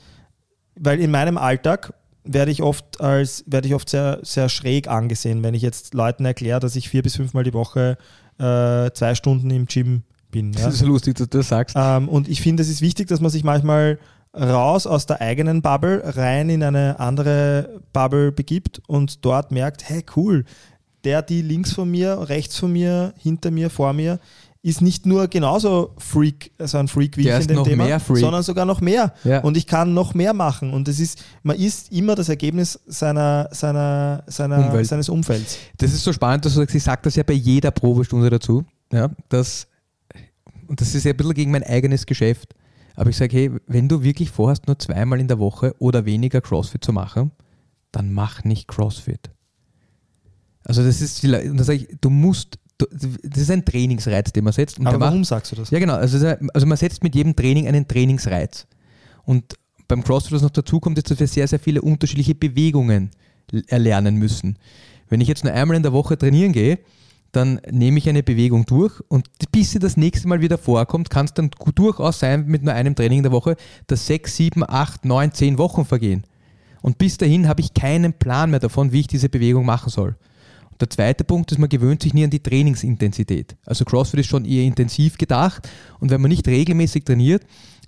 weil 0.75 0.99
in 0.99 1.09
meinem 1.09 1.39
Alltag 1.39 1.95
werde 2.23 2.51
ich 2.51 2.61
oft 2.61 3.01
als 3.01 3.43
werde 3.47 3.67
ich 3.67 3.73
oft 3.73 3.89
sehr, 3.89 4.19
sehr 4.21 4.47
schräg 4.47 4.87
angesehen, 4.87 5.41
wenn 5.41 5.55
ich 5.55 5.63
jetzt 5.63 5.95
Leuten 5.95 6.23
erkläre, 6.23 6.59
dass 6.59 6.75
ich 6.75 6.87
vier 6.87 7.01
bis 7.01 7.15
fünfmal 7.15 7.43
die 7.43 7.53
Woche 7.55 7.97
äh, 8.37 8.91
zwei 8.91 9.15
Stunden 9.15 9.49
im 9.49 9.65
Gym 9.65 10.03
bin. 10.31 10.53
Ja? 10.53 10.65
Das 10.65 10.75
ist 10.75 10.79
so 10.79 10.87
lustig, 10.87 11.15
dass 11.15 11.29
du 11.29 11.37
das 11.37 11.47
sagst. 11.49 11.75
Ähm, 11.77 12.09
und 12.09 12.27
ich 12.27 12.41
finde, 12.41 12.63
es 12.63 12.69
ist 12.69 12.81
wichtig, 12.81 13.07
dass 13.07 13.19
man 13.19 13.31
sich 13.31 13.43
manchmal 13.43 13.99
raus 14.37 14.85
aus 14.85 15.05
der 15.05 15.21
eigenen 15.21 15.61
Bubble 15.61 16.01
rein 16.05 16.49
in 16.49 16.63
eine 16.63 16.99
andere 16.99 17.81
Bubble 17.93 18.31
begibt 18.31 18.81
und 18.87 19.25
dort 19.25 19.51
merkt, 19.51 19.89
hey 19.89 20.05
cool, 20.15 20.45
der, 21.03 21.21
die 21.21 21.41
links 21.41 21.73
von 21.73 21.89
mir, 21.89 22.29
rechts 22.29 22.57
von 22.57 22.71
mir, 22.71 23.13
hinter 23.17 23.51
mir, 23.51 23.69
vor 23.69 23.93
mir, 23.93 24.19
ist 24.61 24.81
nicht 24.81 25.05
nur 25.05 25.29
genauso 25.29 25.93
Freak, 25.97 26.51
also 26.57 26.77
ein 26.79 26.89
Freak 26.89 27.15
wie 27.15 27.23
Der 27.23 27.37
ich 27.37 27.43
in 27.43 27.47
dem 27.47 27.57
noch 27.57 27.67
Thema, 27.67 27.85
mehr 27.85 27.99
Freak. 27.99 28.19
sondern 28.19 28.43
sogar 28.43 28.65
noch 28.65 28.81
mehr. 28.81 29.13
Ja. 29.23 29.39
Und 29.39 29.55
ich 29.55 29.65
kann 29.65 29.93
noch 29.93 30.13
mehr 30.13 30.33
machen. 30.33 30.73
Und 30.73 30.89
es 30.89 30.99
ist, 30.99 31.23
man 31.43 31.55
ist 31.55 31.91
immer 31.93 32.15
das 32.15 32.27
Ergebnis 32.27 32.77
seiner, 32.85 33.47
seiner, 33.51 34.23
seiner, 34.27 34.67
Umwelt. 34.67 34.85
seines 34.85 35.07
Umfelds. 35.07 35.57
Das 35.77 35.93
ist 35.93 36.03
so 36.03 36.11
spannend, 36.11 36.43
dass 36.43 36.53
du 36.53 36.59
sagst, 36.59 36.75
ich 36.75 36.83
sage 36.83 36.99
das 37.03 37.15
ja 37.15 37.23
bei 37.23 37.33
jeder 37.33 37.71
Probestunde 37.71 38.29
dazu, 38.29 38.65
ja, 38.91 39.09
dass, 39.29 39.65
und 40.69 40.79
das 40.81 40.95
ist 40.95 41.03
ja 41.03 41.11
ein 41.11 41.17
bisschen 41.17 41.33
gegen 41.33 41.51
mein 41.51 41.63
eigenes 41.63 42.05
Geschäft, 42.05 42.53
aber 42.95 43.09
ich 43.09 43.17
sage, 43.17 43.35
hey, 43.35 43.51
wenn 43.67 43.87
du 43.89 44.03
wirklich 44.03 44.29
vorhast, 44.29 44.67
nur 44.67 44.77
zweimal 44.79 45.19
in 45.19 45.27
der 45.27 45.39
Woche 45.39 45.75
oder 45.79 46.05
weniger 46.05 46.41
CrossFit 46.41 46.83
zu 46.83 46.93
machen, 46.93 47.31
dann 47.91 48.13
mach 48.13 48.43
nicht 48.43 48.67
CrossFit. 48.67 49.29
Also 50.63 50.83
das 50.83 51.01
ist, 51.01 51.23
und 51.23 51.57
da 51.57 51.63
sage 51.63 51.79
ich, 51.79 51.87
du 52.01 52.09
musst, 52.09 52.59
du, 52.77 52.85
das 53.23 53.41
ist 53.41 53.51
ein 53.51 53.65
Trainingsreiz, 53.65 54.31
den 54.33 54.43
man 54.43 54.53
setzt. 54.53 54.79
Aber 54.79 54.89
der 54.91 54.99
macht- 54.99 55.07
warum 55.09 55.23
sagst 55.23 55.51
du 55.51 55.55
das? 55.55 55.69
ja, 55.71 55.79
genau. 55.79 55.95
Also, 55.95 56.17
also 56.53 56.67
man 56.67 56.77
setzt 56.77 57.01
mit 57.03 57.15
jedem 57.15 57.35
Training 57.35 57.67
einen 57.67 57.87
Trainingsreiz. 57.87 58.67
Und 59.23 59.55
beim 59.87 60.03
CrossFit, 60.03 60.33
was 60.33 60.41
noch 60.43 60.49
dazu 60.51 60.79
kommt, 60.79 60.97
ist, 60.97 61.09
dass 61.09 61.19
wir 61.19 61.27
sehr, 61.27 61.47
sehr 61.47 61.59
viele 61.59 61.81
unterschiedliche 61.81 62.35
Bewegungen 62.35 63.11
erlernen 63.67 64.15
müssen. 64.17 64.57
Wenn 65.07 65.21
ich 65.21 65.27
jetzt 65.27 65.43
nur 65.43 65.53
einmal 65.53 65.77
in 65.77 65.83
der 65.83 65.93
Woche 65.93 66.17
trainieren 66.17 66.51
gehe, 66.51 66.77
dann 67.31 67.61
nehme 67.69 67.99
ich 67.99 68.09
eine 68.09 68.23
Bewegung 68.23 68.65
durch 68.65 68.99
und 69.07 69.29
bis 69.51 69.71
sie 69.71 69.79
das 69.79 69.97
nächste 69.97 70.27
Mal 70.27 70.41
wieder 70.41 70.57
vorkommt, 70.57 71.09
kann 71.09 71.25
es 71.25 71.33
dann 71.33 71.51
durchaus 71.75 72.19
sein 72.19 72.45
mit 72.47 72.63
nur 72.63 72.73
einem 72.73 72.95
Training 72.95 73.19
in 73.19 73.23
der 73.23 73.31
Woche, 73.31 73.55
dass 73.87 74.07
sechs, 74.07 74.35
sieben, 74.35 74.63
acht, 74.67 75.05
neun, 75.05 75.31
zehn 75.31 75.57
Wochen 75.57 75.85
vergehen. 75.85 76.23
Und 76.81 76.97
bis 76.97 77.17
dahin 77.17 77.47
habe 77.47 77.61
ich 77.61 77.73
keinen 77.73 78.13
Plan 78.13 78.49
mehr 78.49 78.59
davon, 78.59 78.91
wie 78.91 79.01
ich 79.01 79.07
diese 79.07 79.29
Bewegung 79.29 79.65
machen 79.65 79.89
soll. 79.89 80.15
Und 80.71 80.81
der 80.81 80.89
zweite 80.89 81.23
Punkt 81.23 81.51
ist, 81.51 81.57
man 81.57 81.69
gewöhnt 81.69 82.01
sich 82.01 82.13
nie 82.13 82.23
an 82.23 82.29
die 82.29 82.41
Trainingsintensität. 82.41 83.57
Also 83.65 83.85
CrossFit 83.85 84.21
ist 84.21 84.27
schon 84.27 84.45
eher 84.45 84.63
intensiv 84.63 85.17
gedacht 85.17 85.69
und 85.99 86.09
wenn 86.09 86.21
man 86.21 86.29
nicht 86.29 86.47
regelmäßig 86.47 87.03
trainiert, 87.03 87.43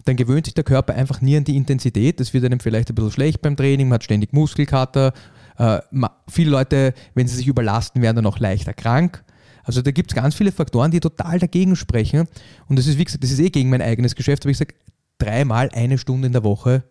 dann 0.06 0.15
gewöhnt 0.15 0.45
sich 0.45 0.54
der 0.54 0.63
Körper 0.63 0.93
einfach 0.93 1.21
nie 1.21 1.38
an 1.38 1.43
die 1.43 1.56
Intensität. 1.56 2.19
Das 2.19 2.34
wird 2.34 2.43
einem 2.43 2.60
vielleicht 2.60 2.89
ein 2.89 2.95
bisschen 2.95 3.12
schlecht 3.12 3.41
beim 3.41 3.56
Training, 3.56 3.88
man 3.88 3.95
hat 3.95 4.04
ständig 4.04 4.34
Muskelkater. 4.34 5.13
Äh, 5.58 5.80
viele 6.27 6.51
Leute, 6.51 6.93
wenn 7.13 7.27
sie 7.27 7.36
sich 7.36 7.47
überlasten, 7.47 8.01
werden 8.01 8.17
dann 8.17 8.25
auch 8.25 8.39
leichter 8.39 8.73
krank. 8.73 9.23
Also 9.63 9.82
da 9.82 9.91
gibt 9.91 10.12
es 10.12 10.15
ganz 10.15 10.36
viele 10.36 10.52
Faktoren, 10.52 10.91
die 10.91 11.00
total 11.00 11.39
dagegen 11.39 11.76
sprechen. 11.76 12.28
Und 12.67 12.80
das 12.80 12.88
ist, 12.88 12.97
wie 12.97 13.06
gesagt, 13.06 13.24
das 13.24 13.32
ist 13.32 13.39
eh 13.39 13.50
gegen 13.50 13.69
mein 13.69 13.82
eigenes 13.82 14.15
Geschäft, 14.15 14.43
aber 14.43 14.52
ich 14.52 14.58
sage, 14.58 14.74
dreimal 15.17 15.69
eine 15.74 15.97
Stunde 15.97 16.28
in 16.28 16.34
der 16.34 16.43
Woche 16.43 16.84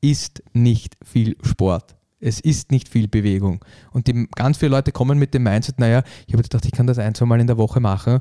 ist 0.00 0.42
nicht 0.52 0.96
viel 1.04 1.36
Sport. 1.42 1.96
Es 2.20 2.38
ist 2.38 2.70
nicht 2.70 2.88
viel 2.88 3.08
Bewegung. 3.08 3.64
Und 3.90 4.06
die, 4.06 4.28
ganz 4.36 4.56
viele 4.56 4.70
Leute 4.70 4.92
kommen 4.92 5.18
mit 5.18 5.34
dem 5.34 5.42
Mindset, 5.42 5.80
naja, 5.80 6.04
ich 6.26 6.34
habe 6.34 6.42
gedacht, 6.42 6.64
ich 6.64 6.70
kann 6.70 6.86
das 6.86 6.98
ein, 6.98 7.14
zwei 7.14 7.26
Mal 7.26 7.40
in 7.40 7.48
der 7.48 7.58
Woche 7.58 7.80
machen. 7.80 8.20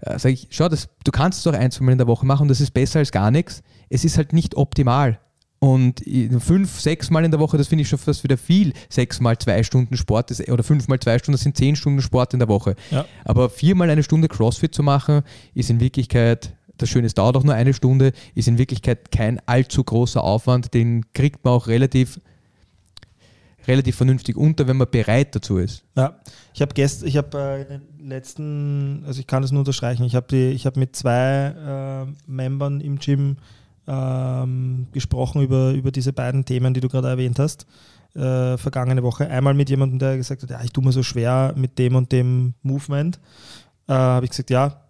Äh, 0.00 0.18
Sag 0.18 0.32
ich, 0.32 0.48
schau, 0.50 0.68
das, 0.68 0.88
du 1.04 1.12
kannst 1.12 1.40
es 1.40 1.46
auch 1.46 1.58
ein, 1.58 1.70
zwei 1.70 1.84
Mal 1.84 1.92
in 1.92 1.98
der 1.98 2.06
Woche 2.06 2.24
machen 2.24 2.48
das 2.48 2.60
ist 2.60 2.72
besser 2.72 3.00
als 3.00 3.12
gar 3.12 3.30
nichts. 3.30 3.62
Es 3.90 4.04
ist 4.04 4.16
halt 4.16 4.32
nicht 4.32 4.56
optimal. 4.56 5.18
Und 5.62 6.02
fünf, 6.40 6.80
sechs 6.80 7.08
Mal 7.08 7.24
in 7.24 7.30
der 7.30 7.38
Woche, 7.38 7.56
das 7.56 7.68
finde 7.68 7.82
ich 7.82 7.88
schon 7.88 8.00
fast 8.00 8.24
wieder 8.24 8.36
viel. 8.36 8.72
Sechs 8.88 9.20
mal 9.20 9.38
zwei 9.38 9.62
Stunden 9.62 9.96
Sport 9.96 10.32
ist, 10.32 10.50
oder 10.50 10.64
fünf 10.64 10.88
mal 10.88 10.98
zwei 10.98 11.20
Stunden, 11.20 11.34
das 11.34 11.42
sind 11.42 11.56
zehn 11.56 11.76
Stunden 11.76 12.02
Sport 12.02 12.32
in 12.32 12.40
der 12.40 12.48
Woche. 12.48 12.74
Ja. 12.90 13.04
Aber 13.24 13.48
viermal 13.48 13.88
eine 13.88 14.02
Stunde 14.02 14.26
CrossFit 14.26 14.74
zu 14.74 14.82
machen, 14.82 15.22
ist 15.54 15.70
in 15.70 15.78
Wirklichkeit, 15.78 16.56
das 16.78 16.88
Schöne, 16.88 17.06
es 17.06 17.14
dauert 17.14 17.36
auch 17.36 17.44
nur 17.44 17.54
eine 17.54 17.74
Stunde, 17.74 18.10
ist 18.34 18.48
in 18.48 18.58
Wirklichkeit 18.58 19.12
kein 19.12 19.40
allzu 19.46 19.84
großer 19.84 20.24
Aufwand. 20.24 20.74
Den 20.74 21.04
kriegt 21.12 21.44
man 21.44 21.54
auch 21.54 21.68
relativ, 21.68 22.18
relativ 23.68 23.94
vernünftig 23.94 24.36
unter, 24.36 24.66
wenn 24.66 24.78
man 24.78 24.88
bereit 24.90 25.36
dazu 25.36 25.58
ist. 25.58 25.84
Ja, 25.96 26.18
ich 26.54 26.60
habe 26.60 26.74
gestern, 26.74 27.06
ich 27.06 27.16
habe 27.16 27.38
äh, 27.38 27.74
in 27.74 27.82
den 27.98 28.08
letzten, 28.08 29.04
also 29.06 29.20
ich 29.20 29.28
kann 29.28 29.42
das 29.42 29.52
nur 29.52 29.60
unterstreichen, 29.60 30.02
ich 30.02 30.16
habe 30.16 30.56
habe 30.64 30.80
mit 30.80 30.96
zwei 30.96 32.06
äh, 32.08 32.12
Membern 32.26 32.80
im 32.80 32.98
Gym 32.98 33.36
ähm, 33.86 34.86
gesprochen 34.92 35.42
über, 35.42 35.72
über 35.72 35.90
diese 35.90 36.12
beiden 36.12 36.44
Themen, 36.44 36.74
die 36.74 36.80
du 36.80 36.88
gerade 36.88 37.08
erwähnt 37.08 37.38
hast, 37.38 37.66
äh, 38.14 38.56
vergangene 38.56 39.02
Woche. 39.02 39.28
Einmal 39.28 39.54
mit 39.54 39.70
jemandem, 39.70 39.98
der 39.98 40.16
gesagt 40.16 40.42
hat, 40.42 40.50
ja, 40.50 40.62
ich 40.62 40.72
tue 40.72 40.84
mir 40.84 40.92
so 40.92 41.02
schwer 41.02 41.54
mit 41.56 41.78
dem 41.78 41.96
und 41.96 42.12
dem 42.12 42.54
Movement. 42.62 43.18
Äh, 43.88 43.94
habe 43.94 44.24
ich 44.24 44.30
gesagt, 44.30 44.50
ja, 44.50 44.82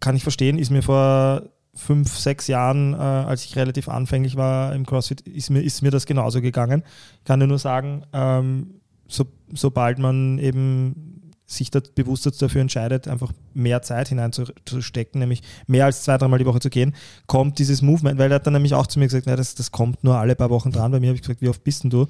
kann 0.00 0.16
ich 0.16 0.22
verstehen, 0.22 0.58
ist 0.58 0.70
mir 0.70 0.82
vor 0.82 1.42
fünf, 1.74 2.16
sechs 2.16 2.48
Jahren, 2.48 2.94
äh, 2.94 2.96
als 2.96 3.44
ich 3.44 3.56
relativ 3.56 3.88
anfänglich 3.88 4.36
war 4.36 4.74
im 4.74 4.84
CrossFit, 4.84 5.20
ist 5.22 5.50
mir, 5.50 5.60
ist 5.60 5.82
mir 5.82 5.90
das 5.90 6.06
genauso 6.06 6.40
gegangen. 6.40 6.82
Ich 7.18 7.24
kann 7.24 7.40
dir 7.40 7.46
nur 7.46 7.58
sagen, 7.58 8.02
ähm, 8.12 8.80
so, 9.06 9.26
sobald 9.52 9.98
man 9.98 10.38
eben 10.38 11.07
sich 11.50 11.70
da 11.70 11.80
bewusst 11.94 12.26
dafür 12.42 12.60
entscheidet, 12.60 13.08
einfach 13.08 13.32
mehr 13.54 13.80
Zeit 13.80 14.08
hineinzustecken, 14.08 15.18
nämlich 15.18 15.42
mehr 15.66 15.86
als 15.86 16.02
zwei, 16.02 16.18
dreimal 16.18 16.38
die 16.38 16.44
Woche 16.44 16.60
zu 16.60 16.68
gehen, 16.68 16.94
kommt 17.26 17.58
dieses 17.58 17.80
Movement, 17.80 18.18
weil 18.18 18.30
er 18.30 18.36
hat 18.36 18.46
dann 18.46 18.52
nämlich 18.52 18.74
auch 18.74 18.86
zu 18.86 18.98
mir 18.98 19.06
gesagt, 19.06 19.26
na, 19.26 19.34
das, 19.34 19.54
das 19.54 19.72
kommt 19.72 20.04
nur 20.04 20.16
alle 20.16 20.36
paar 20.36 20.50
Wochen 20.50 20.70
dran. 20.70 20.92
Bei 20.92 21.00
mir 21.00 21.08
habe 21.08 21.16
ich 21.16 21.22
gesagt, 21.22 21.40
wie 21.40 21.48
oft 21.48 21.64
bist 21.64 21.84
denn 21.84 21.90
du? 21.90 22.06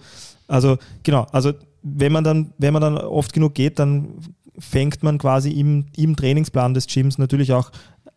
Also 0.49 0.77
genau, 1.05 1.27
also 1.31 1.53
wenn 1.83 2.11
man 2.11 2.25
dann, 2.25 2.53
wenn 2.59 2.73
man 2.73 2.83
dann 2.83 2.99
oft 2.99 3.33
genug 3.33 3.55
geht, 3.55 3.79
dann 3.79 4.09
fängt 4.59 5.05
man 5.05 5.19
quasi 5.19 5.53
im, 5.53 5.87
im 5.97 6.17
Trainingsplan 6.17 6.75
des 6.75 6.89
Gyms 6.89 7.17
natürlich 7.17 7.53
auch 7.53 7.71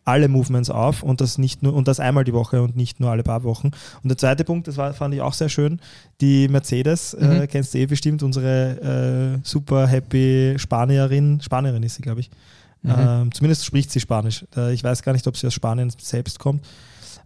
alle 0.04 0.28
Movements 0.28 0.70
auf 0.70 1.02
und 1.02 1.20
das 1.20 1.38
nicht 1.38 1.62
nur 1.62 1.74
und 1.74 1.86
das 1.88 2.00
einmal 2.00 2.24
die 2.24 2.32
Woche 2.32 2.62
und 2.62 2.76
nicht 2.76 3.00
nur 3.00 3.10
alle 3.10 3.22
paar 3.22 3.44
Wochen. 3.44 3.70
Und 4.02 4.08
der 4.08 4.18
zweite 4.18 4.44
Punkt, 4.44 4.66
das 4.68 4.76
war, 4.76 4.92
fand 4.94 5.14
ich 5.14 5.20
auch 5.20 5.34
sehr 5.34 5.48
schön, 5.48 5.80
die 6.20 6.48
Mercedes, 6.48 7.14
äh, 7.14 7.46
kennst 7.46 7.74
du 7.74 7.78
eh 7.78 7.86
bestimmt, 7.86 8.22
unsere 8.22 9.36
äh, 9.36 9.46
super 9.46 9.86
happy 9.86 10.54
Spanierin, 10.58 11.40
Spanierin 11.40 11.82
ist 11.82 11.96
sie, 11.96 12.02
glaube 12.02 12.20
ich. 12.20 12.30
Ähm, 12.84 13.32
zumindest 13.32 13.64
spricht 13.64 13.90
sie 13.90 14.00
Spanisch. 14.00 14.44
Äh, 14.56 14.74
ich 14.74 14.82
weiß 14.82 15.02
gar 15.02 15.12
nicht, 15.12 15.26
ob 15.26 15.36
sie 15.36 15.46
aus 15.46 15.54
Spanien 15.54 15.92
selbst 15.98 16.38
kommt. 16.38 16.66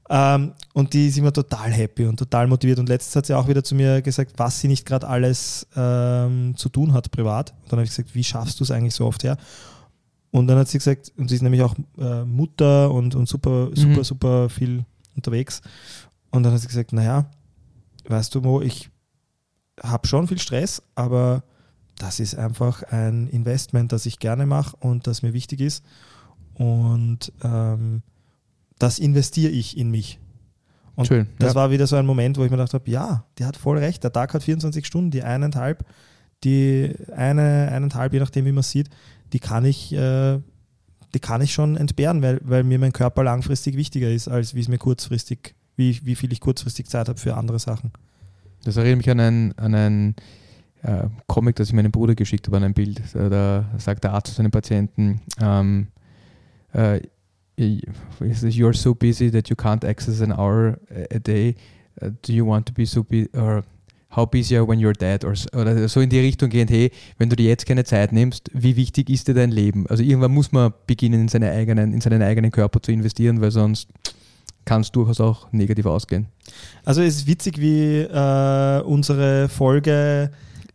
Ähm, 0.09 0.53
und 0.73 0.93
die 0.93 1.09
ist 1.09 1.19
immer 1.19 1.33
total 1.33 1.73
happy 1.73 2.05
und 2.07 2.19
total 2.19 2.47
motiviert. 2.47 2.79
Und 2.79 2.89
letztens 2.89 3.17
hat 3.17 3.27
sie 3.27 3.35
auch 3.35 3.49
wieder 3.49 3.65
zu 3.65 3.75
mir 3.75 4.03
gesagt, 4.03 4.33
was 4.37 4.61
sie 4.61 4.69
nicht 4.69 4.87
gerade 4.87 5.09
alles 5.09 5.67
ähm, 5.77 6.55
zu 6.57 6.69
tun 6.69 6.93
hat 6.93 7.11
privat. 7.11 7.51
Und 7.63 7.73
dann 7.73 7.79
habe 7.79 7.85
ich 7.85 7.91
gesagt, 7.91 8.15
wie 8.15 8.25
schaffst 8.25 8.61
du 8.61 8.65
es 8.65 8.71
eigentlich 8.71 8.95
so 8.95 9.07
oft 9.07 9.25
her? 9.25 9.37
Und 10.31 10.47
dann 10.49 10.59
hat 10.59 10.69
sie 10.69 10.79
gesagt, 10.79 11.13
und 11.17 11.29
sie 11.29 11.37
ist 11.37 11.43
nämlich 11.43 11.63
auch 11.63 11.75
äh, 11.99 12.25
Mutter 12.25 12.91
und, 12.93 13.15
und 13.15 13.29
super, 13.29 13.71
super, 13.75 13.99
Mhm. 13.99 14.05
super 14.05 14.49
viel 14.49 14.85
unterwegs. 15.15 15.63
Und 16.31 16.43
dann 16.43 16.53
hat 16.53 16.61
sie 16.61 16.67
gesagt, 16.69 16.93
naja, 16.93 17.31
weißt 18.09 18.35
du, 18.35 18.41
Mo, 18.41 18.61
ich 18.61 18.91
habe 19.83 20.07
schon 20.07 20.27
viel 20.29 20.39
Stress, 20.39 20.83
aber 20.95 21.43
das 21.99 22.21
ist 22.21 22.35
einfach 22.35 22.83
ein 22.85 23.29
Investment, 23.29 23.93
das 23.93 24.05
ich 24.07 24.19
gerne 24.19 24.45
mache 24.47 24.77
und 24.81 25.07
das 25.07 25.23
mir 25.23 25.33
wichtig 25.33 25.61
ist. 25.61 25.85
Und 26.55 27.33
ähm, 27.43 28.03
das 28.79 28.99
investiere 28.99 29.51
ich 29.51 29.77
in 29.79 29.91
mich. 29.91 30.19
Und 30.95 31.07
Schön, 31.07 31.29
das 31.39 31.51
ja. 31.51 31.55
war 31.55 31.71
wieder 31.71 31.87
so 31.87 31.97
ein 31.97 32.07
Moment, 32.07 32.39
wo 32.39 32.45
ich 32.45 32.51
mir 32.51 32.57
gedacht 32.57 32.75
habe, 32.75 32.91
ja, 32.91 33.25
die 33.39 33.45
hat 33.45 33.57
voll 33.57 33.79
recht. 33.79 34.03
Der 34.03 34.13
Tag 34.13 34.33
hat 34.35 34.43
24 34.43 34.87
Stunden, 34.87 35.11
die 35.11 35.23
eineinhalb, 35.23 35.85
die 36.47 36.95
eine, 37.15 37.71
eineinhalb, 37.73 38.13
je 38.13 38.21
nachdem, 38.21 38.45
wie 38.45 38.53
man 38.53 38.63
sieht, 38.63 38.89
die 39.33 39.41
kann 39.41 39.65
ich, 39.65 39.93
äh, 39.93 40.39
die 41.13 41.21
kann 41.21 41.43
ich 41.43 41.53
schon 41.53 41.77
entbehren, 41.77 42.23
weil, 42.23 42.41
weil 42.45 42.63
mir 42.63 42.79
mein 42.79 42.93
Körper 42.93 43.25
langfristig 43.25 43.77
wichtiger 43.77 44.11
ist, 44.11 44.29
als 44.29 44.55
wie 44.55 44.61
es 44.61 44.69
mir 44.69 44.79
kurzfristig, 44.79 45.55
wie, 45.77 45.99
wie 46.05 46.15
viel 46.15 46.33
ich 46.33 46.41
kurzfristig 46.41 46.87
Zeit 46.87 47.09
habe 47.09 47.19
für 47.19 47.37
andere 47.37 47.59
Sachen. 47.59 47.91
Das 48.65 48.77
erinnert 48.77 48.99
mich 48.99 49.11
an 49.11 49.21
ein, 49.21 49.59
an 49.59 49.75
ein 49.75 50.15
äh, 50.83 51.09
Comic, 51.27 51.57
das 51.57 51.69
ich 51.69 51.75
meinem 51.75 51.91
Bruder 51.91 52.15
geschickt 52.15 52.47
habe, 52.47 52.59
an 52.59 52.65
ein 52.65 52.75
Bild. 52.75 53.03
Da, 53.13 53.65
sagt 53.79 54.05
der 54.05 54.13
Arzt 54.13 54.29
zu 54.29 54.35
seinem 54.35 54.53
Patienten, 54.53 55.21
ähm, 55.41 55.89
äh, 56.73 57.01
you're 57.59 58.77
so 58.77 58.95
busy 58.95 59.31
that 59.31 59.49
you 59.49 59.57
can't 59.57 59.85
access 59.85 60.21
an 60.21 60.33
hour 60.33 60.79
a 61.11 61.19
day. 61.19 61.57
Uh, 62.01 62.11
do 62.23 62.33
you 62.33 62.47
want 62.47 62.67
to 62.67 62.73
be 62.75 62.85
so 62.85 63.03
busy, 63.03 63.29
how 64.17 64.29
busy 64.29 64.57
are 64.57 64.67
when 64.67 64.81
you're 64.81 64.93
dead? 64.93 65.25
Or, 65.25 65.35
oder 65.59 65.89
so 65.89 66.01
in 66.01 66.09
die 66.09 66.19
Richtung 66.19 66.51
gehend, 66.51 66.71
hey, 66.71 66.91
wenn 67.19 67.29
du 67.29 67.37
dir 67.37 67.47
jetzt 67.47 67.67
keine 67.67 67.85
Zeit 67.85 68.13
nimmst, 68.13 68.51
wie 68.53 68.77
wichtig 68.77 69.11
ist 69.11 69.29
dir 69.29 69.35
dein 69.35 69.51
Leben? 69.51 69.87
Also 69.89 70.03
irgendwann 70.03 70.33
muss 70.33 70.53
man 70.53 70.73
beginnen, 70.87 71.23
in, 71.23 71.29
seine 71.29 71.51
eigenen, 71.51 71.93
in 71.93 72.01
seinen 72.01 72.23
eigenen 72.23 72.51
Körper 72.51 72.81
zu 72.83 72.93
investieren, 72.93 73.41
weil 73.41 73.51
sonst 73.51 73.89
kann 74.65 74.81
es 74.81 74.91
durchaus 74.91 75.21
auch 75.21 75.53
negativ 75.53 75.87
ausgehen. 75.87 76.27
Also 76.85 77.03
es 77.03 77.17
ist 77.19 77.27
witzig, 77.27 77.61
wie 77.61 78.01
äh, 78.01 78.81
unsere 78.83 79.49
Folge 79.49 80.31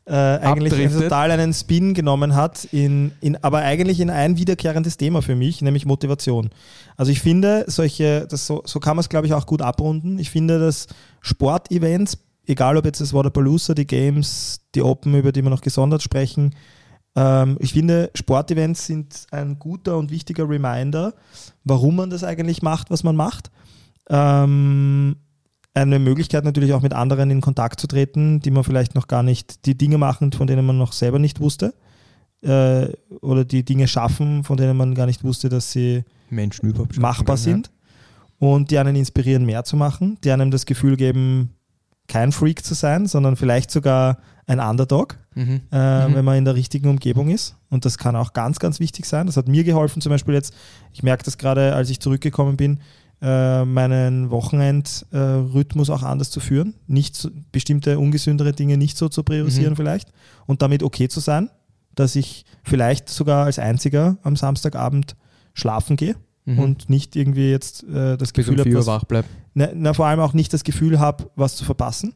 äh, 0.05 0.13
eigentlich 0.13 0.73
Abdriftet. 0.73 1.03
total 1.03 1.31
einen 1.31 1.53
Spin 1.53 1.93
genommen 1.93 2.35
hat, 2.35 2.65
in, 2.71 3.11
in, 3.21 3.41
aber 3.43 3.59
eigentlich 3.59 3.99
in 3.99 4.09
ein 4.09 4.37
wiederkehrendes 4.37 4.97
Thema 4.97 5.21
für 5.21 5.35
mich, 5.35 5.61
nämlich 5.61 5.85
Motivation. 5.85 6.49
Also 6.97 7.11
ich 7.11 7.21
finde, 7.21 7.65
solche, 7.67 8.27
das 8.29 8.47
so, 8.47 8.63
so 8.65 8.79
kann 8.79 8.95
man 8.95 9.01
es 9.01 9.09
glaube 9.09 9.27
ich 9.27 9.33
auch 9.33 9.45
gut 9.45 9.61
abrunden. 9.61 10.19
Ich 10.19 10.31
finde, 10.31 10.59
dass 10.59 10.87
Sportevents, 11.21 12.17
egal 12.51 12.77
ob 12.77 12.85
jetzt 12.85 13.01
das 13.01 13.13
Waterpalooza, 13.13 13.73
die 13.73 13.87
Games, 13.87 14.61
die 14.75 14.81
Open, 14.81 15.15
über 15.15 15.31
die 15.31 15.41
wir 15.41 15.49
noch 15.49 15.61
gesondert 15.61 16.03
sprechen, 16.03 16.53
ähm, 17.15 17.57
ich 17.59 17.73
finde, 17.73 18.11
Sportevents 18.15 18.85
sind 18.85 19.25
ein 19.31 19.59
guter 19.59 19.97
und 19.97 20.11
wichtiger 20.11 20.47
Reminder, 20.47 21.13
warum 21.63 21.95
man 21.95 22.09
das 22.09 22.23
eigentlich 22.23 22.61
macht, 22.61 22.89
was 22.89 23.03
man 23.03 23.15
macht. 23.15 23.51
Ähm, 24.09 25.15
eine 25.73 25.99
Möglichkeit 25.99 26.43
natürlich 26.43 26.73
auch 26.73 26.81
mit 26.81 26.93
anderen 26.93 27.31
in 27.31 27.41
Kontakt 27.41 27.79
zu 27.79 27.87
treten, 27.87 28.41
die 28.41 28.51
man 28.51 28.63
vielleicht 28.63 28.93
noch 28.93 29.07
gar 29.07 29.23
nicht, 29.23 29.65
die 29.65 29.77
Dinge 29.77 29.97
machen, 29.97 30.31
von 30.33 30.47
denen 30.47 30.65
man 30.65 30.77
noch 30.77 30.93
selber 30.93 31.19
nicht 31.19 31.39
wusste. 31.39 31.73
Äh, 32.41 32.89
oder 33.21 33.45
die 33.45 33.63
Dinge 33.63 33.87
schaffen, 33.87 34.43
von 34.43 34.57
denen 34.57 34.75
man 34.75 34.95
gar 34.95 35.05
nicht 35.05 35.23
wusste, 35.23 35.47
dass 35.47 35.71
sie 35.71 36.03
Menschen 36.29 36.73
machbar 36.97 37.35
ja. 37.35 37.41
sind. 37.41 37.71
Und 38.39 38.71
die 38.71 38.79
einen 38.79 38.95
inspirieren, 38.95 39.45
mehr 39.45 39.63
zu 39.63 39.77
machen, 39.77 40.17
die 40.23 40.31
einem 40.31 40.49
das 40.49 40.65
Gefühl 40.65 40.97
geben, 40.97 41.51
kein 42.11 42.31
Freak 42.33 42.63
zu 42.65 42.73
sein, 42.73 43.05
sondern 43.07 43.35
vielleicht 43.37 43.71
sogar 43.71 44.17
ein 44.47 44.59
Underdog, 44.59 45.17
Mhm. 45.33 45.61
äh, 45.71 46.07
Mhm. 46.09 46.15
wenn 46.15 46.25
man 46.25 46.37
in 46.37 46.45
der 46.45 46.55
richtigen 46.55 46.89
Umgebung 46.89 47.29
ist. 47.29 47.55
Und 47.69 47.85
das 47.85 47.97
kann 47.97 48.15
auch 48.17 48.33
ganz, 48.33 48.59
ganz 48.59 48.79
wichtig 48.81 49.05
sein. 49.05 49.27
Das 49.27 49.37
hat 49.37 49.47
mir 49.47 49.63
geholfen, 49.63 50.01
zum 50.01 50.09
Beispiel 50.09 50.33
jetzt, 50.33 50.53
ich 50.91 51.03
merke 51.03 51.23
das 51.23 51.37
gerade, 51.37 51.73
als 51.73 51.89
ich 51.89 51.99
zurückgekommen 52.01 52.57
bin, 52.57 52.79
äh, 53.21 53.63
meinen 53.65 54.29
Wochenendrhythmus 54.31 55.89
auch 55.89 56.03
anders 56.03 56.31
zu 56.31 56.39
führen, 56.39 56.73
nicht 56.87 57.15
so, 57.15 57.29
bestimmte 57.51 57.97
ungesündere 57.99 58.51
Dinge 58.53 58.77
nicht 58.77 58.97
so 58.97 59.09
zu 59.09 59.23
priorisieren 59.23 59.73
Mhm. 59.73 59.77
vielleicht 59.77 60.11
und 60.47 60.61
damit 60.61 60.83
okay 60.83 61.07
zu 61.07 61.19
sein, 61.19 61.49
dass 61.95 62.15
ich 62.15 62.45
vielleicht 62.63 63.09
sogar 63.09 63.45
als 63.45 63.59
einziger 63.59 64.17
am 64.23 64.35
Samstagabend 64.35 65.15
schlafen 65.53 65.97
gehe 65.97 66.15
Mhm. 66.45 66.59
und 66.59 66.89
nicht 66.89 67.15
irgendwie 67.15 67.51
jetzt 67.51 67.83
äh, 67.83 68.17
das 68.17 68.33
Gefühl 68.33 68.61
4 68.61 68.73
Uhr 68.73 68.79
habe, 68.79 68.87
wach 68.87 69.03
bleibt. 69.05 69.29
na, 69.53 69.69
na, 69.73 69.93
vor 69.93 70.07
allem 70.07 70.19
auch 70.19 70.33
nicht 70.33 70.53
das 70.53 70.63
Gefühl 70.63 70.99
habe, 70.99 71.29
was 71.35 71.55
zu 71.55 71.65
verpassen. 71.65 72.13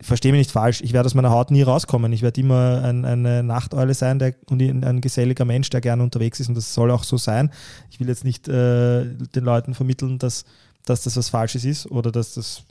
verstehe 0.00 0.32
mich 0.32 0.40
nicht 0.40 0.50
falsch, 0.50 0.80
ich 0.82 0.92
werde 0.92 1.06
aus 1.06 1.14
meiner 1.14 1.30
Haut 1.30 1.50
nie 1.50 1.62
rauskommen. 1.62 2.12
Ich 2.12 2.22
werde 2.22 2.40
immer 2.40 2.82
ein, 2.82 3.04
eine 3.04 3.42
Nachteule 3.42 3.94
sein 3.94 4.18
der, 4.18 4.34
und 4.50 4.60
ein 4.60 5.00
geselliger 5.00 5.44
Mensch, 5.44 5.70
der 5.70 5.80
gerne 5.80 6.02
unterwegs 6.02 6.40
ist 6.40 6.48
und 6.48 6.56
das 6.56 6.74
soll 6.74 6.90
auch 6.90 7.04
so 7.04 7.16
sein. 7.16 7.50
Ich 7.90 8.00
will 8.00 8.08
jetzt 8.08 8.24
nicht 8.24 8.48
äh, 8.48 9.04
den 9.04 9.44
Leuten 9.44 9.74
vermitteln, 9.74 10.18
dass, 10.18 10.44
dass 10.84 11.02
das 11.02 11.16
was 11.16 11.28
Falsches 11.28 11.64
ist 11.64 11.90
oder 11.90 12.10
dass 12.10 12.34
das, 12.34 12.64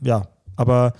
ja, 0.00 0.26
aber 0.56 0.94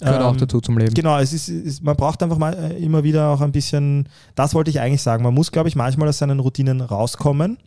Gehört 0.00 0.22
auch 0.22 0.32
ähm, 0.32 0.38
dazu 0.38 0.60
zum 0.60 0.78
Leben. 0.78 0.94
Genau, 0.94 1.18
es 1.18 1.32
ist, 1.32 1.48
es, 1.48 1.82
man 1.82 1.96
braucht 1.96 2.22
einfach 2.22 2.38
mal 2.38 2.52
äh, 2.54 2.82
immer 2.82 3.04
wieder 3.04 3.30
auch 3.30 3.40
ein 3.40 3.52
bisschen, 3.52 4.08
das 4.34 4.54
wollte 4.54 4.70
ich 4.70 4.80
eigentlich 4.80 5.02
sagen, 5.02 5.22
man 5.22 5.34
muss, 5.34 5.52
glaube 5.52 5.68
ich, 5.68 5.76
manchmal 5.76 6.08
aus 6.08 6.18
seinen 6.18 6.40
Routinen 6.40 6.80
rauskommen, 6.80 7.58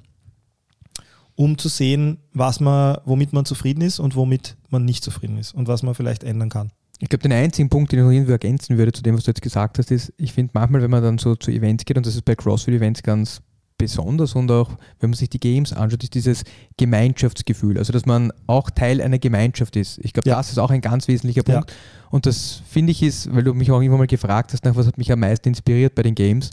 um 1.35 1.57
zu 1.57 1.69
sehen, 1.69 2.17
was 2.33 2.59
man, 2.59 2.97
womit 3.05 3.33
man 3.33 3.45
zufrieden 3.45 3.81
ist 3.81 3.99
und 3.99 4.15
womit 4.15 4.57
man 4.69 4.85
nicht 4.85 5.03
zufrieden 5.03 5.37
ist 5.37 5.53
und 5.53 5.67
was 5.67 5.83
man 5.83 5.95
vielleicht 5.95 6.23
ändern 6.23 6.49
kann. 6.49 6.71
Ich 6.99 7.09
glaube, 7.09 7.23
den 7.23 7.31
einzigen 7.31 7.69
Punkt, 7.69 7.91
den 7.91 7.99
ich 7.99 8.05
noch 8.05 8.11
irgendwie 8.11 8.31
ergänzen 8.31 8.77
würde 8.77 8.91
zu 8.91 9.03
dem, 9.03 9.15
was 9.15 9.23
du 9.23 9.31
jetzt 9.31 9.41
gesagt 9.41 9.77
hast, 9.77 9.91
ist, 9.91 10.11
ich 10.17 10.33
finde 10.33 10.51
manchmal, 10.53 10.81
wenn 10.81 10.89
man 10.89 11.03
dann 11.03 11.17
so 11.19 11.35
zu 11.35 11.51
Events 11.51 11.85
geht, 11.85 11.95
und 11.95 12.05
das 12.05 12.15
ist 12.15 12.25
bei 12.25 12.35
CrossFit-Events 12.35 13.03
ganz 13.03 13.41
besonders 13.77 14.33
und 14.35 14.49
auch, 14.51 14.71
wenn 14.99 15.11
man 15.11 15.17
sich 15.17 15.29
die 15.29 15.39
Games 15.39 15.71
anschaut, 15.73 16.03
ist 16.03 16.15
dieses 16.15 16.43
Gemeinschaftsgefühl. 16.77 17.77
Also, 17.77 17.93
dass 17.93 18.05
man 18.05 18.31
auch 18.47 18.69
Teil 18.69 19.01
einer 19.01 19.19
Gemeinschaft 19.19 19.75
ist. 19.75 19.99
Ich 20.03 20.13
glaube, 20.13 20.29
Ja. 20.29 20.37
das 20.37 20.49
ist 20.49 20.57
auch 20.57 20.71
ein 20.71 20.81
ganz 20.81 21.07
wesentlicher 21.07 21.43
Ja. 21.47 21.55
Punkt. 21.55 21.73
Und 22.09 22.25
das 22.25 22.61
finde 22.69 22.91
ich 22.91 23.03
ist, 23.03 23.33
weil 23.33 23.43
du 23.43 23.53
mich 23.53 23.69
auch 23.71 23.81
immer 23.81 23.97
mal 23.97 24.07
gefragt 24.07 24.53
hast, 24.53 24.65
nach 24.65 24.75
was 24.75 24.87
hat 24.87 24.97
mich 24.97 25.11
am 25.11 25.19
meisten 25.19 25.49
inspiriert 25.49 25.93
bei 25.95 26.03
den 26.03 26.15
Games, 26.15 26.49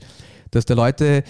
dass 0.50 0.64
da 0.66 0.74
Leute, 0.74 1.24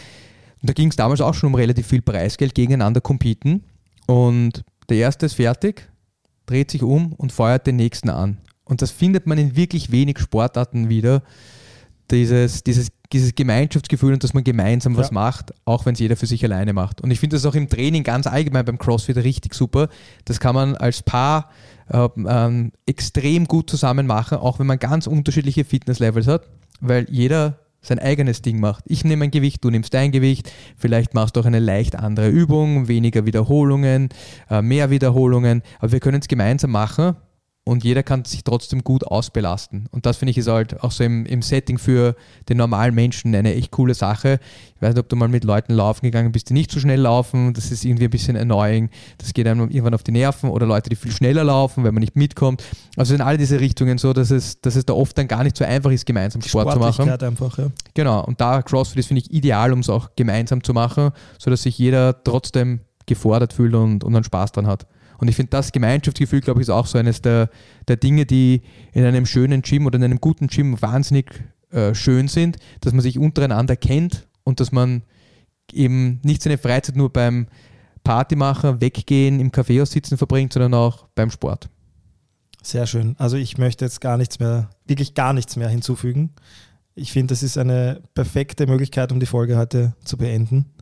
da 0.62 0.72
ging 0.72 0.88
es 0.88 0.97
damals 0.97 1.20
auch 1.20 1.34
schon 1.34 1.49
um 1.49 1.55
relativ 1.55 1.86
viel 1.86 2.03
Preisgeld, 2.03 2.55
gegeneinander 2.55 3.01
competen. 3.01 3.64
Und 4.07 4.64
der 4.88 4.97
erste 4.99 5.26
ist 5.26 5.34
fertig, 5.34 5.88
dreht 6.47 6.70
sich 6.70 6.82
um 6.82 7.12
und 7.12 7.32
feuert 7.32 7.66
den 7.66 7.76
nächsten 7.76 8.11
an. 8.11 8.38
Und 8.64 8.82
das 8.82 8.90
findet 8.90 9.26
man 9.26 9.38
in 9.38 9.57
wirklich 9.57 9.92
wenig 9.92 10.18
Sportarten 10.18 10.88
wieder. 10.88 11.22
Dieses, 12.11 12.62
dieses, 12.64 12.88
dieses 13.15 13.35
Gemeinschaftsgefühl 13.35 14.12
und 14.12 14.25
dass 14.25 14.35
man 14.35 14.45
gemeinsam 14.45 14.97
was 14.97 15.09
Ja. 15.09 15.15
macht, 15.15 15.55
auch 15.65 15.87
wenn 15.87 15.95
es 15.95 16.01
jeder 16.01 16.17
für 16.17 16.27
sich 16.27 16.45
alleine 16.45 16.73
macht. 16.73 17.01
Und 17.01 17.11
ich 17.11 17.21
finde 17.21 17.37
das 17.37 17.47
auch 17.47 17.55
im 17.55 17.69
Training 17.69 18.03
ganz 18.03 18.27
allgemein 18.27 18.65
beim 18.65 18.77
CrossFit 18.77 19.17
richtig 19.17 19.55
super. 19.55 19.89
Das 20.25 20.41
kann 20.41 20.55
man 20.55 20.77
als 20.77 21.03
Paar 21.03 21.51
äh, 21.89 22.09
ähm, 22.27 22.73
extrem 22.87 23.47
gut 23.47 23.71
zusammen 23.71 24.07
machen, 24.07 24.39
auch 24.39 24.59
wenn 24.59 24.67
man 24.67 24.79
ganz 24.79 25.07
unterschiedliche 25.07 25.65
Fitnesslevels 25.65 26.27
hat, 26.27 26.43
weil 26.81 27.07
jeder 27.09 27.59
sein 27.83 27.99
eigenes 27.99 28.43
Ding 28.43 28.61
macht. 28.61 28.85
Ich 28.89 29.05
nehme 29.05 29.25
ein 29.25 29.31
Gewicht, 29.31 29.62
du 29.62 29.71
nimmst 29.71 29.93
dein 29.95 30.11
Gewicht, 30.11 30.51
vielleicht 30.77 31.15
machst 31.15 31.37
du 31.37 31.41
auch 31.41 31.45
eine 31.45 31.59
leicht 31.61 31.97
andere 31.97 32.31
Übung, 32.31 32.89
weniger 32.89 33.27
Wiederholungen, 33.27 34.09
äh, 34.51 34.62
mehr 34.62 34.91
Wiederholungen, 34.91 35.62
aber 35.79 35.93
wir 35.93 36.01
können 36.01 36.21
es 36.21 36.29
gemeinsam 36.29 36.71
machen 36.73 37.17
und 37.67 37.83
jeder 37.83 38.03
kann 38.03 38.27
sich 38.27 38.45
trotzdem 38.45 38.85
gut 38.85 39.07
ausbelasten. 39.07 39.89
Und 39.91 40.05
das 40.05 40.19
finde 40.19 40.33
ich 40.33 40.39
ist 40.39 40.49
halt 40.49 40.83
auch 40.83 40.91
so 40.91 41.03
im, 41.03 41.25
im 41.25 41.41
Setting 41.41 41.79
für 41.79 42.15
den 42.51 42.59
normalen 42.59 42.95
Menschen 42.95 43.35
eine 43.35 43.55
echt 43.55 43.71
coole 43.71 43.95
Sache. 43.95 44.39
Ich 44.77 44.83
weiß 44.83 44.91
nicht, 44.91 45.01
ob 45.01 45.09
du 45.09 45.17
mal 45.17 45.29
mit 45.29 45.45
Leuten 45.45 45.73
laufen 45.73 46.03
gegangen 46.03 46.31
bist, 46.31 46.51
die 46.51 46.53
nicht 46.53 46.71
so 46.71 46.79
schnell 46.79 47.01
laufen. 47.01 47.55
Das 47.55 47.71
ist 47.71 47.87
irgendwie 47.87 48.05
ein 48.05 48.11
bisschen 48.11 48.37
annoying. 48.37 48.91
Das 49.17 49.33
geht 49.33 49.47
einem 49.47 49.71
irgendwann 49.71 49.95
auf 49.95 50.03
die 50.03 50.12
Nerven 50.12 50.51
oder 50.51 50.67
Leute, 50.67 50.91
die 50.91 50.97
viel 50.97 51.11
schneller 51.11 51.43
laufen, 51.43 51.85
wenn 51.85 51.95
man 51.95 52.03
nicht 52.03 52.17
mitkommt. 52.17 52.62
Also 52.99 53.15
in 53.15 53.23
all 53.23 53.39
diese 53.39 53.59
Richtungen 53.59 53.97
so, 53.97 54.12
dass 54.12 54.31
es, 54.31 54.61
dass 54.61 54.77
es 54.77 54.85
da 54.85 54.93
oft 54.93 55.17
dann 55.17 55.27
gar 55.27 55.43
nicht 55.43 55.57
so 55.57 55.65
einfach 55.65 55.91
ist, 55.91 56.05
gemeinsam 56.05 56.43
Sport 56.43 56.71
zu 56.71 56.79
machen. 56.79 57.09
Einfach, 57.09 57.57
ja. 57.57 57.69
Genau, 57.95 58.23
und 58.25 58.43
da 58.43 58.61
CrossFit 58.61 58.99
ist, 58.99 59.07
finde 59.07 59.23
ich, 59.23 59.33
ideal, 59.33 59.73
um 59.73 59.79
es 59.79 59.89
auch 59.89 60.11
gemeinsam 60.17 60.62
zu 60.62 60.75
machen, 60.75 61.12
sodass 61.39 61.62
sich 61.62 61.79
jeder 61.79 62.23
trotzdem 62.25 62.81
gefordert 63.07 63.55
fühlt 63.55 63.75
und, 63.75 64.05
und 64.05 64.15
einen 64.15 64.25
Spaß 64.25 64.53
dran 64.53 64.67
hat. 64.67 64.87
Und 65.19 65.29
ich 65.29 65.37
finde, 65.37 65.51
das 65.51 65.73
Gemeinschaftsgefühl, 65.73 66.41
glaube 66.41 66.61
ich, 66.61 66.69
ist 66.69 66.71
auch 66.71 66.87
so 66.87 66.99
eines 66.99 67.23
der, 67.23 67.51
der 67.89 67.97
Dinge, 67.97 68.27
die 68.27 68.62
in 68.93 69.05
einem 69.05 69.27
schönen 69.27 69.62
Gym 69.62 69.87
oder 69.87 69.97
in 69.97 70.05
einem 70.05 70.21
guten 70.21 70.49
Gym 70.49 70.81
wahnsinnig 70.81 71.45
äh, 71.71 71.95
schön 71.95 72.29
sind, 72.29 72.59
dass 72.81 72.93
man 72.93 73.03
sich 73.03 73.19
untereinander 73.19 73.77
kennt 73.77 74.27
und 74.45 74.61
dass 74.61 74.73
man 74.73 75.03
eben 75.73 76.21
nicht 76.23 76.43
seine 76.43 76.59
Freizeit 76.59 76.97
nur 76.97 77.12
beim 77.12 77.47
Party 78.05 78.37
machen, 78.37 78.81
weggehen, 78.81 79.41
im 79.41 79.51
Café 79.51 79.85
sitzen 79.87 80.19
verbringt, 80.19 80.53
sondern 80.53 80.75
auch 80.75 81.07
beim 81.15 81.31
Sport. 81.31 81.69
Sehr 82.62 82.87
schön. 82.87 83.15
Also 83.19 83.37
ich 83.37 83.59
möchte 83.59 83.85
jetzt 83.85 84.01
gar 84.01 84.17
nichts 84.17 84.39
mehr, 84.39 84.71
wirklich 84.87 85.15
gar 85.15 85.33
nichts 85.33 85.57
mehr 85.57 85.69
hinzufügen. 85.69 86.31
Ich 86.95 87.12
finde, 87.12 87.33
das 87.33 87.43
ist 87.43 87.59
eine 87.59 88.03
perfekte 88.15 88.67
Möglichkeit, 88.67 89.11
um 89.11 89.21
die 89.21 89.27
Folge 89.27 89.57
heute 89.57 89.95
zu 90.05 90.17
beenden. 90.17 90.74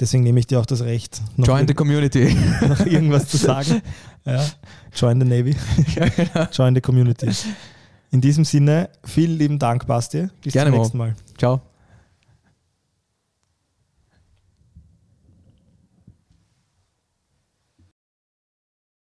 Deswegen 0.00 0.24
nehme 0.24 0.40
ich 0.40 0.46
dir 0.46 0.58
auch 0.58 0.66
das 0.66 0.82
Recht, 0.82 1.22
noch, 1.36 1.46
Join 1.46 1.68
the 1.68 1.74
community. 1.74 2.36
noch 2.68 2.84
irgendwas 2.86 3.28
zu 3.28 3.36
sagen. 3.36 3.82
Ja. 4.26 4.42
Join 4.94 5.20
the 5.20 5.26
Navy. 5.26 5.54
Join 6.52 6.74
the 6.74 6.80
Community. 6.80 7.28
In 8.10 8.22
diesem 8.22 8.46
Sinne, 8.46 8.88
vielen 9.04 9.36
lieben 9.36 9.58
Dank, 9.58 9.86
Basti. 9.86 10.28
Bis 10.42 10.54
Gerne, 10.54 10.70
zum 10.70 10.78
nächsten 10.78 10.96
Mal. 10.96 11.14
Ciao. 11.36 11.60